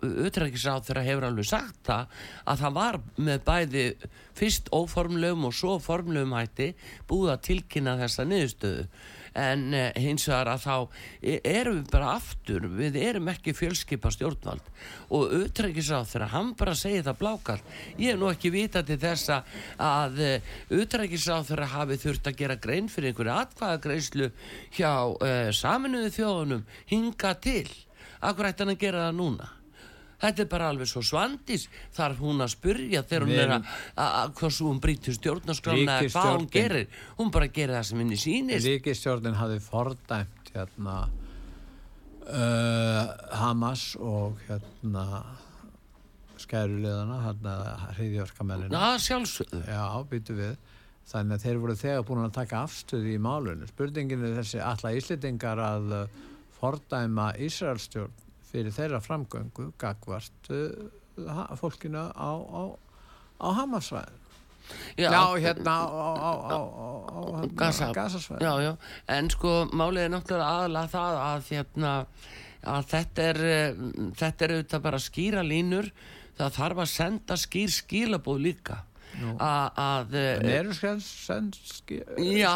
utrækisáð 0.00 0.78
uh, 0.80 0.84
þeirra 0.86 1.02
hefur 1.04 1.26
alveg 1.28 1.46
sagt 1.46 1.82
það 1.86 2.14
að 2.48 2.62
það 2.62 2.76
var 2.78 2.98
með 3.20 3.42
bæði 3.46 3.84
fyrst 4.40 4.70
óformlegum 4.72 5.44
og 5.50 5.54
svo 5.54 5.76
formlegum 5.84 6.32
hætti 6.34 6.70
búið 7.10 7.34
að 7.34 7.42
tilkynna 7.50 7.98
þessa 8.00 8.26
niðurstöðu 8.26 8.86
en 9.38 9.66
uh, 9.74 9.86
hins 10.00 10.26
vegar 10.28 10.50
að 10.54 10.64
þá 10.64 10.76
e, 11.22 11.36
erum 11.46 11.78
við 11.80 11.90
bara 11.92 12.14
aftur 12.16 12.66
við 12.78 12.98
erum 13.02 13.30
ekki 13.32 13.54
fjölskypa 13.56 14.12
stjórnvald. 14.14 14.72
Og 15.16 15.34
utrækisáð 15.40 16.08
þeirra 16.12 16.30
hann 16.34 16.54
bara 16.58 16.76
segir 16.78 17.04
það 17.06 17.20
blákall 17.20 17.60
ég 17.98 18.12
hef 18.12 18.20
nú 18.20 18.30
ekki 18.30 18.52
vita 18.54 18.82
til 18.86 18.98
þess 19.00 19.34
að 19.34 20.20
uh, 20.24 20.50
utrækisáð 20.80 21.52
þeirra 21.52 21.70
hafi 21.76 22.00
þurft 22.06 22.32
að 22.32 22.40
gera 22.42 22.58
grein 22.60 22.90
fyrir 22.90 23.12
einhverju 23.12 23.36
atkvæðagreislu 23.36 24.32
hjá 24.76 24.92
uh, 25.12 25.48
saminuðu 25.54 26.12
þjóðunum 26.18 26.66
hinga 26.90 27.36
til. 27.42 27.68
Akkur 28.20 28.50
ætti 28.50 28.64
hann 28.64 28.74
að 28.74 28.84
gera 28.84 29.08
það 29.08 29.18
núna? 29.22 29.54
Þetta 30.20 30.44
er 30.44 30.48
bara 30.50 30.68
alveg 30.68 30.88
svo 30.90 31.02
svandis 31.06 31.66
þarf 31.96 32.20
hún 32.20 32.44
að 32.44 32.52
spurja 32.54 33.02
þegar 33.08 33.26
hún 33.26 33.38
er 33.40 33.54
að 33.56 34.34
hvað 34.36 34.54
svo 34.56 34.68
hún 34.68 34.80
brítur 34.84 35.16
stjórnarskrána 35.16 35.96
eða 36.00 36.12
hvað 36.12 36.32
hún 36.34 36.48
gerir. 36.52 36.88
Hún 37.16 37.32
bara 37.32 37.48
gerir 37.48 37.76
það 37.78 37.86
sem 37.88 38.02
henni 38.04 38.20
sínist. 38.20 38.68
Ríkistjórnin 38.68 39.38
hafði 39.40 39.60
fordæmt 39.64 40.52
hérna 40.52 40.96
uh, 42.26 43.04
Hamas 43.40 43.94
og 43.96 44.40
hérna 44.48 45.06
skæruleðana 46.40 47.20
hérna 47.24 47.54
hriðjörkamennina. 47.96 48.76
Já, 48.76 49.04
sjálfsögðu. 49.08 49.64
Já, 49.68 49.84
býtu 50.10 50.36
við. 50.36 50.56
Þannig 51.10 51.36
að 51.36 51.44
þeir 51.44 51.60
voru 51.64 51.74
þegar 51.80 52.02
búin 52.06 52.24
að 52.26 52.34
taka 52.36 52.64
afstöði 52.66 53.16
í 53.16 53.20
málunum. 53.22 53.68
Spurningin 53.72 54.26
er 54.28 54.36
þessi 54.38 54.60
alla 54.62 54.92
íslitingar 54.94 55.62
að 55.64 55.94
fordæma 56.60 57.32
Ísraelstjórn 57.40 58.28
fyrir 58.50 58.74
þeirra 58.74 59.00
framgöngu 59.04 59.70
gagvart 59.80 60.50
uh, 60.54 61.54
fólkinu 61.60 62.08
á, 62.12 62.30
á, 62.34 62.62
á 63.40 63.48
Hamasvæðin 63.60 64.20
Já, 64.96 65.34
hérna 65.34 65.70
á, 65.70 65.86
á, 65.88 66.32
á, 66.46 66.58
á 67.10 67.20
hérna, 67.40 67.56
Gaza. 67.56 67.92
Gazasvæði. 67.92 68.44
Já, 68.44 68.52
já, 68.62 68.72
en 69.08 69.30
sko 69.32 69.54
málið 69.72 70.04
er 70.04 70.12
náttúrulega 70.14 70.52
aðalega 70.54 70.92
það 70.92 71.18
að 71.24 71.50
hérna 71.50 71.94
að 72.60 72.86
þetta 72.92 73.26
er 73.30 73.40
eh, 73.48 73.80
þetta 74.20 74.46
er 74.46 74.54
auðvitað 74.56 74.84
bara 74.86 75.02
skýra 75.02 75.44
línur. 75.46 75.90
Það 76.40 76.54
þarf 76.56 76.82
að 76.84 76.92
senda 76.94 77.36
skýr 77.40 77.74
skilabóð 77.74 78.42
líka. 78.46 78.78
Að 79.42 80.14
eh, 80.16 80.44
Já, 82.38 82.54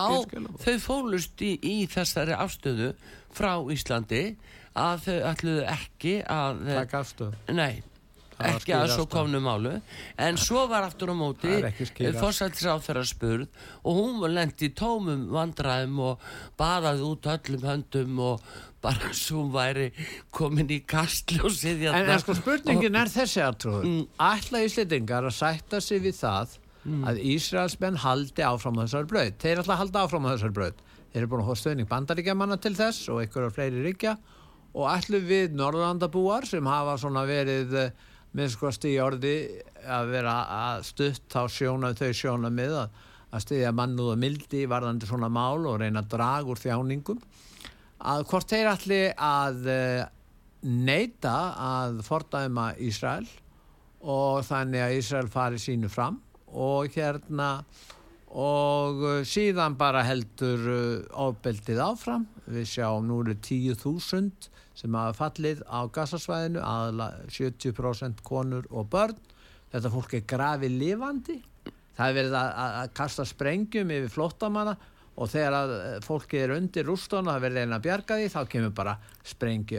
þau 0.63 0.77
fólust 0.85 1.43
í, 1.43 1.57
í 1.59 1.77
þessari 1.91 2.37
afstöðu 2.39 2.93
frá 3.35 3.57
Íslandi 3.75 4.37
að 4.75 5.03
þau 5.07 5.19
ætluðu 5.33 5.65
ekki 5.75 6.15
að 6.27 6.63
Takk 6.71 6.95
afstöð. 7.01 7.35
Nei, 7.55 7.83
ekki 8.45 8.75
að 8.75 8.89
svo 8.97 9.07
komnu 9.11 9.39
málu 9.45 9.77
en 10.19 10.39
svo 10.41 10.65
var 10.71 10.89
aftur 10.89 11.13
á 11.15 11.17
móti 11.17 11.53
fórsættisráð 12.19 12.83
þeirra 12.89 13.05
spurð 13.07 13.61
og 13.85 14.01
hún 14.01 14.19
í 14.67 14.71
tómum 14.75 15.29
vandræðum 15.35 16.01
og 16.11 16.25
baðaði 16.59 17.07
út 17.07 17.31
öllum 17.37 17.69
höndum 17.71 18.19
og 18.33 18.43
bara 18.85 19.13
svo 19.17 19.47
væri 19.55 19.93
komin 20.35 20.69
í 20.75 20.81
kastljósið 20.85 21.87
En, 21.95 22.11
en 22.11 22.21
sko 22.21 22.35
spurningin 22.37 22.99
er 23.01 23.09
þessi 23.09 23.41
aðtrúður. 23.47 23.87
Mm. 23.89 24.03
Ætla 24.21 24.65
Íslendingar 24.67 25.31
að 25.31 25.39
sætta 25.39 25.81
sig 25.81 26.03
við 26.05 26.19
það 26.21 26.59
Mm. 26.85 27.05
að 27.09 27.17
Ísraelsmenn 27.33 27.95
haldi 28.03 28.45
áfram 28.45 28.77
á 28.77 28.85
þessari 28.85 29.09
braut. 29.09 29.37
Þeir 29.41 29.63
ætla 29.63 29.73
að 29.73 29.79
halda 29.81 30.01
áfram 30.05 30.27
á 30.29 30.31
þessari 30.35 30.53
braut. 30.59 30.83
Þeir 31.15 31.21
eru 31.23 31.29
búin 31.33 31.41
að 31.41 31.47
hóða 31.49 31.61
stöðning 31.63 31.89
bandaríkjamanna 31.89 32.59
til 32.61 32.75
þess 32.77 33.07
og 33.09 33.23
einhverjar 33.23 33.55
fleiri 33.57 33.85
ríkja 33.87 34.13
og 34.75 34.91
ætlu 34.91 35.21
við 35.23 35.55
Norðlandabúar 35.59 36.47
sem 36.49 36.67
hafa 36.67 36.97
svona 37.01 37.25
verið 37.29 37.75
eh, 37.79 37.93
minnskosti 38.35 38.95
í 38.97 39.01
orði 39.03 39.37
að 39.87 40.11
vera 40.11 40.35
að 40.51 40.87
stutt 40.89 41.37
á 41.39 41.47
sjóna 41.47 41.93
þau 41.95 42.11
sjóna 42.17 42.51
með 42.51 42.75
að, 42.83 42.99
að 43.31 43.45
styðja 43.47 43.73
mannúð 43.79 44.13
og 44.17 44.21
mildi 44.25 44.65
varðandi 44.71 45.09
svona 45.11 45.31
mál 45.31 45.63
og 45.71 45.79
reyna 45.83 46.03
að 46.03 46.11
draga 46.17 46.51
úr 46.51 46.61
þjáningum. 46.61 47.23
Að 48.05 48.27
hvort 48.31 48.51
þeir 48.51 48.71
ætli 48.73 49.01
að 49.15 49.71
uh, 49.71 50.03
neita 50.65 51.37
að 51.61 52.03
fordæma 52.05 52.73
Ísrael 52.83 53.29
og 54.05 54.43
þannig 54.49 54.83
að 54.83 54.97
Ísrael 54.99 55.31
fari 55.33 55.61
sínu 55.63 55.89
fram 55.93 56.19
og 56.51 56.91
hérna 56.95 57.63
og 58.35 59.03
uh, 59.05 59.21
síðan 59.27 59.77
bara 59.79 60.03
heldur 60.07 60.67
uh, 60.67 61.25
ofbeldið 61.29 61.81
áfram. 61.85 62.27
Við 62.51 62.67
sjáum 62.75 63.07
nú 63.09 63.21
eru 63.23 63.37
10.000 63.39 64.51
sem 64.75 64.97
hafa 64.99 65.15
fallið 65.15 65.63
á 65.71 65.87
gasasvæðinu 65.95 66.63
aðalega 66.63 67.29
70% 67.31 68.25
konur 68.27 68.67
og 68.75 68.89
börn. 68.91 69.21
Þetta 69.71 69.93
fólk 69.95 70.17
er 70.19 70.27
grafið 70.31 70.79
lifandi. 70.81 71.39
Það 71.95 72.09
er 72.09 72.17
verið 72.19 72.37
að, 72.41 72.51
að, 72.65 72.75
að 72.81 72.93
kasta 72.99 73.27
sprengjum 73.31 73.95
yfir 73.95 74.13
flóttamanna 74.17 74.75
og 75.15 75.29
þegar 75.31 75.55
að 75.61 75.73
eh, 75.79 75.99
fólki 76.03 76.41
er 76.43 76.55
undir 76.57 76.89
rústónu 76.89 77.31
að 77.31 77.45
verða 77.47 77.63
einn 77.65 77.77
að 77.77 77.85
bjarga 77.87 78.17
því 78.19 78.31
þá 78.35 78.41
kemur 78.55 78.73
bara 78.75 78.97
sprengju 79.25 79.79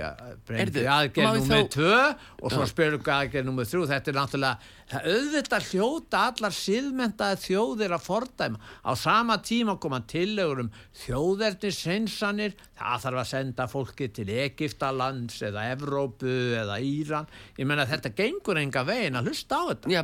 Heyrðu, 0.49 0.85
aðgerð 0.89 1.49
þá- 1.49 1.69
tvö 1.75 1.97
og 2.41 2.53
svo 2.55 2.65
spyrur 2.69 3.01
aðgerð 3.15 3.45
nummer 3.45 3.67
þrjú. 3.69 3.83
Þetta 3.91 4.09
er 4.11 4.15
náttúrulega, 4.17 4.71
það 4.89 5.09
auðvitað 5.11 5.67
hljóta 5.69 6.21
allar 6.31 6.55
síðmentaði 6.55 7.41
þjóðir 7.43 7.93
að 7.97 8.05
fordæma. 8.07 8.61
Á 8.81 8.91
sama 8.97 9.37
tíma 9.45 9.75
koma 9.81 9.99
tillegur 10.09 10.63
um 10.65 10.71
þjóðernis 11.03 11.81
hreinsanir 11.85 12.55
það 12.79 13.03
þarf 13.05 13.21
að 13.21 13.29
senda 13.29 13.67
fólki 13.71 14.09
til 14.15 14.27
Egiptalands 14.33 15.37
eða 15.45 15.67
Evrópu 15.75 16.33
eða 16.63 16.79
Íran. 16.81 17.29
Ég 17.59 17.69
menna 17.69 17.85
þetta 17.89 18.13
gengur 18.17 18.57
enga 18.63 18.83
veginn 18.87 19.19
að 19.19 19.29
hlusta 19.29 19.61
á 19.61 19.63
þetta. 19.71 19.93
Já, 19.93 20.01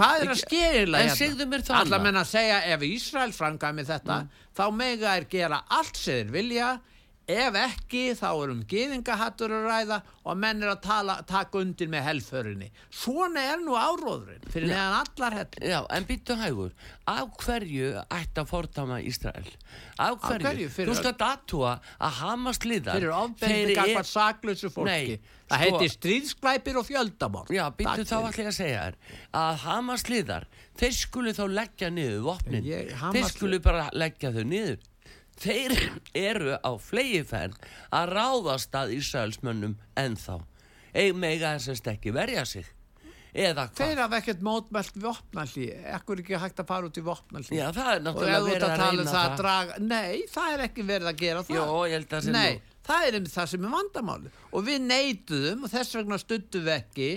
Hvað 0.00 0.24
er 0.24 0.34
að 0.34 0.42
skeiðilega 0.44 1.10
En 1.10 1.16
segðu 1.16 1.46
mér 1.50 1.62
þá 1.64 1.72
Alla 1.78 1.84
annað. 1.96 2.04
menn 2.08 2.20
að 2.24 2.30
segja 2.34 2.60
ef 2.74 2.80
Ísrael 2.90 3.32
framkvæmi 3.36 3.86
þetta 3.88 4.20
þá 4.56 4.64
mega 4.74 5.14
er 5.16 5.26
gera 5.30 5.62
allt 5.68 5.96
sem 5.96 6.20
þeir 6.20 6.32
vilja 6.34 6.70
ef 7.30 7.56
ekki 7.60 8.02
þá 8.18 8.26
er 8.44 8.50
um 8.52 8.60
geðingahattur 8.70 9.52
að 9.56 9.66
ræða 9.70 9.98
og 10.30 10.36
menn 10.40 10.62
er 10.62 10.70
að 10.74 10.80
tala, 10.84 11.16
taka 11.28 11.58
undir 11.62 11.88
með 11.92 12.04
helförinni. 12.08 12.68
Svona 12.92 13.42
er 13.52 13.62
nú 13.62 13.74
áróðurinn 13.78 14.44
fyrir 14.52 14.68
neðan 14.70 14.96
allar 15.00 15.36
hell 15.38 15.68
Já, 15.70 15.78
en 15.96 16.06
býttu 16.08 16.36
hægur, 16.40 16.72
af 17.10 17.30
hverju 17.44 17.92
ætti 18.06 18.42
að 18.42 18.50
fordama 18.50 19.00
Ísrael? 19.02 19.48
Af 20.00 20.18
hverju? 20.24 20.44
hverju? 20.46 20.68
Fyrir- 20.76 20.90
Þú 20.92 20.98
skalt 21.00 21.24
aðtúa 21.26 21.72
að 22.00 22.18
Hamas 22.20 22.62
liðar 22.64 22.98
fyrir 22.98 23.14
ofbeldi 23.16 23.74
gagvart 23.78 24.10
saklausu 24.10 24.70
fólki. 24.72 24.90
Nei, 24.90 25.20
það 25.50 25.56
sko- 25.56 25.62
heitir 25.64 25.94
stríðsklæpir 25.96 26.76
og 26.80 26.86
fjöldamort 26.88 27.50
Já, 27.54 27.64
Takk 27.70 28.04
þá 28.06 28.16
ég 28.40 28.46
að 28.46 28.56
segja 28.60 28.84
þér 28.86 28.94
að 29.34 29.56
Hamas 29.64 30.06
liðar, 30.08 30.46
þeir 30.78 30.94
skulu 31.00 31.34
þá 31.36 31.44
leggja 31.50 31.90
niður 31.90 32.22
vopnin, 32.30 32.64
Ég- 32.64 32.94
þeir 33.12 33.28
skulu 33.32 33.58
bara 33.62 33.88
leggja 33.92 34.30
þau 34.32 34.44
niður 34.44 34.78
þeir 35.40 35.74
eru 36.16 36.58
á 36.60 36.70
flegiferð 36.80 37.56
að 37.96 38.12
ráðast 38.16 38.76
að 38.76 38.94
Ísraelsmönnum 38.98 39.78
ennþá. 40.00 40.40
Eig 40.94 41.14
mega 41.16 41.54
þessast 41.56 41.86
ekki 41.92 42.12
verja 42.14 42.44
sig. 42.48 42.66
Eða 43.30 43.68
hvað? 43.68 43.76
Þeir 43.78 44.00
hafa 44.02 44.18
ekkert 44.18 44.40
mótmælt 44.42 44.96
vopnalli 44.98 45.66
ekkur 45.94 46.18
ekki 46.22 46.38
hægt 46.42 46.62
að 46.64 46.66
fara 46.66 46.88
út 46.88 46.96
í 46.98 47.02
vopnalli 47.06 47.54
Já, 47.60 47.68
það 47.76 47.90
er 47.92 48.00
náttúrulega 48.02 48.40
verið 48.46 48.64
að 48.66 48.72
að 48.72 48.80
um 48.80 48.96
reyna 48.98 49.04
það 49.04 49.14
það, 49.14 49.28
að 49.30 49.36
draga 49.40 49.76
nei, 49.84 50.22
það 50.32 50.54
er 50.56 50.62
ekki 50.64 50.86
verið 50.88 51.10
að 51.12 51.20
gera 51.20 51.44
það. 51.46 51.60
Jó, 51.60 51.76
ég 51.86 51.94
held 51.94 52.16
að 52.18 52.24
sé 52.26 52.34
Nei, 52.34 52.56
nú. 52.56 52.74
það 52.90 53.06
er 53.06 53.18
einmitt 53.20 53.36
það 53.36 53.52
sem 53.52 53.68
er 53.68 53.74
vandamáli 53.76 54.32
og 54.50 54.66
við 54.66 54.82
neituðum 54.88 55.62
og 55.68 55.72
þess 55.76 55.98
vegna 56.00 56.18
stuttum 56.24 56.66
við 56.66 56.74
ekki 56.74 57.08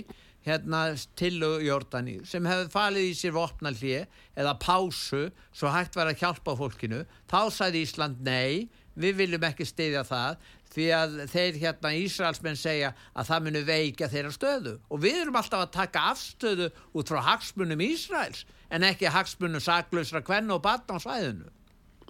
hérna 0.44 0.84
til 1.18 1.40
Jordani 1.64 2.18
sem 2.28 2.44
hefði 2.48 2.72
falið 2.72 3.08
í 3.08 3.14
sér 3.18 3.34
vopnallí 3.36 3.94
eða 4.36 4.56
pásu 4.60 5.28
svo 5.54 5.72
hægt 5.72 5.96
var 5.96 6.10
að 6.10 6.20
hjálpa 6.20 6.56
fólkinu. 6.58 7.04
Þá 7.30 7.40
sagði 7.54 7.84
Ísland 7.86 8.20
nei 8.24 8.68
við 8.94 9.18
viljum 9.22 9.48
ekki 9.48 9.66
styðja 9.66 10.04
það 10.06 10.44
því 10.74 10.86
að 10.98 11.16
þeir 11.30 11.58
hérna 11.62 11.92
Ísraelsmenn 12.02 12.58
segja 12.58 12.92
að 13.14 13.28
það 13.30 13.44
munu 13.46 13.64
veika 13.68 14.10
þeirra 14.10 14.32
stöðu. 14.34 14.76
Og 14.90 15.02
við 15.04 15.20
erum 15.22 15.38
alltaf 15.38 15.64
að 15.64 15.74
taka 15.76 16.06
afstöðu 16.12 16.70
út 16.94 17.10
frá 17.10 17.20
hagsmunum 17.30 17.84
Ísraels 17.84 18.44
en 18.74 18.86
ekki 18.86 19.12
hagsmunum 19.12 19.62
saklausra 19.62 20.22
kvenna 20.24 20.58
og 20.58 20.64
batna 20.66 20.98
á 20.98 21.04
svæðinu 21.04 21.52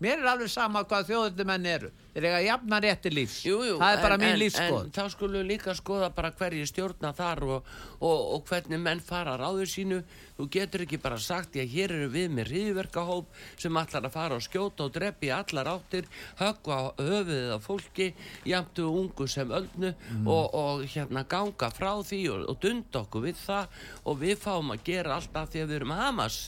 mér 0.02 0.18
er 0.18 0.26
alveg 0.32 0.50
sama 0.50 0.82
hvað 0.84 1.06
þjóðurði 1.10 1.44
menn 1.46 1.66
eru 1.70 1.90
þeir 2.14 2.24
eiga 2.28 2.40
jafna 2.46 2.78
rétti 2.82 3.10
lífs 3.14 3.40
Jú, 3.46 3.60
jú, 3.66 3.76
það 3.78 3.92
er 3.96 4.02
bara 4.02 4.14
en, 4.18 4.22
mín 4.24 4.32
en, 4.34 4.40
lífskoð 4.42 4.80
En 4.84 4.92
þá 4.94 5.04
skulum 5.12 5.46
líka 5.48 5.74
skoða 5.78 6.08
bara 6.14 6.30
hverju 6.34 6.66
stjórna 6.70 7.12
þar 7.14 7.42
og, 7.46 7.72
og, 8.00 8.20
og 8.36 8.44
hvernig 8.48 8.80
menn 8.82 9.00
fara 9.02 9.34
ráður 9.40 9.70
sínu. 9.70 9.98
Þú 10.34 10.46
getur 10.50 10.82
ekki 10.82 10.98
bara 10.98 11.18
sagt, 11.22 11.54
já, 11.54 11.62
hér 11.70 11.92
eru 11.94 12.08
við 12.10 12.32
með 12.34 12.48
hriðverkahóp 12.50 13.28
sem 13.62 13.76
ætlar 13.78 14.08
að 14.08 14.14
fara 14.16 14.38
og 14.38 14.42
skjóta 14.42 14.86
og 14.88 14.94
drepi 14.96 15.30
allar 15.30 15.70
áttir, 15.76 16.08
höggva 16.40 16.78
höfuðið 16.98 17.52
á 17.54 17.58
fólki, 17.62 18.08
jamtu 18.50 18.88
ungu 18.90 19.28
sem 19.30 19.50
öldnu 19.54 19.94
Mm. 19.94 20.26
og, 20.28 20.54
og 20.54 20.82
hérna 20.90 21.22
ganga 21.28 21.68
frá 21.70 21.92
því 22.04 22.18
og, 22.32 22.42
og 22.50 22.58
dunda 22.62 23.00
okkur 23.04 23.22
við 23.28 23.38
það 23.44 23.78
og 24.04 24.18
við 24.20 24.36
fáum 24.42 24.72
að 24.74 24.82
gera 24.86 25.14
alltaf 25.18 25.50
því 25.52 25.62
að 25.62 25.70
við 25.70 25.76
erum 25.80 25.94
Hamas. 25.98 26.38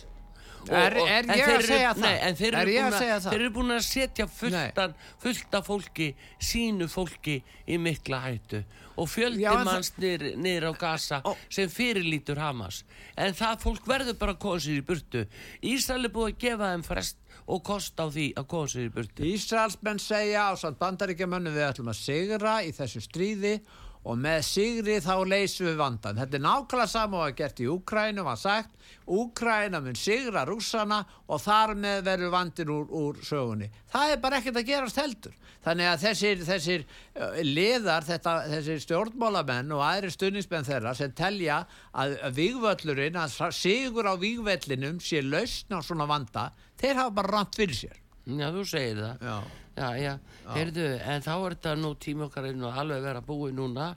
Er- 0.70 0.96
er 0.96 1.28
ég 1.30 1.50
að 1.52 1.62
segja 1.66 1.92
það? 1.94 2.00
Nei, 2.02 2.18
en 2.26 2.36
þeir 2.36 2.54
Er 2.54 2.60
eru 2.62 2.72
búin 2.72 2.96
segja 2.98 3.16
að, 3.16 3.22
það? 3.22 3.30
þeir 3.32 3.40
eru 3.40 3.50
búin 3.54 3.70
að 3.76 3.84
setja 3.86 4.26
fulltan, 4.26 4.94
fullta 5.22 5.62
fólki, 5.62 6.08
sínu 6.42 6.88
fólki 6.90 7.36
í 7.68 7.78
mikla 7.78 8.20
hættu 8.24 8.64
og 8.96 9.08
fjöldi 9.12 9.44
manns 9.64 9.92
niður, 10.00 10.68
á 10.68 10.72
Gaza 10.80 11.20
Ó. 11.24 11.36
sem 11.52 11.68
fyrirlítur 11.68 12.38
Hamas 12.40 12.82
en 13.16 13.34
það 13.36 13.60
fólk 13.60 13.86
verður 13.86 14.16
bara 14.18 14.32
að 14.32 14.38
koma 14.40 14.58
sér 14.58 14.80
í 14.80 14.84
burtu 14.88 15.26
Ísrael 15.62 16.04
er 16.08 16.12
búið 16.14 16.32
að 16.32 16.38
gefa 16.46 16.70
þeim 16.72 16.84
frest 16.86 17.16
og 17.46 17.62
kost 17.62 18.00
á 18.00 18.08
því 18.08 18.32
að 18.40 18.46
koma 18.48 18.66
sér 18.72 18.88
í 18.88 18.92
burtu 18.96 19.28
Ísraelsmenn 19.28 20.00
segja 20.00 20.48
á 20.48 20.52
samt 20.56 20.78
bandaríkjamönnu 20.80 21.52
við 21.52 21.68
ætlum 21.68 21.92
að 21.92 22.00
sigra 22.00 22.62
í 22.64 22.72
þessu 22.72 23.04
stríði 23.04 23.60
og 23.60 23.85
með 24.14 24.44
sigri 24.46 25.00
þá 25.02 25.14
leysum 25.26 25.66
við 25.66 25.80
vandan. 25.80 26.18
Þetta 26.20 26.38
er 26.38 26.42
nákvæmlega 26.44 26.90
sama 26.92 27.18
og 27.18 27.24
að 27.26 27.38
gert 27.40 27.62
í 27.64 27.66
Úkrænum 27.72 28.28
var 28.28 28.38
sagt, 28.38 28.76
Úkræna 29.06 29.80
mun 29.82 29.98
sigra 29.98 30.44
rússana 30.46 31.00
og 31.26 31.42
þar 31.42 31.74
með 31.78 32.04
verður 32.06 32.32
vandin 32.34 32.70
úr, 32.74 32.86
úr 32.90 33.18
sögunni. 33.26 33.68
Það 33.90 34.14
er 34.14 34.22
bara 34.22 34.38
ekkert 34.38 34.60
að 34.62 34.70
gerast 34.70 35.02
heldur. 35.02 35.34
Þannig 35.66 35.90
að 35.90 36.02
þessir, 36.04 36.46
þessir 36.46 36.86
uh, 36.86 37.36
liðar, 37.42 38.06
þetta, 38.06 38.36
þessir 38.52 38.80
stjórnmálamenn 38.86 39.74
og 39.74 39.82
aðri 39.82 40.12
stuðningsmenn 40.14 40.66
þeirra 40.70 40.94
sem 40.94 41.14
telja 41.18 41.60
að, 41.90 42.16
að 42.28 42.40
vígvöllurinn, 42.40 43.18
að 43.18 43.36
sigur 43.58 44.06
á 44.06 44.14
vígvellinum 44.22 45.02
sé 45.02 45.22
lausn 45.26 45.74
á 45.74 45.82
svona 45.82 46.06
vanda, 46.06 46.52
þeir 46.78 47.02
hafa 47.02 47.16
bara 47.18 47.38
ramt 47.40 47.58
fyrir 47.58 47.78
sér. 47.78 48.02
Já, 48.26 48.50
þú 48.54 48.66
segir 48.66 49.02
það 49.02 49.26
Já. 49.26 49.38
Já, 49.76 49.90
já, 50.00 50.14
heyrðu, 50.54 50.86
en 51.04 51.20
þá 51.20 51.32
er 51.34 51.54
þetta 51.54 51.72
nú 51.76 51.90
tíma 52.00 52.30
okkar 52.30 52.46
einu 52.48 52.64
og 52.70 52.78
alveg 52.80 53.02
vera 53.04 53.20
búið 53.20 53.58
núna. 53.58 53.90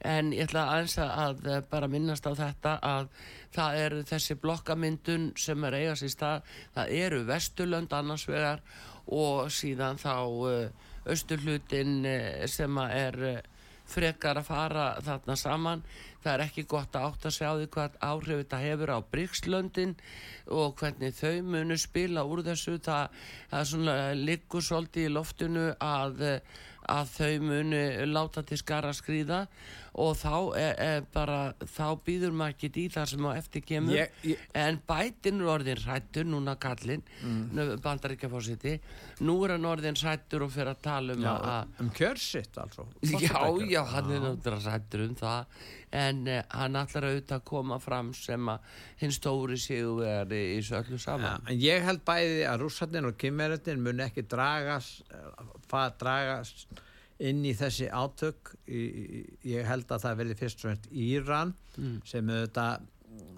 En 0.00 0.30
ég 0.32 0.46
ætla 0.46 0.62
aðeins 0.72 0.94
að, 1.02 1.10
að 1.24 1.50
eh, 1.52 1.58
bara 1.70 1.90
minnast 1.92 2.24
á 2.24 2.32
þetta 2.38 2.72
að 2.84 3.10
það 3.52 3.80
er 3.82 3.96
þessi 4.08 4.36
blokkamyndun 4.40 5.26
sem 5.40 5.66
er 5.68 5.76
eiga 5.76 5.98
sér 6.00 6.12
stað, 6.14 6.54
það 6.76 6.94
eru 7.02 7.20
Vesturlönd 7.28 7.92
annars 7.96 8.24
vegar 8.30 8.64
og 9.12 9.52
síðan 9.52 10.00
þá 10.00 10.14
uh, 10.24 10.88
austurhlutin 11.06 12.00
uh, 12.08 12.46
sem 12.50 12.80
að 12.80 12.96
er 12.96 13.20
frekar 13.86 14.40
að 14.40 14.48
fara 14.50 14.86
þarna 15.06 15.36
saman. 15.38 15.82
Það 16.24 16.32
er 16.32 16.44
ekki 16.46 16.66
gott 16.66 16.96
að 16.98 17.08
átt 17.08 17.26
að 17.28 17.36
sjá 17.36 17.48
því 17.54 17.66
hvað 17.76 17.98
áhrif 18.02 18.40
þetta 18.42 18.62
hefur 18.64 18.92
á 18.92 18.98
Bríkslöndin 19.14 19.96
og 20.50 20.78
hvernig 20.80 21.14
þau 21.14 21.42
munu 21.46 21.76
spila 21.78 22.24
úr 22.26 22.42
þessu. 22.46 22.78
Það, 22.82 23.20
það 23.52 23.76
liggur 24.22 24.66
svolítið 24.66 25.10
í 25.10 25.12
loftinu 25.14 25.68
að 25.78 26.24
að 26.86 27.08
þau 27.16 27.32
muni 27.42 27.82
láta 28.06 28.42
til 28.46 28.58
skara 28.60 28.92
skrýða 28.94 29.46
og 29.96 30.12
þá 30.20 30.32
er, 30.60 30.74
er 30.84 31.04
bara 31.14 31.38
þá 31.64 31.84
býður 32.04 32.34
maður 32.36 32.54
ekki 32.56 32.70
í 32.82 32.86
það 32.92 33.06
sem 33.12 33.26
á 33.26 33.30
eftir 33.38 33.62
kemur. 33.64 33.94
Ég- 33.96 34.18
ég- 34.28 34.42
en 34.60 34.78
bætin 34.88 35.40
er 35.40 35.48
orðin 35.54 35.80
rættur 35.86 36.26
núna 36.28 36.54
kallinn 36.60 37.02
mm. 37.24 37.80
bandaríkjafósiti 37.84 38.74
nú 39.24 39.38
er 39.46 39.54
hann 39.56 39.64
orðin 39.70 39.96
rættur 40.02 40.44
og 40.44 40.52
fyrir 40.52 40.74
að 40.74 40.82
tala 40.84 41.16
um 41.16 41.24
Já, 41.24 41.32
að 41.32 41.80
um 41.84 41.90
kjörsitt 41.96 42.60
altså 42.60 42.86
Já, 43.02 43.40
já, 43.72 43.82
hann 43.94 44.12
er 44.12 44.20
náttúrulega 44.26 44.64
sættur 44.68 45.06
um 45.08 45.16
það. 45.16 45.58
En 45.96 46.24
uh, 46.28 46.40
hann 46.50 46.76
ætlar 46.76 47.06
auðvitað 47.08 47.38
að 47.40 47.44
koma 47.48 47.76
fram 47.80 48.10
sem 48.18 48.48
að 48.52 48.72
hinn 49.00 49.14
stóri 49.14 49.56
sigur 49.60 50.02
í 50.28 50.40
þessu 50.58 50.76
öllu 50.82 50.98
Ja, 50.98 51.04
saman 51.06 51.46
en 51.48 51.60
ég 51.62 51.84
held 51.86 52.02
bæði 52.04 52.42
að 52.50 52.60
rússarnir 52.66 53.06
og 53.08 53.16
kymmerðin 53.20 53.80
mun 53.86 54.02
ekki 54.04 54.26
dragast, 54.28 55.06
fa- 55.70 55.88
dragast 55.96 56.66
inn 57.18 57.44
í 57.48 57.54
þessi 57.56 57.88
átök. 57.88 58.52
Ég 58.66 59.64
held 59.68 59.90
að 59.90 60.04
það 60.04 60.18
verði 60.20 60.36
fyrst 60.40 60.60
og 60.60 60.68
fremst 60.68 60.90
Íran 60.92 61.54
sem 62.04 62.28
auðvitað 62.28 62.84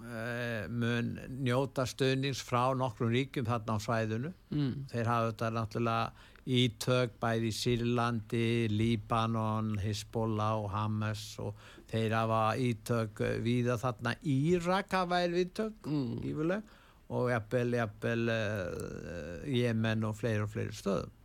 uh, 0.09 0.65
mun 0.71 1.13
njóta 1.45 1.85
stöðnings 1.87 2.41
frá 2.43 2.73
nokkrum 2.75 3.13
ríkjum 3.13 3.47
þarna 3.47 3.77
á 3.77 3.85
svæðinu. 3.85 4.33
Mm. 4.51 4.73
þeir 4.91 5.11
hafa 5.11 5.31
þetta 5.31 5.51
náttúrulega 5.55 6.27
ítök 6.49 7.11
bæði 7.21 7.51
í 7.51 7.53
Sýrlandi, 7.53 8.45
Líbanon, 8.73 9.75
Hezbollah 9.83 10.55
og 10.63 10.71
Hamas 10.73 11.23
og 11.43 11.59
þeir 11.91 12.15
hafa 12.17 12.41
ítök 12.57 13.21
víða 13.45 13.77
þarna. 13.81 14.15
Írak 14.25 14.91
hafa 14.97 15.23
er 15.23 15.37
ítök 15.45 15.85
Mm. 15.85 16.19
ífuleg 16.25 16.75
og 17.09 17.29
jafnvel, 17.31 17.71
jafnvel 17.73 18.27
uh, 18.29 19.47
Jemen 19.49 20.03
og 20.03 20.17
fleiri 20.19 20.43
og 20.43 20.51
fleiri 20.51 20.75
stöðum 20.75 21.15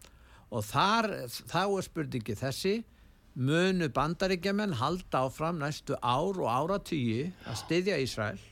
og 0.54 0.66
þar, 0.66 1.10
þá 1.50 1.62
er 1.64 1.86
spurningi 1.86 2.36
þessi 2.38 2.74
munu 3.34 3.88
bandaríkjaman 3.94 4.76
halda 4.78 5.24
áfram 5.26 5.58
næstu 5.62 5.96
ár 5.98 6.38
og 6.38 6.46
áratugji 6.50 7.32
að 7.48 7.58
styðja 7.64 7.98
Ísrael? 8.04 8.42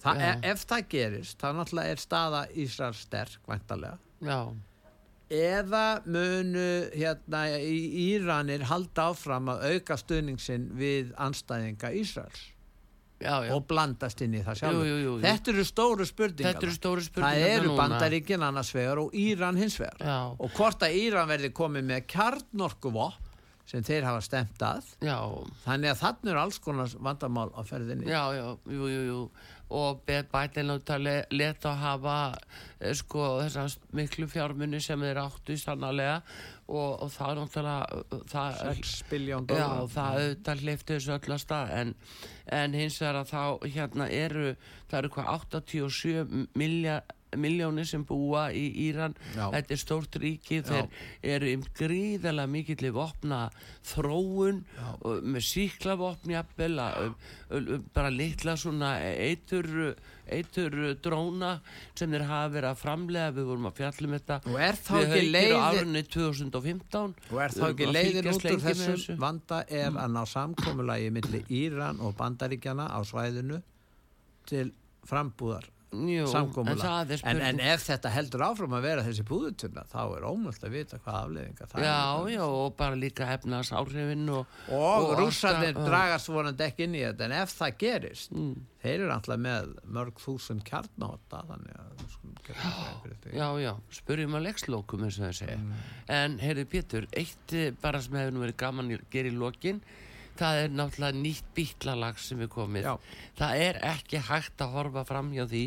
Þa, 0.00 0.14
e, 0.16 0.30
ef 0.52 0.64
það 0.68 0.88
gerist 0.92 1.42
þá 1.42 1.50
náttúrulega 1.58 1.92
er 1.92 2.00
staða 2.00 2.42
Ísrael 2.64 2.96
sterk 2.96 3.48
væntalega 3.48 3.98
Já, 4.24 4.40
eða 5.36 5.84
munu 6.06 6.66
hérna 6.94 7.46
í 7.58 7.78
Íranir 8.14 8.64
halda 8.70 9.10
áfram 9.12 9.50
að 9.52 9.64
auka 9.72 9.98
stuðningsin 10.00 10.70
við 10.78 11.12
anstæðinga 11.20 11.92
Ísraels 12.00 12.46
já, 13.20 13.34
já. 13.46 13.52
Og 13.56 13.66
blandast 13.68 14.22
inn 14.24 14.36
í 14.38 14.42
það 14.46 14.62
jú. 15.02 15.12
þetta 15.22 15.52
eru 15.52 15.66
stóru 15.68 16.08
spurningar 16.08 16.58
eru 16.62 16.74
stóru 16.76 17.04
það 17.16 17.44
eru 17.50 17.76
bandaríkin 17.78 18.44
annars 18.46 18.72
vegar 18.76 19.02
og 19.02 19.14
Íran 19.16 19.60
hins 19.60 19.78
vegar. 19.80 20.00
Já, 20.00 20.18
og 20.36 20.58
hvort 20.58 20.84
að 20.86 20.98
Íran 21.02 21.30
verði 21.30 21.52
komið 21.56 21.88
með 21.92 22.04
kjarnorkuvopn 22.12 23.22
sem 23.66 23.82
þeir 23.82 24.06
hafa 24.06 24.22
stemt 24.22 24.62
að. 24.62 24.92
Þannig 25.64 25.90
að 25.90 26.00
þannig 26.04 26.32
er 26.32 26.38
alls 26.38 26.58
konar 26.62 26.92
vandamál 27.02 27.48
á 27.50 27.60
ferðinni. 27.66 28.06
Já, 28.06 28.22
já, 28.36 28.44
jú, 28.70 28.90
jú, 28.92 29.00
jú 29.10 29.20
og 29.74 30.04
bætið 30.06 30.68
náttúrulega 30.68 31.34
leta 31.34 31.72
að 31.72 31.80
hafa 31.82 32.18
eh, 32.78 32.92
sko 32.94 33.24
þessar 33.40 33.72
miklu 33.98 34.28
fjármunni 34.30 34.80
sem 34.82 35.00
þeir 35.02 35.22
áttu 35.24 35.56
sannarlega. 35.58 36.20
Og, 36.66 37.02
og 37.02 37.10
það 37.14 37.32
er 37.32 37.40
náttúrulega 37.40 37.98
uh, 37.98 38.22
það, 38.30 38.56
6 38.78 38.94
biljón 39.10 39.44
Já, 39.50 39.68
það 39.90 40.20
auðvitað 40.20 40.62
hleyfti 40.64 40.96
þessu 40.96 41.12
öll 41.16 41.34
að 41.36 41.42
stað. 41.42 41.74
En, 41.80 41.92
en 42.60 42.78
hins 42.78 42.98
vegar 43.02 43.20
að 43.20 43.32
þá 43.34 43.70
hérna 43.76 44.08
eru, 44.10 44.48
það 44.90 44.98
eru 45.00 45.12
hvað 45.16 45.30
87 45.34 46.48
milja, 46.58 47.00
miljónir 47.36 47.86
sem 47.88 48.04
búa 48.06 48.46
í 48.54 48.66
Íran. 48.86 49.16
Já. 49.34 49.48
þetta 49.54 49.74
er 49.74 49.80
stórt 49.80 50.18
ríki, 50.22 50.60
þeir 50.66 50.90
eru 51.36 51.54
um 51.56 51.64
gríðarlega 51.76 52.52
mikill 52.52 52.92
vopna 52.94 53.46
þróun 53.86 54.62
með 55.26 55.50
um, 56.66 57.16
um, 57.50 57.88
bara 57.94 58.12
litla 58.12 58.56
svona 58.56 58.96
eitur 59.02 59.96
eitur 60.26 60.74
dróna 61.02 61.52
sem 61.96 62.10
þeir 62.10 62.24
hafa 62.26 62.48
verið 62.56 62.70
að 62.70 62.80
framlega 62.80 63.34
við 63.36 63.48
vorum 63.50 63.68
að 63.70 63.76
fjallum 63.80 64.16
þetta 64.16 64.38
er 64.66 64.80
við 64.80 65.14
ekki 65.16 65.28
haukir 65.36 65.54
á 65.54 65.66
árunni 65.66 66.02
2015 66.16 67.14
og 67.30 67.38
er 67.44 67.54
þá 67.54 67.62
ekki 67.68 67.88
leiðin 67.92 68.30
út 68.32 68.48
úr 68.50 68.64
þessum 68.64 68.96
þessu. 68.96 69.16
vanda 69.22 69.62
er 69.68 69.92
að 69.92 70.16
ná 70.16 70.20
samkomulagi 70.30 71.14
millir 71.14 71.54
Íran 71.62 72.02
og 72.02 72.16
bandaríkjana 72.18 72.88
á 72.90 72.98
svæðinu 73.06 73.62
til 74.50 74.68
frambúðar 75.06 75.70
Jú, 75.96 76.26
en 77.24 77.40
en, 77.40 77.60
ef 77.60 77.84
þetta 77.86 78.10
heldur 78.12 78.44
áfram 78.46 78.74
að 78.76 78.84
vera 78.86 79.04
þessi 79.06 79.24
búðutunna 79.26 79.84
þá 79.90 79.98
er 80.18 80.26
ómöld 80.28 80.66
að 80.66 80.74
vita 80.76 80.98
hvað 81.00 81.18
afleðinga 81.22 81.68
það 81.72 81.86
Já, 81.86 81.96
er 81.96 82.30
já, 82.34 82.42
og 82.46 82.76
bara 82.78 82.98
líka 83.00 83.28
efnaðs 83.36 83.72
áhrifin 83.72 84.26
og, 84.34 84.56
og, 84.68 85.06
Og 85.06 85.14
rússarnir 85.22 85.72
alltaf- 85.72 85.88
dragast 85.90 86.32
vonandi 86.32 86.66
ekki 86.68 86.86
inn 86.88 86.96
í 86.98 87.04
þetta 87.06 87.28
en 87.28 87.36
ef 87.40 87.54
það 87.56 87.78
gerist 87.84 88.34
mm, 88.36 88.54
þeir 88.84 88.96
eru 89.00 89.12
alltaf 89.16 89.42
með 89.46 89.72
mörg 89.98 90.22
þúsund 90.22 90.64
kjarnáta 90.68 91.44
þannig 91.50 91.78
að 91.80 92.06
því. 92.46 93.32
Já, 93.34 93.46
já, 93.58 93.72
spurjum 93.98 94.36
að 94.38 94.44
leikslókum 94.46 95.04
eins 95.06 95.16
og 95.18 95.24
það 95.26 95.36
segja. 95.40 95.56
Mm. 95.58 95.86
En, 96.16 96.36
heyrðu 96.42 96.66
Pétur, 96.70 97.06
eitt 97.16 97.54
eh, 97.56 97.72
bara 97.82 98.00
sem 98.04 98.14
hefur 98.20 98.36
nú 98.36 98.44
verið 98.44 98.58
gaman 98.60 98.92
að 98.94 99.06
gera 99.10 99.32
í 99.32 99.34
lokin 99.40 99.80
það 100.38 100.62
er 100.62 100.72
náttúrulega 100.76 101.20
nýtt 101.24 101.50
bítlalag 101.56 102.20
sem 102.22 102.40
er 102.44 102.50
komið 102.52 102.88
Já. 102.88 102.94
það 103.40 103.64
er 103.66 103.80
ekki 103.94 104.22
hægt 104.28 104.64
að 104.64 104.76
horfa 104.76 105.04
fram 105.08 105.32
hjá 105.34 105.44
því 105.50 105.64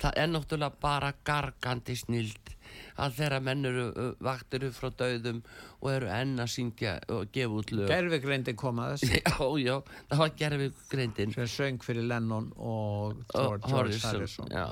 það 0.00 0.22
er 0.22 0.32
náttúrulega 0.34 0.80
bara 0.82 1.12
gargandi 1.26 1.96
snild 1.98 2.54
að 3.00 3.16
þeirra 3.18 3.40
menn 3.42 3.66
eru 3.66 3.86
vaktir 4.22 4.68
upp 4.68 4.76
frá 4.76 4.90
döðum 5.02 5.40
og 5.80 5.90
eru 5.92 6.10
enn 6.14 6.36
að 6.42 6.52
syngja 6.54 6.94
og 7.10 7.32
gefa 7.34 7.60
út 7.62 7.74
lög 7.74 7.90
Gervigreindi 7.90 8.54
kom 8.58 8.80
að 8.82 8.94
þessu 8.94 9.20
Já, 9.20 9.34
já, 9.64 9.74
það 10.12 10.22
var 10.22 10.32
gerfið 10.42 10.86
greindin 10.92 11.34
sem 11.34 11.50
söng 11.50 11.82
fyrir 11.84 12.06
Lennon 12.10 12.50
og 12.56 13.22
George, 13.34 13.66
George 13.66 14.00
Harrison 14.04 14.50
já. 14.54 14.66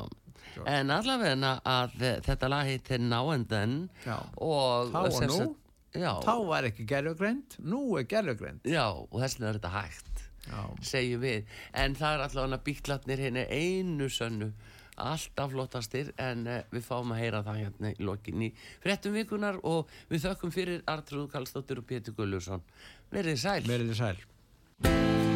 En 0.66 0.90
allavega 0.90 1.54
að 1.68 1.96
þetta 2.26 2.48
lag 2.50 2.66
heitir 2.66 3.02
Now 3.02 3.30
and 3.30 3.48
Then 3.50 3.74
Já. 4.04 4.16
og 4.42 4.92
Þá 4.94 4.98
og 5.04 5.26
nú? 5.30 5.48
Já, 5.96 6.12
þá 6.20 6.34
var 6.48 6.68
ekki 6.68 6.84
gervigreind, 6.88 7.58
nú 7.64 7.82
er 7.98 8.08
gervigreind 8.10 8.66
já, 8.68 8.84
og 8.92 9.14
þess 9.22 9.38
vegna 9.38 9.48
er 9.48 9.60
þetta 9.60 9.74
hægt 9.76 10.24
Já. 10.48 10.60
segjum 10.84 11.22
við, 11.24 11.54
en 11.76 11.96
það 11.96 12.16
er 12.16 12.24
allavega 12.26 12.60
bíklarnir 12.66 13.22
henni 13.24 13.46
einu 13.48 14.10
sönnu 14.12 14.50
alltaf 14.98 15.52
flottastir 15.52 16.10
en 16.20 16.46
uh, 16.50 16.60
við 16.74 16.84
fáum 16.88 17.14
að 17.14 17.22
heyra 17.22 17.44
það 17.46 17.60
hérna 17.62 17.92
í 17.94 18.08
lokin 18.08 18.48
í 18.48 18.50
fréttum 18.82 19.14
vikunar 19.16 19.60
og 19.62 19.92
við 20.10 20.26
þökkum 20.26 20.54
fyrir 20.54 20.82
Artrúð 20.90 21.30
Kallstóttur 21.32 21.84
og 21.84 21.88
Pétur 21.88 22.18
Gullusson 22.18 22.66
verið 23.14 23.40
sæl. 23.44 23.62
Verið 23.68 23.94
þið 23.94 24.02
sæl 24.02 25.27